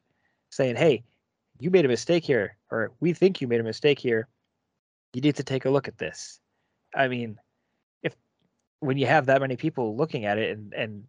saying, 0.50 0.76
"Hey, 0.76 1.04
you 1.60 1.70
made 1.72 1.86
a 1.86 1.90
mistake 1.90 2.24
here, 2.24 2.58
or 2.72 2.92
we 3.00 3.14
think 3.14 3.42
you 3.42 3.48
made 3.48 3.60
a 3.60 3.64
mistake 3.64 4.00
here. 4.00 4.28
You 5.14 5.22
need 5.22 5.36
to 5.36 5.44
take 5.44 5.66
a 5.66 5.70
look 5.70 5.88
at 5.88 5.98
this." 5.98 6.40
I 6.96 7.08
mean, 7.08 7.38
if 8.04 8.16
when 8.80 8.98
you 8.98 9.06
have 9.08 9.28
that 9.28 9.42
many 9.42 9.56
people 9.56 9.96
looking 9.96 10.26
at 10.26 10.38
it 10.38 10.58
and 10.58 10.74
and 10.74 11.08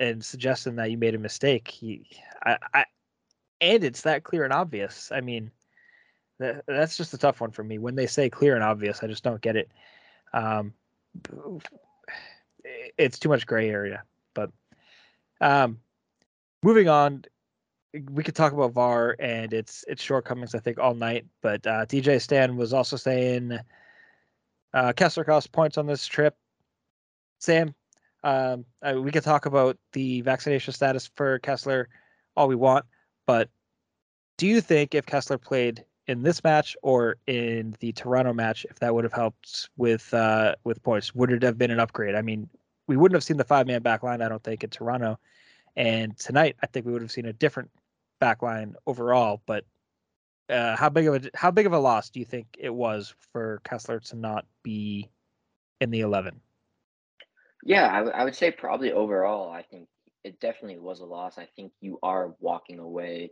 and 0.00 0.24
suggesting 0.24 0.76
that 0.76 0.90
you 0.90 0.98
made 0.98 1.14
a 1.14 1.18
mistake, 1.18 1.80
you, 1.82 2.04
I, 2.44 2.58
I 2.74 2.84
and 3.60 3.84
it's 3.84 4.02
that 4.02 4.24
clear 4.24 4.44
and 4.44 4.52
obvious. 4.52 5.10
I 5.12 5.20
mean, 5.20 5.50
that, 6.40 6.64
that's 6.66 6.96
just 6.96 7.14
a 7.14 7.18
tough 7.18 7.40
one 7.40 7.52
for 7.52 7.62
me. 7.62 7.78
When 7.78 7.94
they 7.94 8.06
say 8.06 8.28
clear 8.28 8.54
and 8.54 8.64
obvious, 8.64 9.02
I 9.02 9.06
just 9.06 9.22
don't 9.22 9.40
get 9.40 9.56
it. 9.56 9.70
Um, 10.34 10.74
it's 12.98 13.18
too 13.18 13.28
much 13.28 13.46
gray 13.46 13.70
area. 13.70 14.02
But 14.34 14.50
um, 15.40 15.78
moving 16.62 16.88
on, 16.88 17.24
we 18.10 18.22
could 18.22 18.34
talk 18.34 18.52
about 18.52 18.72
VAR 18.72 19.16
and 19.18 19.52
its 19.52 19.84
its 19.88 20.02
shortcomings. 20.02 20.54
I 20.54 20.58
think 20.58 20.78
all 20.78 20.94
night. 20.94 21.26
But 21.42 21.66
uh, 21.66 21.86
DJ 21.86 22.20
Stan 22.20 22.56
was 22.56 22.72
also 22.72 22.96
saying 22.96 23.58
uh, 24.72 24.92
Kessler 24.94 25.24
cost 25.24 25.52
points 25.52 25.78
on 25.78 25.86
this 25.86 26.06
trip. 26.06 26.36
Sam, 27.38 27.74
um, 28.24 28.64
uh, 28.82 28.94
we 29.00 29.10
could 29.10 29.24
talk 29.24 29.46
about 29.46 29.76
the 29.92 30.20
vaccination 30.20 30.72
status 30.72 31.10
for 31.16 31.38
Kessler 31.40 31.88
all 32.36 32.48
we 32.48 32.54
want, 32.54 32.86
but 33.26 33.50
do 34.38 34.46
you 34.46 34.60
think 34.60 34.94
if 34.94 35.04
Kessler 35.04 35.38
played 35.38 35.84
in 36.06 36.22
this 36.22 36.42
match 36.42 36.76
or 36.82 37.16
in 37.26 37.76
the 37.80 37.92
Toronto 37.92 38.32
match, 38.32 38.66
if 38.70 38.78
that 38.80 38.94
would 38.94 39.04
have 39.04 39.12
helped 39.12 39.68
with 39.76 40.12
uh, 40.14 40.54
with 40.64 40.82
points, 40.82 41.14
would 41.14 41.30
it 41.30 41.42
have 41.42 41.58
been 41.58 41.70
an 41.70 41.80
upgrade? 41.80 42.14
I 42.14 42.22
mean, 42.22 42.48
we 42.86 42.96
wouldn't 42.96 43.16
have 43.16 43.24
seen 43.24 43.36
the 43.36 43.44
five 43.44 43.66
man 43.66 43.82
back 43.82 44.02
line, 44.02 44.22
I 44.22 44.28
don't 44.28 44.42
think, 44.42 44.64
in 44.64 44.70
Toronto. 44.70 45.18
And 45.76 46.16
tonight, 46.16 46.56
I 46.62 46.66
think 46.66 46.86
we 46.86 46.92
would 46.92 47.02
have 47.02 47.12
seen 47.12 47.26
a 47.26 47.32
different 47.32 47.70
back 48.20 48.42
line 48.42 48.74
overall. 48.86 49.42
But 49.46 49.64
uh, 50.48 50.76
how 50.76 50.88
big 50.88 51.06
of 51.06 51.14
a 51.14 51.30
how 51.34 51.50
big 51.50 51.66
of 51.66 51.72
a 51.72 51.78
loss 51.78 52.10
do 52.10 52.20
you 52.20 52.26
think 52.26 52.46
it 52.58 52.74
was 52.74 53.14
for 53.32 53.60
Kessler 53.64 54.00
to 54.00 54.16
not 54.16 54.46
be 54.62 55.10
in 55.80 55.90
the 55.90 56.00
eleven? 56.00 56.40
Yeah, 57.64 57.88
I, 57.90 57.98
w- 57.98 58.14
I 58.14 58.24
would 58.24 58.34
say 58.34 58.50
probably 58.50 58.92
overall, 58.92 59.50
I 59.50 59.62
think 59.62 59.88
it 60.24 60.40
definitely 60.40 60.78
was 60.78 61.00
a 61.00 61.04
loss. 61.04 61.38
I 61.38 61.48
think 61.56 61.72
you 61.80 61.98
are 62.02 62.34
walking 62.40 62.80
away 62.80 63.30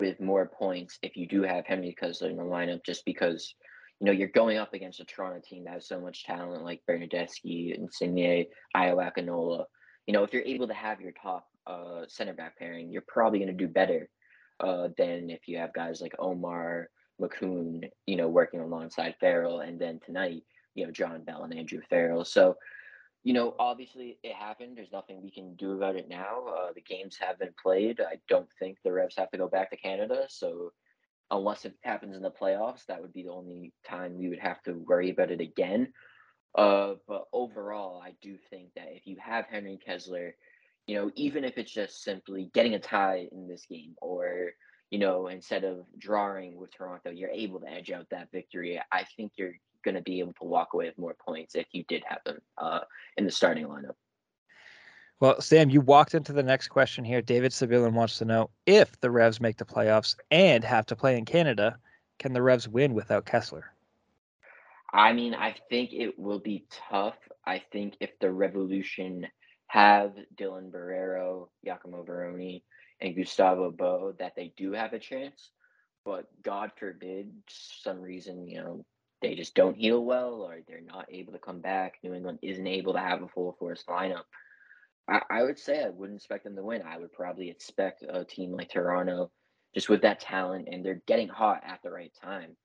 with 0.00 0.20
more 0.20 0.46
points 0.46 0.98
if 1.02 1.16
you 1.16 1.26
do 1.28 1.42
have 1.42 1.64
Henry 1.64 1.94
Kessler 1.98 2.30
in 2.30 2.36
the 2.36 2.42
lineup, 2.42 2.84
just 2.84 3.04
because 3.04 3.54
you 4.02 4.06
know 4.06 4.12
you're 4.12 4.26
going 4.26 4.58
up 4.58 4.74
against 4.74 4.98
a 4.98 5.04
Toronto 5.04 5.40
team 5.40 5.62
that 5.64 5.74
has 5.74 5.86
so 5.86 6.00
much 6.00 6.24
talent 6.24 6.64
like 6.64 6.82
Bernardeschi, 6.90 7.78
Insigne, 7.78 8.46
Iowa 8.74 9.12
Canola. 9.16 9.66
You 10.08 10.12
know, 10.12 10.24
if 10.24 10.32
you're 10.32 10.42
able 10.42 10.66
to 10.66 10.74
have 10.74 11.00
your 11.00 11.12
top 11.12 11.46
uh, 11.68 12.02
center 12.08 12.34
back 12.34 12.58
pairing, 12.58 12.90
you're 12.90 13.04
probably 13.06 13.38
going 13.38 13.56
to 13.56 13.64
do 13.64 13.72
better 13.72 14.08
uh, 14.58 14.88
than 14.98 15.30
if 15.30 15.46
you 15.46 15.58
have 15.58 15.72
guys 15.72 16.00
like 16.00 16.16
Omar, 16.18 16.88
Makoun, 17.20 17.88
you 18.06 18.16
know, 18.16 18.26
working 18.26 18.58
alongside 18.58 19.14
Farrell, 19.20 19.60
and 19.60 19.80
then 19.80 20.00
tonight 20.04 20.42
you 20.74 20.84
know, 20.84 20.90
Jon 20.90 21.22
Bell 21.22 21.44
and 21.44 21.54
Andrew 21.56 21.80
Farrell. 21.88 22.24
So 22.24 22.56
you 23.24 23.34
know, 23.34 23.54
obviously 23.60 24.18
it 24.24 24.34
happened. 24.34 24.76
There's 24.76 24.90
nothing 24.90 25.22
we 25.22 25.30
can 25.30 25.54
do 25.54 25.76
about 25.76 25.94
it 25.94 26.08
now. 26.08 26.44
Uh, 26.48 26.72
the 26.74 26.80
games 26.80 27.16
have 27.20 27.38
been 27.38 27.54
played. 27.62 28.00
I 28.00 28.16
don't 28.28 28.48
think 28.58 28.78
the 28.82 28.92
Revs 28.92 29.14
have 29.16 29.30
to 29.30 29.38
go 29.38 29.46
back 29.46 29.70
to 29.70 29.76
Canada. 29.76 30.24
So 30.28 30.72
unless 31.32 31.64
it 31.64 31.74
happens 31.80 32.14
in 32.14 32.22
the 32.22 32.30
playoffs, 32.30 32.86
that 32.86 33.00
would 33.00 33.12
be 33.12 33.24
the 33.24 33.32
only 33.32 33.72
time 33.88 34.18
we 34.18 34.28
would 34.28 34.38
have 34.38 34.62
to 34.62 34.74
worry 34.74 35.10
about 35.10 35.30
it 35.30 35.40
again. 35.40 35.92
Uh, 36.56 36.94
but 37.08 37.24
overall, 37.32 38.00
I 38.04 38.12
do 38.20 38.36
think 38.50 38.68
that 38.76 38.88
if 38.90 39.06
you 39.06 39.16
have 39.18 39.46
Henry 39.46 39.78
Kessler, 39.84 40.36
you 40.86 40.94
know, 40.94 41.10
even 41.16 41.44
if 41.44 41.56
it's 41.56 41.72
just 41.72 42.04
simply 42.04 42.50
getting 42.52 42.74
a 42.74 42.78
tie 42.78 43.26
in 43.32 43.48
this 43.48 43.64
game 43.66 43.94
or, 44.02 44.50
you 44.90 44.98
know, 44.98 45.28
instead 45.28 45.64
of 45.64 45.86
drawing 45.98 46.56
with 46.56 46.70
Toronto, 46.76 47.10
you're 47.10 47.30
able 47.30 47.60
to 47.60 47.70
edge 47.70 47.90
out 47.90 48.06
that 48.10 48.30
victory. 48.30 48.80
I 48.92 49.04
think 49.16 49.32
you're 49.36 49.54
going 49.84 49.94
to 49.94 50.02
be 50.02 50.20
able 50.20 50.34
to 50.34 50.44
walk 50.44 50.74
away 50.74 50.86
with 50.86 50.98
more 50.98 51.16
points 51.26 51.54
if 51.54 51.66
you 51.72 51.84
did 51.88 52.02
have 52.06 52.20
them 52.24 52.38
uh, 52.58 52.80
in 53.16 53.24
the 53.24 53.30
starting 53.30 53.66
lineup. 53.66 53.96
Well, 55.22 55.40
Sam, 55.40 55.70
you 55.70 55.80
walked 55.80 56.16
into 56.16 56.32
the 56.32 56.42
next 56.42 56.66
question 56.66 57.04
here. 57.04 57.22
David 57.22 57.52
Sibilin 57.52 57.92
wants 57.92 58.18
to 58.18 58.24
know 58.24 58.50
if 58.66 58.98
the 59.00 59.08
Revs 59.08 59.40
make 59.40 59.56
the 59.56 59.64
playoffs 59.64 60.16
and 60.32 60.64
have 60.64 60.84
to 60.86 60.96
play 60.96 61.16
in 61.16 61.24
Canada, 61.24 61.78
can 62.18 62.32
the 62.32 62.42
Revs 62.42 62.66
win 62.66 62.92
without 62.92 63.24
Kessler? 63.24 63.72
I 64.92 65.12
mean, 65.12 65.32
I 65.32 65.54
think 65.70 65.92
it 65.92 66.18
will 66.18 66.40
be 66.40 66.66
tough. 66.90 67.14
I 67.46 67.62
think 67.70 67.94
if 68.00 68.10
the 68.18 68.32
Revolution 68.32 69.28
have 69.68 70.12
Dylan 70.34 70.72
Borrero, 70.72 71.50
Giacomo 71.64 72.02
Vrioni, 72.02 72.64
and 73.00 73.14
Gustavo 73.14 73.70
Bou, 73.70 74.16
that 74.18 74.34
they 74.34 74.52
do 74.56 74.72
have 74.72 74.92
a 74.92 74.98
chance. 74.98 75.50
But 76.04 76.26
God 76.42 76.72
forbid, 76.74 77.30
some 77.48 78.00
reason, 78.00 78.48
you 78.48 78.60
know, 78.60 78.84
they 79.20 79.36
just 79.36 79.54
don't 79.54 79.76
heal 79.76 80.04
well 80.04 80.42
or 80.42 80.58
they're 80.66 80.80
not 80.80 81.06
able 81.12 81.32
to 81.32 81.38
come 81.38 81.60
back. 81.60 81.98
New 82.02 82.12
England 82.12 82.40
isn't 82.42 82.66
able 82.66 82.94
to 82.94 82.98
have 82.98 83.22
a 83.22 83.28
full 83.28 83.54
force 83.60 83.84
lineup. 83.88 84.24
I, 85.08 85.42
would 85.42 85.58
say 85.58 85.82
I 85.82 85.88
wouldn't 85.88 86.18
expect 86.18 86.44
them 86.44 86.56
to 86.56 86.62
win. 86.62 86.82
I 86.82 86.98
would 86.98 87.12
probably 87.12 87.50
expect 87.50 88.04
a 88.08 88.24
team 88.24 88.52
like 88.52 88.70
Toronto, 88.70 89.30
just 89.74 89.88
with 89.88 90.02
that 90.02 90.20
talent 90.20 90.68
and 90.70 90.84
they're 90.84 91.02
getting 91.06 91.28
hot 91.28 91.62
at 91.66 91.80
the 91.82 91.90
right 91.90 92.12
time. 92.22 92.56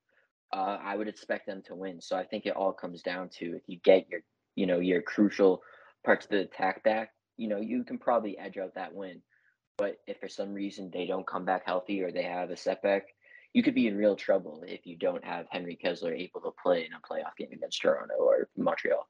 Uh, 0.53 0.77
I 0.81 0.95
would 0.95 1.07
expect 1.07 1.45
them 1.45 1.61
to 1.67 1.75
win. 1.75 1.99
So 1.99 2.15
I 2.15 2.23
think 2.23 2.45
it 2.45 2.55
all 2.55 2.71
comes 2.71 3.01
down 3.01 3.29
to 3.39 3.55
if 3.55 3.63
you 3.67 3.79
get 3.83 4.07
your, 4.09 4.21
you 4.55 4.65
know, 4.65 4.79
your 4.79 5.01
crucial 5.01 5.61
parts 6.05 6.25
of 6.25 6.31
the 6.31 6.41
attack 6.41 6.83
back, 6.83 7.11
you 7.35 7.47
know, 7.47 7.57
you 7.57 7.83
can 7.83 7.97
probably 7.97 8.37
edge 8.37 8.57
out 8.57 8.75
that 8.75 8.93
win. 8.93 9.21
But 9.77 9.97
if 10.07 10.19
for 10.19 10.29
some 10.29 10.53
reason 10.53 10.89
they 10.91 11.05
don't 11.05 11.27
come 11.27 11.45
back 11.45 11.63
healthy 11.65 12.01
or 12.01 12.11
they 12.11 12.23
have 12.23 12.49
a 12.49 12.57
setback, 12.57 13.07
you 13.53 13.61
could 13.61 13.75
be 13.75 13.87
in 13.87 13.97
real 13.97 14.15
trouble 14.15 14.63
if 14.67 14.85
you 14.85 14.97
don't 14.97 15.23
have 15.23 15.47
Henry 15.49 15.75
Kessler 15.75 16.13
able 16.13 16.41
to 16.41 16.51
play 16.61 16.85
in 16.85 16.93
a 16.93 16.99
playoff 16.99 17.35
game 17.37 17.49
against 17.51 17.81
Toronto 17.81 18.15
or 18.19 18.49
Montreal. 18.55 19.07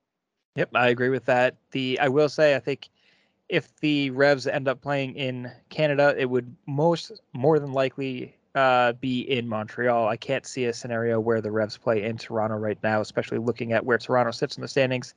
Yep, 0.55 0.69
I 0.73 0.89
agree 0.89 1.09
with 1.09 1.25
that. 1.25 1.57
The 1.71 1.99
I 1.99 2.07
will 2.07 2.29
say 2.29 2.55
I 2.55 2.59
think 2.59 2.89
if 3.49 3.75
the 3.77 4.09
Revs 4.11 4.47
end 4.47 4.67
up 4.67 4.81
playing 4.81 5.15
in 5.15 5.51
Canada, 5.69 6.15
it 6.17 6.29
would 6.29 6.55
most 6.65 7.21
more 7.33 7.59
than 7.59 7.73
likely 7.73 8.35
uh, 8.55 8.93
be 8.93 9.21
in 9.21 9.47
Montreal. 9.47 10.07
I 10.07 10.17
can't 10.17 10.45
see 10.45 10.65
a 10.65 10.73
scenario 10.73 11.19
where 11.19 11.41
the 11.41 11.51
Revs 11.51 11.77
play 11.77 12.03
in 12.03 12.17
Toronto 12.17 12.55
right 12.57 12.77
now, 12.83 13.01
especially 13.01 13.37
looking 13.37 13.73
at 13.73 13.85
where 13.85 13.97
Toronto 13.97 14.31
sits 14.31 14.57
in 14.57 14.61
the 14.61 14.67
standings. 14.67 15.13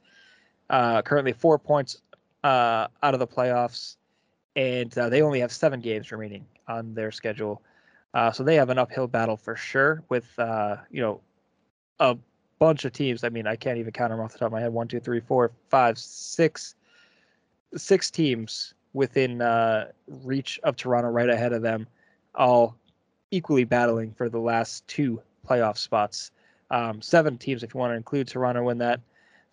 uh, 0.70 1.03
currently 1.03 1.33
four 1.33 1.59
points 1.59 2.01
uh, 2.45 2.87
out 3.03 3.14
of 3.14 3.20
the 3.20 3.26
playoffs, 3.26 3.97
and 4.57 4.97
uh, 4.99 5.09
they 5.09 5.22
only 5.22 5.41
have 5.41 5.53
seven 5.53 5.81
games 5.81 6.11
remaining 6.12 6.47
on 6.68 6.95
their 6.95 7.11
schedule. 7.11 7.62
Uh, 8.14 8.33
so 8.33 8.43
they 8.43 8.57
have 8.57 8.70
an 8.70 8.78
uphill 8.78 9.07
battle 9.07 9.37
for 9.37 9.57
sure 9.57 10.03
with 10.09 10.26
uh, 10.39 10.76
you 10.91 11.01
know 11.03 11.20
a 12.01 12.16
bunch 12.59 12.85
of 12.85 12.93
teams. 12.93 13.24
I 13.24 13.28
mean, 13.28 13.47
I 13.47 13.57
can't 13.57 13.78
even 13.78 13.93
count 13.93 14.11
them 14.11 14.20
off 14.20 14.33
the 14.33 14.39
top 14.39 14.47
of 14.47 14.53
my 14.53 14.61
head. 14.61 14.72
One, 14.72 14.89
two, 14.89 15.01
three, 15.01 15.20
four, 15.20 15.53
five, 15.68 15.99
six, 15.99 16.74
six 17.77 18.11
teams 18.11 18.75
within 18.93 19.41
uh, 19.41 19.91
reach 20.25 20.59
of 20.64 20.77
Toronto, 20.77 21.09
right 21.09 21.29
ahead 21.29 21.53
of 21.53 21.62
them, 21.62 21.87
all 22.35 22.77
equally 23.31 23.64
battling 23.64 24.12
for 24.12 24.29
the 24.29 24.39
last 24.39 24.87
two 24.89 25.21
playoff 25.49 25.79
spots. 25.79 26.33
Um, 26.71 27.01
seven 27.01 27.39
teams, 27.39 27.62
if 27.62 27.75
you 27.75 27.81
want 27.81 27.93
to 27.93 27.97
include 27.97 28.29
Toronto 28.29 28.68
in 28.68 28.79
that. 28.79 29.01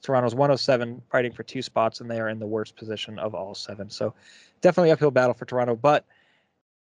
Toronto's 0.03 0.35
107, 0.35 1.01
fighting 1.11 1.31
for 1.31 1.43
two 1.43 1.61
spots, 1.61 2.01
and 2.01 2.09
they 2.09 2.19
are 2.19 2.29
in 2.29 2.39
the 2.39 2.45
worst 2.45 2.75
position 2.75 3.17
of 3.17 3.33
all 3.33 3.55
seven. 3.55 3.89
So, 3.89 4.13
definitely 4.61 4.91
uphill 4.91 5.09
battle 5.09 5.33
for 5.33 5.45
Toronto. 5.45 5.75
But 5.75 6.05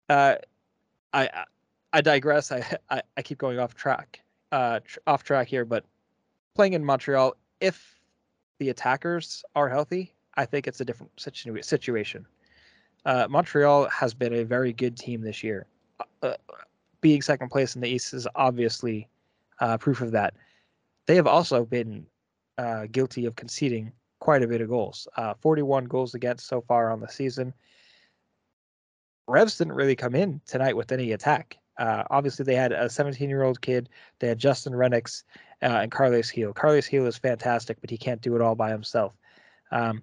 uh, 0.09 0.36
I 1.13 1.45
I 1.93 2.01
digress. 2.01 2.51
I, 2.51 2.78
I, 2.89 3.01
I 3.15 3.22
keep 3.22 3.38
going 3.38 3.59
off 3.59 3.76
track, 3.76 4.22
uh, 4.51 4.80
tr- 4.84 4.99
off 5.05 5.24
track 5.24 5.47
here. 5.47 5.65
But 5.65 5.86
playing 6.55 6.74
in 6.74 6.84
Montreal, 6.84 7.36
if 7.61 7.99
the 8.59 8.70
attackers 8.70 9.43
are 9.55 9.70
healthy, 9.70 10.13
I 10.38 10.45
think 10.45 10.67
it's 10.67 10.79
a 10.79 10.85
different 10.85 11.11
situ- 11.19 11.61
situation. 11.61 12.25
Uh, 13.05 13.27
Montreal 13.29 13.89
has 13.89 14.13
been 14.13 14.33
a 14.33 14.43
very 14.43 14.71
good 14.71 14.95
team 14.95 15.21
this 15.21 15.43
year. 15.43 15.67
Uh, 16.21 16.35
being 17.01 17.21
second 17.21 17.49
place 17.49 17.75
in 17.75 17.81
the 17.81 17.88
East 17.88 18.13
is 18.13 18.27
obviously 18.35 19.07
uh, 19.59 19.77
proof 19.77 20.01
of 20.01 20.11
that. 20.11 20.35
They 21.07 21.15
have 21.15 21.27
also 21.27 21.65
been 21.65 22.05
uh, 22.57 22.85
guilty 22.91 23.25
of 23.25 23.35
conceding 23.35 23.91
quite 24.19 24.43
a 24.43 24.47
bit 24.47 24.61
of 24.61 24.69
goals. 24.69 25.07
Uh, 25.15 25.33
41 25.41 25.85
goals 25.85 26.13
against 26.15 26.47
so 26.47 26.61
far 26.61 26.91
on 26.91 26.99
the 26.99 27.07
season. 27.07 27.53
Revs 29.27 29.57
didn't 29.57 29.73
really 29.73 29.95
come 29.95 30.15
in 30.15 30.41
tonight 30.45 30.75
with 30.75 30.91
any 30.91 31.11
attack. 31.11 31.57
Uh, 31.77 32.03
obviously, 32.09 32.43
they 32.43 32.55
had 32.55 32.71
a 32.71 32.89
17 32.89 33.29
year 33.29 33.43
old 33.43 33.61
kid. 33.61 33.89
They 34.19 34.27
had 34.27 34.39
Justin 34.39 34.73
Rennicks 34.73 35.23
uh, 35.61 35.79
and 35.81 35.91
Carles 35.91 36.31
Gil. 36.31 36.53
Carles 36.53 36.88
Gil 36.88 37.05
is 37.05 37.17
fantastic, 37.17 37.79
but 37.81 37.89
he 37.89 37.97
can't 37.97 38.21
do 38.21 38.35
it 38.35 38.41
all 38.41 38.55
by 38.55 38.69
himself. 38.69 39.13
Um, 39.71 40.01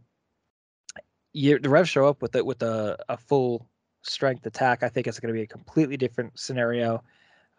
you, 1.34 1.58
the 1.58 1.68
Revs 1.68 1.90
show 1.90 2.06
up 2.06 2.22
with 2.22 2.34
it 2.36 2.46
with 2.46 2.62
a, 2.62 2.96
a 3.10 3.16
full 3.18 3.68
strength 4.02 4.46
attack. 4.46 4.82
I 4.82 4.88
think 4.88 5.06
it's 5.06 5.20
going 5.20 5.34
to 5.34 5.38
be 5.38 5.42
a 5.42 5.46
completely 5.46 5.96
different 5.96 6.38
scenario, 6.38 7.02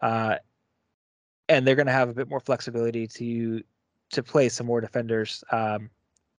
uh, 0.00 0.36
and 1.48 1.64
they're 1.64 1.76
going 1.76 1.86
to 1.86 1.92
have 1.92 2.08
a 2.08 2.14
bit 2.14 2.28
more 2.28 2.40
flexibility 2.40 3.06
to 3.06 3.62
to 4.10 4.22
play 4.22 4.48
some 4.48 4.66
more 4.66 4.80
defenders 4.80 5.44
um, 5.52 5.90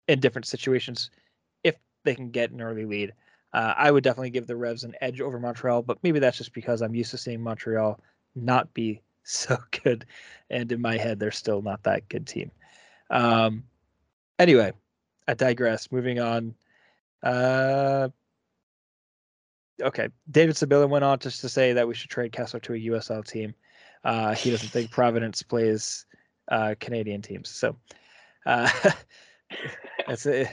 in 0.08 0.20
different 0.20 0.48
situations 0.48 1.12
if 1.64 1.76
they 2.04 2.16
can 2.16 2.32
get 2.32 2.52
an 2.52 2.62
early 2.62 2.86
lead. 2.86 3.14
Uh, 3.54 3.74
I 3.78 3.92
would 3.92 4.04
definitely 4.04 4.30
give 4.30 4.48
the 4.48 4.56
Revs 4.56 4.84
an 4.84 4.96
edge 5.02 5.22
over 5.22 5.40
Montreal, 5.40 5.82
but 5.84 5.98
maybe 6.02 6.20
that's 6.20 6.38
just 6.38 6.54
because 6.54 6.82
I'm 6.82 6.96
used 6.96 7.12
to 7.12 7.18
seeing 7.18 7.42
Montreal 7.42 8.00
not 8.36 8.74
be 8.74 9.02
so 9.24 9.58
good, 9.84 10.06
and 10.50 10.72
in 10.72 10.82
my 10.82 10.98
head, 10.98 11.20
they're 11.20 11.32
still 11.32 11.62
not 11.62 11.84
that 11.84 12.10
good 12.10 12.26
team. 12.26 12.52
Um, 13.10 13.64
anyway, 14.40 14.74
I 15.28 15.36
digress. 15.36 15.92
Moving 15.92 16.20
on. 16.20 16.56
Uh, 17.24 18.10
okay, 19.82 20.10
David 20.30 20.56
Sabilla 20.56 20.90
went 20.90 21.04
on 21.04 21.20
just 21.20 21.42
to 21.42 21.50
say 21.50 21.74
that 21.74 21.88
we 21.88 21.94
should 21.94 22.10
trade 22.10 22.32
Kessler 22.32 22.60
to 22.62 22.74
a 22.74 22.78
USL 22.78 23.26
team. 23.26 23.54
Uh, 24.04 24.34
he 24.34 24.50
doesn't 24.52 24.70
think 24.70 24.92
Providence 24.92 25.42
plays 25.44 26.06
uh, 26.50 26.76
Canadian 26.80 27.22
teams. 27.22 27.50
So 27.50 27.78
uh, 28.46 28.70
that's 30.08 30.26
a 30.26 30.50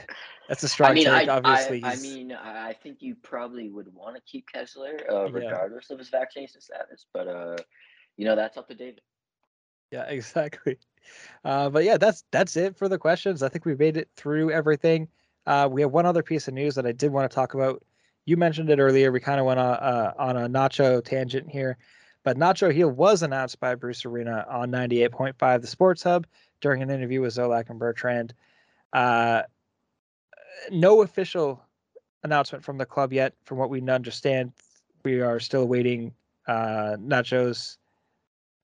that's 0.47 0.63
a 0.63 0.67
strong 0.69 0.91
I 0.91 0.93
mean, 0.93 1.05
take. 1.05 1.29
I, 1.29 1.37
Obviously, 1.37 1.83
I, 1.83 1.93
I 1.93 1.95
mean, 1.97 2.31
I 2.31 2.73
think 2.73 3.01
you 3.01 3.15
probably 3.15 3.69
would 3.69 3.93
want 3.93 4.15
to 4.15 4.21
keep 4.29 4.45
Kessler, 4.51 4.97
uh, 5.09 5.25
Yeah. 5.25 5.31
regardless 5.31 5.89
of 5.89 5.99
his 5.99 6.09
vaccination 6.09 6.61
status. 6.61 7.05
But 7.13 7.27
uh, 7.27 7.55
you 8.17 8.25
know, 8.25 8.35
that's 8.35 8.57
up 8.57 8.67
to 8.69 8.75
David. 8.75 9.01
yeah, 9.91 10.03
exactly. 10.09 10.77
Uh, 11.43 11.69
but 11.69 11.83
yeah, 11.83 11.97
that's 11.97 12.23
that's 12.31 12.57
it 12.57 12.75
for 12.75 12.89
the 12.89 12.97
questions. 12.97 13.43
I 13.43 13.49
think 13.49 13.65
we've 13.65 13.79
made 13.79 13.97
it 13.97 14.09
through 14.15 14.51
everything. 14.51 15.07
Uh, 15.45 15.67
we 15.71 15.81
have 15.81 15.91
one 15.91 16.05
other 16.05 16.23
piece 16.23 16.47
of 16.47 16.53
news 16.53 16.75
that 16.75 16.85
I 16.85 16.91
did 16.91 17.11
want 17.11 17.29
to 17.29 17.33
talk 17.33 17.53
about. 17.53 17.83
You 18.25 18.37
mentioned 18.37 18.69
it 18.69 18.79
earlier. 18.79 19.11
We 19.11 19.19
kind 19.19 19.39
of 19.39 19.45
went 19.45 19.59
on, 19.59 19.75
uh, 19.75 20.13
on 20.17 20.37
a 20.37 20.49
Nacho 20.49 21.03
tangent 21.03 21.49
here, 21.49 21.77
but 22.23 22.37
Nacho 22.37 22.73
Gil 22.73 22.89
was 22.89 23.21
announced 23.21 23.59
by 23.59 23.75
Bruce 23.75 24.05
Arena 24.05 24.45
on 24.49 24.71
98.5 24.71 25.61
The 25.61 25.67
Sports 25.67 26.03
Hub 26.03 26.25
during 26.61 26.81
an 26.81 26.89
interview 26.89 27.21
with 27.21 27.35
Zolak 27.35 27.69
and 27.69 27.77
Bertrand. 27.77 28.33
Uh, 28.93 29.43
no 30.71 31.01
official 31.03 31.61
announcement 32.23 32.63
from 32.63 32.77
the 32.77 32.85
club 32.85 33.13
yet. 33.13 33.33
From 33.45 33.57
what 33.57 33.69
we 33.69 33.81
understand, 33.81 34.51
we 35.03 35.21
are 35.21 35.39
still 35.39 35.61
awaiting 35.61 36.13
uh, 36.47 36.97
Nacho's 36.99 37.77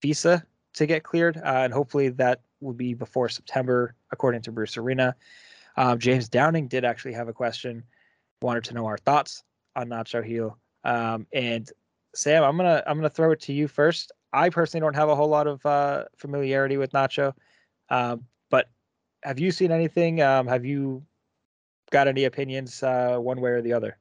visa 0.01 0.43
to 0.73 0.85
get 0.85 1.03
cleared, 1.03 1.37
uh, 1.37 1.61
and 1.63 1.73
hopefully 1.73 2.09
that 2.09 2.41
will 2.59 2.73
be 2.73 2.93
before 2.93 3.29
September, 3.29 3.95
according 4.11 4.41
to 4.41 4.51
Bruce 4.51 4.77
Arena. 4.77 5.15
Um, 5.77 5.99
James 5.99 6.29
Downing 6.29 6.67
did 6.67 6.85
actually 6.85 7.13
have 7.13 7.27
a 7.27 7.33
question, 7.33 7.83
wanted 8.41 8.63
to 8.65 8.73
know 8.73 8.85
our 8.85 8.97
thoughts 8.97 9.43
on 9.75 9.87
Nacho 9.87 10.25
Gil. 10.25 10.57
Um, 10.83 11.27
and 11.33 11.69
Sam, 12.13 12.43
I'm 12.43 12.57
gonna 12.57 12.83
I'm 12.85 12.97
gonna 12.97 13.09
throw 13.09 13.31
it 13.31 13.39
to 13.41 13.53
you 13.53 13.67
first. 13.67 14.11
I 14.33 14.49
personally 14.49 14.81
don't 14.81 14.95
have 14.95 15.09
a 15.09 15.15
whole 15.15 15.27
lot 15.27 15.47
of 15.47 15.65
uh, 15.65 16.05
familiarity 16.17 16.77
with 16.77 16.91
Nacho, 16.91 17.33
um, 17.89 18.25
but 18.49 18.69
have 19.23 19.39
you 19.39 19.51
seen 19.51 19.71
anything? 19.71 20.21
Um, 20.21 20.47
have 20.47 20.65
you 20.65 21.03
got 21.91 22.07
any 22.07 22.25
opinions 22.25 22.81
uh, 22.83 23.17
one 23.17 23.39
way 23.39 23.51
or 23.51 23.61
the 23.61 23.73
other? 23.73 23.97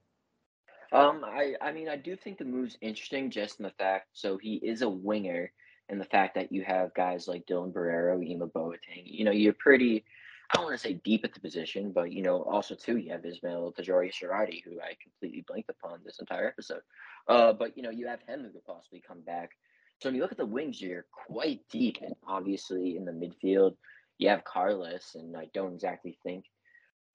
Um, 0.92 1.24
I, 1.24 1.54
I 1.60 1.72
mean, 1.72 1.88
I 1.88 1.96
do 1.96 2.16
think 2.16 2.38
the 2.38 2.44
move's 2.44 2.76
interesting 2.80 3.30
just 3.30 3.60
in 3.60 3.64
the 3.64 3.70
fact, 3.70 4.08
so 4.12 4.38
he 4.38 4.54
is 4.56 4.82
a 4.82 4.88
winger, 4.88 5.52
and 5.88 6.00
the 6.00 6.04
fact 6.04 6.34
that 6.34 6.50
you 6.50 6.64
have 6.64 6.94
guys 6.94 7.28
like 7.28 7.46
Dylan 7.46 7.72
Borrero, 7.72 8.24
Ema 8.24 8.48
Boateng, 8.48 9.04
you 9.04 9.24
know, 9.24 9.30
you're 9.30 9.52
pretty, 9.52 10.04
I 10.50 10.56
don't 10.56 10.64
want 10.64 10.76
to 10.76 10.82
say 10.82 11.00
deep 11.04 11.24
at 11.24 11.32
the 11.32 11.40
position, 11.40 11.92
but, 11.92 12.10
you 12.12 12.22
know, 12.22 12.42
also, 12.42 12.74
too, 12.74 12.96
you 12.96 13.12
have 13.12 13.24
Ismael 13.24 13.72
Tajouri-Shradi, 13.78 14.62
who 14.64 14.80
I 14.80 14.96
completely 15.00 15.44
blanked 15.46 15.70
upon 15.70 16.00
this 16.04 16.18
entire 16.18 16.48
episode. 16.48 16.82
Uh, 17.28 17.52
but, 17.52 17.76
you 17.76 17.84
know, 17.84 17.90
you 17.90 18.08
have 18.08 18.20
him 18.26 18.42
who 18.42 18.50
could 18.50 18.64
possibly 18.66 19.00
come 19.06 19.20
back. 19.20 19.50
So 20.00 20.08
when 20.08 20.16
you 20.16 20.22
look 20.22 20.32
at 20.32 20.38
the 20.38 20.46
wings, 20.46 20.80
you're 20.80 21.06
quite 21.28 21.60
deep, 21.70 21.98
and 22.02 22.14
obviously 22.26 22.96
in 22.96 23.04
the 23.04 23.12
midfield, 23.12 23.76
you 24.18 24.28
have 24.28 24.44
Carlos, 24.44 25.12
and 25.14 25.36
I 25.36 25.48
don't 25.54 25.74
exactly 25.74 26.18
think 26.22 26.46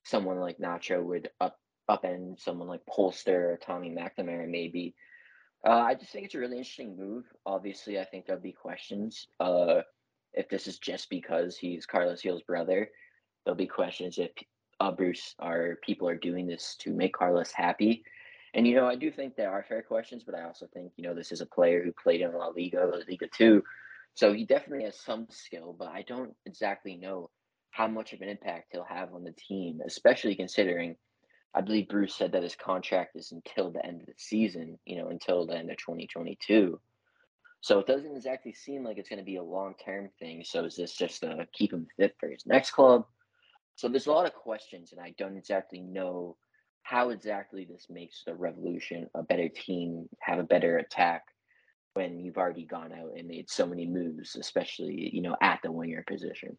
someone 0.04 0.40
like 0.40 0.60
Nacho 0.60 1.04
would 1.04 1.30
up 1.42 1.58
upend 1.90 2.40
someone 2.40 2.68
like 2.68 2.86
Polster 2.86 3.54
or 3.54 3.60
Tommy 3.62 3.90
McNamara 3.90 4.50
maybe. 4.50 4.96
Uh, 5.68 5.82
I 5.82 5.94
just 5.96 6.12
think 6.12 6.26
it's 6.26 6.36
a 6.36 6.40
really 6.40 6.58
interesting 6.58 6.98
move. 6.98 7.26
Obviously, 7.46 8.00
I 8.00 8.06
think 8.06 8.26
there'll 8.26 8.42
be 8.42 8.52
questions 8.52 9.28
uh, 9.40 9.82
if 10.34 10.50
this 10.50 10.68
is 10.68 10.80
just 10.80 11.10
because 11.10 11.58
he's 11.58 11.86
Carlos 11.86 12.22
Gil's 12.22 12.44
brother. 12.44 12.90
There'll 13.46 13.56
be 13.56 13.68
questions 13.68 14.18
if 14.18 14.32
uh, 14.80 14.92
Bruce 14.92 15.36
or 15.40 15.80
people 15.84 16.10
are 16.10 16.18
doing 16.18 16.48
this 16.48 16.76
to 16.80 16.92
make 16.92 17.14
Carlos 17.14 17.52
happy. 17.52 18.04
And 18.54 18.68
you 18.68 18.76
know, 18.76 18.88
I 18.88 18.96
do 18.96 19.12
think 19.12 19.36
there 19.36 19.52
are 19.52 19.66
fair 19.68 19.82
questions, 19.82 20.24
but 20.26 20.36
I 20.36 20.44
also 20.44 20.68
think 20.74 20.92
you 20.98 21.04
know 21.04 21.14
this 21.14 21.32
is 21.32 21.42
a 21.42 21.46
player 21.46 21.84
who 21.84 21.92
played 21.92 22.22
in 22.22 22.34
La 22.34 22.48
Liga, 22.48 22.90
La 22.92 23.00
Liga 23.08 23.28
Two, 23.34 23.64
so 24.14 24.34
he 24.34 24.46
definitely 24.46 24.86
has 24.86 24.98
some 25.00 25.28
skill. 25.30 25.76
But 25.78 25.90
I 25.90 26.04
don't 26.04 26.34
exactly 26.46 26.96
know 26.96 27.30
how 27.72 27.88
much 27.88 28.14
of 28.14 28.22
an 28.22 28.30
impact 28.30 28.70
he'll 28.72 28.86
have 28.86 29.14
on 29.14 29.24
the 29.24 29.34
team, 29.34 29.82
especially 29.86 30.36
considering 30.36 30.96
I 31.54 31.62
believe 31.62 31.88
Bruce 31.88 32.14
said 32.14 32.34
that 32.34 32.44
his 32.44 32.56
contract 32.56 33.16
is 33.16 33.32
until 33.32 33.72
the 33.72 33.86
end 33.86 34.02
of 34.02 34.08
the 34.08 34.14
season, 34.18 34.78
you 34.86 34.98
know, 34.98 35.08
until 35.08 35.46
the 35.46 35.56
end 35.56 35.72
of 35.72 35.78
2022. 35.78 36.80
So 37.62 37.80
it 37.80 37.88
doesn't 37.88 38.16
exactly 38.16 38.54
seem 38.54 38.84
like 38.84 38.98
it's 38.98 39.10
going 39.10 39.20
to 39.20 39.26
be 39.26 39.38
a 39.38 39.44
long 39.44 39.74
term 39.84 40.10
thing. 40.20 40.44
So 40.44 40.66
is 40.66 40.76
this 40.76 40.94
just 40.94 41.22
to 41.22 41.48
keep 41.54 41.74
him 41.74 41.88
fit 41.98 42.16
for 42.20 42.30
his 42.30 42.46
next 42.46 42.72
club? 42.72 43.06
So 43.76 43.88
there's 43.88 44.08
a 44.08 44.12
lot 44.12 44.26
of 44.26 44.34
questions, 44.34 44.92
and 44.92 45.02
I 45.02 45.14
don't 45.18 45.38
exactly 45.38 45.82
know 45.82 46.38
how 46.84 47.10
exactly 47.10 47.66
this 47.66 47.88
makes 47.90 48.24
the 48.26 48.36
Revolution 48.36 49.08
a 49.16 49.24
better 49.24 49.50
team, 49.50 50.08
have 50.20 50.40
a 50.40 50.44
better 50.44 50.78
attack 50.78 51.24
when 51.94 52.20
you've 52.20 52.38
already 52.38 52.66
gone 52.66 52.94
out 52.94 53.12
and 53.18 53.28
made 53.28 53.50
so 53.50 53.66
many 53.66 53.88
moves, 53.88 54.36
especially, 54.36 55.10
you 55.14 55.22
know, 55.22 55.36
at 55.42 55.60
the 55.64 55.72
winger 55.72 56.04
position. 56.08 56.56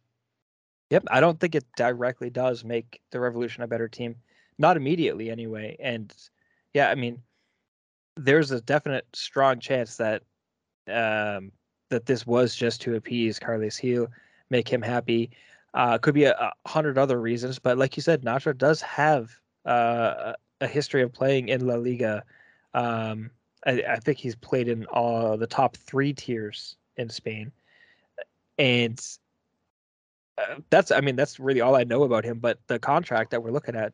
Yep, 0.90 1.04
I 1.10 1.20
don't 1.20 1.38
think 1.38 1.54
it 1.54 1.64
directly 1.76 2.30
does 2.30 2.64
make 2.64 3.00
the 3.10 3.20
Revolution 3.20 3.62
a 3.62 3.68
better 3.68 3.88
team. 3.88 4.16
Not 4.58 4.76
immediately, 4.76 5.30
anyway. 5.30 5.76
And 5.80 6.14
yeah, 6.74 6.90
I 6.90 6.94
mean, 6.94 7.22
there's 8.16 8.50
a 8.50 8.60
definite 8.60 9.06
strong 9.14 9.60
chance 9.60 9.96
that 9.96 10.22
um, 10.88 11.52
that 11.90 12.06
this 12.06 12.26
was 12.26 12.54
just 12.54 12.80
to 12.82 12.94
appease 12.94 13.38
Carles 13.38 13.78
Gil, 13.78 14.08
make 14.50 14.68
him 14.68 14.82
happy. 14.82 15.30
Uh, 15.76 15.98
could 15.98 16.14
be 16.14 16.24
a, 16.24 16.32
a 16.32 16.52
hundred 16.66 16.96
other 16.96 17.20
reasons, 17.20 17.58
but 17.58 17.76
like 17.76 17.98
you 17.98 18.02
said, 18.02 18.22
Nacho 18.22 18.56
does 18.56 18.80
have 18.80 19.30
uh, 19.66 20.32
a- 20.62 20.66
history 20.66 21.02
of 21.02 21.12
playing 21.12 21.50
in 21.50 21.66
La 21.66 21.74
Liga. 21.74 22.24
Um, 22.72 23.30
I, 23.66 23.82
I 23.86 23.96
think 23.96 24.16
he's 24.16 24.34
played 24.34 24.68
in 24.68 24.86
all 24.86 25.36
the 25.36 25.46
top 25.46 25.76
three 25.76 26.14
tiers 26.14 26.76
in 26.96 27.10
Spain, 27.10 27.52
and 28.58 28.98
uh, 30.38 30.60
that's 30.70 30.90
I 30.90 31.02
mean 31.02 31.14
that's 31.14 31.38
really 31.38 31.60
all 31.60 31.76
I 31.76 31.84
know 31.84 32.04
about 32.04 32.24
him. 32.24 32.38
But 32.38 32.58
the 32.68 32.78
contract 32.78 33.30
that 33.32 33.42
we're 33.42 33.50
looking 33.50 33.76
at, 33.76 33.92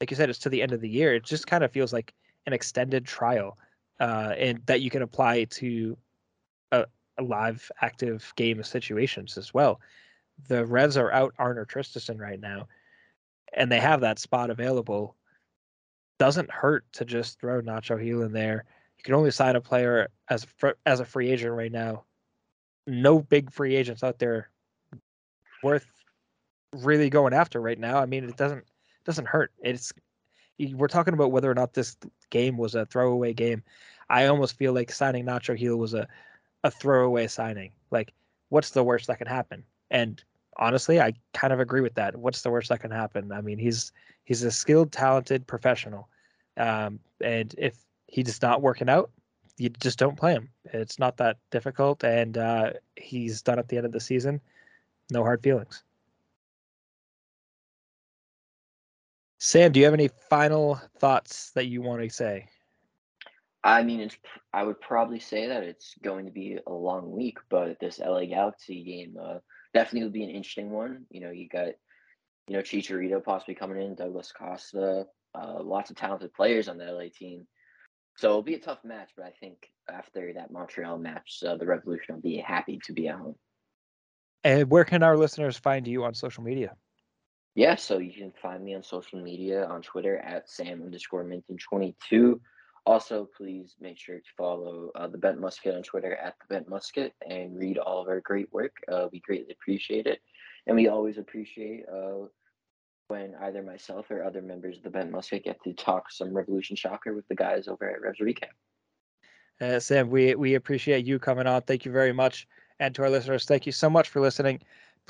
like 0.00 0.10
you 0.10 0.16
said, 0.16 0.30
it's 0.30 0.40
to 0.40 0.48
the 0.48 0.60
end 0.60 0.72
of 0.72 0.80
the 0.80 0.88
year. 0.88 1.14
It 1.14 1.22
just 1.22 1.46
kind 1.46 1.62
of 1.62 1.70
feels 1.70 1.92
like 1.92 2.12
an 2.46 2.52
extended 2.54 3.06
trial, 3.06 3.56
uh, 4.00 4.34
and 4.36 4.62
that 4.66 4.80
you 4.80 4.90
can 4.90 5.02
apply 5.02 5.44
to 5.44 5.96
a, 6.72 6.86
a 7.18 7.22
live 7.22 7.70
active 7.82 8.32
game 8.34 8.58
of 8.58 8.66
situations 8.66 9.38
as 9.38 9.54
well. 9.54 9.80
The 10.48 10.64
Reds 10.64 10.96
are 10.96 11.12
out 11.12 11.34
Arnor 11.38 11.66
Traustason 11.66 12.18
right 12.18 12.40
now, 12.40 12.68
and 13.52 13.70
they 13.70 13.80
have 13.80 14.00
that 14.00 14.18
spot 14.18 14.50
available. 14.50 15.16
Doesn't 16.18 16.50
hurt 16.50 16.84
to 16.94 17.04
just 17.04 17.40
throw 17.40 17.62
Nacho 17.62 18.02
Gil 18.02 18.22
in 18.22 18.32
there. 18.32 18.64
You 18.98 19.04
can 19.04 19.14
only 19.14 19.30
sign 19.30 19.56
a 19.56 19.60
player 19.60 20.08
as 20.28 20.46
as 20.86 21.00
a 21.00 21.04
free 21.04 21.30
agent 21.30 21.52
right 21.52 21.72
now. 21.72 22.04
No 22.86 23.20
big 23.20 23.50
free 23.50 23.74
agents 23.76 24.02
out 24.02 24.18
there 24.18 24.50
worth 25.62 25.86
really 26.72 27.10
going 27.10 27.32
after 27.32 27.60
right 27.60 27.78
now. 27.78 27.98
I 27.98 28.06
mean, 28.06 28.24
it 28.24 28.36
doesn't 28.36 28.64
doesn't 29.04 29.28
hurt. 29.28 29.52
It's 29.62 29.92
we're 30.74 30.88
talking 30.88 31.14
about 31.14 31.32
whether 31.32 31.50
or 31.50 31.54
not 31.54 31.72
this 31.72 31.96
game 32.28 32.58
was 32.58 32.74
a 32.74 32.86
throwaway 32.86 33.32
game. 33.32 33.62
I 34.10 34.26
almost 34.26 34.56
feel 34.56 34.72
like 34.72 34.92
signing 34.92 35.24
Nacho 35.24 35.56
Gil 35.56 35.76
was 35.76 35.94
a 35.94 36.06
a 36.64 36.70
throwaway 36.70 37.26
signing. 37.26 37.72
Like, 37.90 38.12
what's 38.50 38.70
the 38.70 38.84
worst 38.84 39.06
that 39.06 39.18
can 39.18 39.26
happen? 39.26 39.64
And 39.90 40.22
honestly, 40.60 41.00
I 41.00 41.14
kind 41.32 41.52
of 41.52 41.58
agree 41.58 41.80
with 41.80 41.94
that. 41.94 42.16
What's 42.16 42.42
the 42.42 42.50
worst 42.50 42.68
that 42.68 42.80
can 42.80 42.90
happen? 42.90 43.32
I 43.32 43.40
mean, 43.40 43.58
he's 43.58 43.92
he's 44.24 44.44
a 44.44 44.50
skilled, 44.50 44.92
talented 44.92 45.46
professional, 45.46 46.08
um, 46.56 47.00
and 47.20 47.54
if 47.58 47.76
he's 48.06 48.40
not 48.42 48.62
working 48.62 48.88
out, 48.88 49.10
you 49.56 49.70
just 49.70 49.98
don't 49.98 50.16
play 50.16 50.32
him. 50.32 50.50
It's 50.66 50.98
not 50.98 51.16
that 51.16 51.38
difficult, 51.50 52.04
and 52.04 52.38
uh, 52.38 52.72
he's 52.96 53.42
done 53.42 53.58
at 53.58 53.68
the 53.68 53.78
end 53.78 53.86
of 53.86 53.92
the 53.92 54.00
season. 54.00 54.40
No 55.10 55.24
hard 55.24 55.42
feelings. 55.42 55.82
Sam, 59.38 59.72
do 59.72 59.80
you 59.80 59.86
have 59.86 59.94
any 59.94 60.08
final 60.28 60.78
thoughts 60.98 61.50
that 61.52 61.66
you 61.66 61.80
want 61.80 62.02
to 62.02 62.10
say? 62.10 62.46
I 63.64 63.82
mean, 63.82 64.00
it's. 64.00 64.16
I 64.52 64.64
would 64.64 64.80
probably 64.80 65.18
say 65.18 65.46
that 65.46 65.62
it's 65.62 65.94
going 66.02 66.26
to 66.26 66.30
be 66.30 66.58
a 66.66 66.72
long 66.72 67.10
week, 67.10 67.38
but 67.48 67.78
this 67.80 67.98
LA 67.98 68.24
Galaxy 68.24 68.82
game 68.82 69.16
uh, 69.22 69.38
definitely 69.74 70.04
would 70.04 70.12
be 70.12 70.24
an 70.24 70.30
interesting 70.30 70.70
one. 70.70 71.06
You 71.10 71.20
know, 71.20 71.30
you 71.30 71.48
got, 71.48 71.68
you 72.48 72.56
know, 72.56 72.62
Chicharito 72.62 73.22
possibly 73.22 73.54
coming 73.54 73.82
in, 73.82 73.94
Douglas 73.94 74.32
Costa, 74.32 75.06
uh, 75.34 75.62
lots 75.62 75.90
of 75.90 75.96
talented 75.96 76.32
players 76.34 76.68
on 76.68 76.78
the 76.78 76.84
LA 76.84 77.04
team. 77.14 77.46
So 78.16 78.28
it'll 78.28 78.42
be 78.42 78.54
a 78.54 78.60
tough 78.60 78.84
match, 78.84 79.10
but 79.16 79.24
I 79.24 79.32
think 79.40 79.56
after 79.88 80.32
that 80.34 80.50
Montreal 80.50 80.98
match, 80.98 81.42
uh, 81.46 81.56
the 81.56 81.66
Revolution 81.66 82.16
will 82.16 82.22
be 82.22 82.36
happy 82.36 82.78
to 82.84 82.92
be 82.92 83.08
at 83.08 83.16
home. 83.16 83.36
And 84.44 84.70
where 84.70 84.84
can 84.84 85.02
our 85.02 85.16
listeners 85.16 85.56
find 85.56 85.86
you 85.86 86.04
on 86.04 86.14
social 86.14 86.42
media? 86.42 86.74
Yeah, 87.54 87.74
so 87.74 87.98
you 87.98 88.12
can 88.12 88.32
find 88.40 88.64
me 88.64 88.74
on 88.74 88.82
social 88.82 89.20
media 89.20 89.66
on 89.66 89.82
Twitter 89.82 90.18
at 90.18 90.48
Sam 90.48 90.82
underscore 90.82 91.24
Minton22. 91.24 92.40
Also, 92.86 93.28
please 93.36 93.76
make 93.80 93.98
sure 93.98 94.18
to 94.18 94.30
follow 94.36 94.90
uh, 94.94 95.06
the 95.06 95.18
Bent 95.18 95.38
Musket 95.38 95.74
on 95.74 95.82
Twitter 95.82 96.16
at 96.16 96.34
the 96.40 96.54
Bent 96.54 96.68
Musket 96.68 97.12
and 97.28 97.58
read 97.58 97.78
all 97.78 98.00
of 98.00 98.08
our 98.08 98.20
great 98.20 98.52
work. 98.52 98.72
Uh, 98.90 99.08
we 99.12 99.20
greatly 99.20 99.52
appreciate 99.52 100.06
it. 100.06 100.20
And 100.66 100.76
we 100.76 100.88
always 100.88 101.18
appreciate 101.18 101.84
uh, 101.92 102.26
when 103.08 103.34
either 103.42 103.62
myself 103.62 104.10
or 104.10 104.24
other 104.24 104.40
members 104.40 104.76
of 104.78 104.82
the 104.82 104.90
Bent 104.90 105.10
Musket 105.10 105.44
get 105.44 105.62
to 105.64 105.72
talk 105.72 106.10
some 106.10 106.32
Revolution 106.32 106.76
Shocker 106.76 107.14
with 107.14 107.28
the 107.28 107.34
guys 107.34 107.68
over 107.68 107.88
at 107.88 108.00
Revs 108.00 108.20
Recap. 108.20 108.50
Uh, 109.60 109.78
Sam, 109.78 110.08
we, 110.08 110.34
we 110.34 110.54
appreciate 110.54 111.04
you 111.04 111.18
coming 111.18 111.46
on. 111.46 111.62
Thank 111.62 111.84
you 111.84 111.92
very 111.92 112.12
much. 112.12 112.46
And 112.78 112.94
to 112.94 113.02
our 113.02 113.10
listeners, 113.10 113.44
thank 113.44 113.66
you 113.66 113.72
so 113.72 113.90
much 113.90 114.08
for 114.08 114.20
listening. 114.20 114.60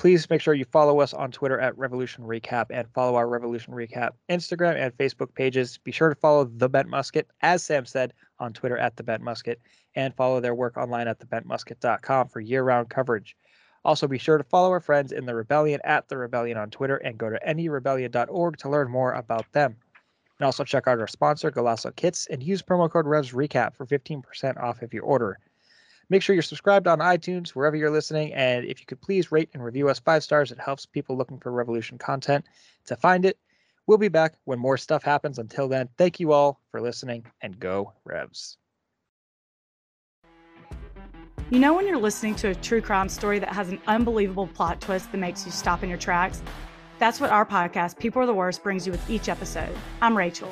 Please 0.01 0.27
make 0.31 0.41
sure 0.41 0.55
you 0.55 0.65
follow 0.65 0.99
us 0.99 1.13
on 1.13 1.29
Twitter 1.29 1.59
at 1.59 1.77
Revolution 1.77 2.23
Recap 2.23 2.65
and 2.71 2.89
follow 2.91 3.13
our 3.13 3.27
Revolution 3.27 3.75
Recap 3.75 4.13
Instagram 4.29 4.75
and 4.75 4.97
Facebook 4.97 5.31
pages. 5.35 5.77
Be 5.77 5.91
sure 5.91 6.09
to 6.09 6.15
follow 6.15 6.45
The 6.45 6.67
Bent 6.67 6.89
Musket, 6.89 7.27
as 7.43 7.63
Sam 7.63 7.85
said, 7.85 8.11
on 8.39 8.51
Twitter 8.51 8.79
at 8.79 8.95
The 8.95 9.03
Bent 9.03 9.21
Musket, 9.21 9.61
and 9.93 10.15
follow 10.15 10.39
their 10.39 10.55
work 10.55 10.75
online 10.75 11.07
at 11.07 11.19
thebentmusket.com 11.19 12.29
for 12.29 12.39
year 12.39 12.63
round 12.63 12.89
coverage. 12.89 13.37
Also, 13.85 14.07
be 14.07 14.17
sure 14.17 14.39
to 14.39 14.43
follow 14.43 14.71
our 14.71 14.79
friends 14.79 15.11
in 15.11 15.27
the 15.27 15.35
Rebellion 15.35 15.79
at 15.83 16.07
The 16.07 16.17
Rebellion 16.17 16.57
on 16.57 16.71
Twitter 16.71 16.97
and 16.97 17.19
go 17.19 17.29
to 17.29 17.39
nerebellion.org 17.45 18.57
to 18.57 18.69
learn 18.69 18.89
more 18.89 19.13
about 19.13 19.45
them. 19.51 19.75
And 20.39 20.45
also 20.47 20.63
check 20.63 20.87
out 20.87 20.99
our 20.99 21.05
sponsor, 21.05 21.51
Golaco 21.51 21.95
Kits, 21.95 22.25
and 22.25 22.41
use 22.41 22.63
promo 22.63 22.89
code 22.89 23.05
RevsRecap 23.05 23.75
for 23.75 23.85
15% 23.85 24.57
off 24.57 24.81
if 24.81 24.95
you 24.95 25.01
order. 25.01 25.37
Make 26.11 26.21
sure 26.21 26.33
you're 26.33 26.43
subscribed 26.43 26.87
on 26.87 26.99
iTunes, 26.99 27.51
wherever 27.51 27.77
you're 27.77 27.89
listening. 27.89 28.33
And 28.33 28.65
if 28.65 28.81
you 28.81 28.85
could 28.85 28.99
please 28.99 29.31
rate 29.31 29.49
and 29.53 29.63
review 29.63 29.87
us 29.87 29.97
five 29.97 30.25
stars, 30.25 30.51
it 30.51 30.59
helps 30.59 30.85
people 30.85 31.15
looking 31.15 31.39
for 31.39 31.53
Revolution 31.53 31.97
content 31.97 32.45
to 32.87 32.97
find 32.97 33.23
it. 33.23 33.37
We'll 33.87 33.97
be 33.97 34.09
back 34.09 34.33
when 34.43 34.59
more 34.59 34.77
stuff 34.77 35.03
happens. 35.03 35.39
Until 35.39 35.69
then, 35.69 35.87
thank 35.97 36.19
you 36.19 36.33
all 36.33 36.59
for 36.69 36.81
listening 36.81 37.25
and 37.41 37.57
go 37.57 37.93
Revs. 38.03 38.57
You 41.49 41.59
know, 41.59 41.73
when 41.73 41.87
you're 41.87 41.97
listening 41.97 42.35
to 42.35 42.49
a 42.49 42.55
true 42.55 42.81
crime 42.81 43.07
story 43.07 43.39
that 43.39 43.53
has 43.53 43.69
an 43.69 43.79
unbelievable 43.87 44.47
plot 44.47 44.81
twist 44.81 45.13
that 45.13 45.17
makes 45.17 45.45
you 45.45 45.51
stop 45.53 45.81
in 45.81 45.87
your 45.87 45.97
tracks? 45.97 46.41
That's 46.99 47.21
what 47.21 47.29
our 47.29 47.45
podcast, 47.45 47.97
People 47.99 48.21
Are 48.21 48.25
the 48.25 48.33
Worst, 48.33 48.63
brings 48.63 48.85
you 48.85 48.91
with 48.91 49.09
each 49.09 49.29
episode. 49.29 49.73
I'm 50.01 50.17
Rachel. 50.17 50.51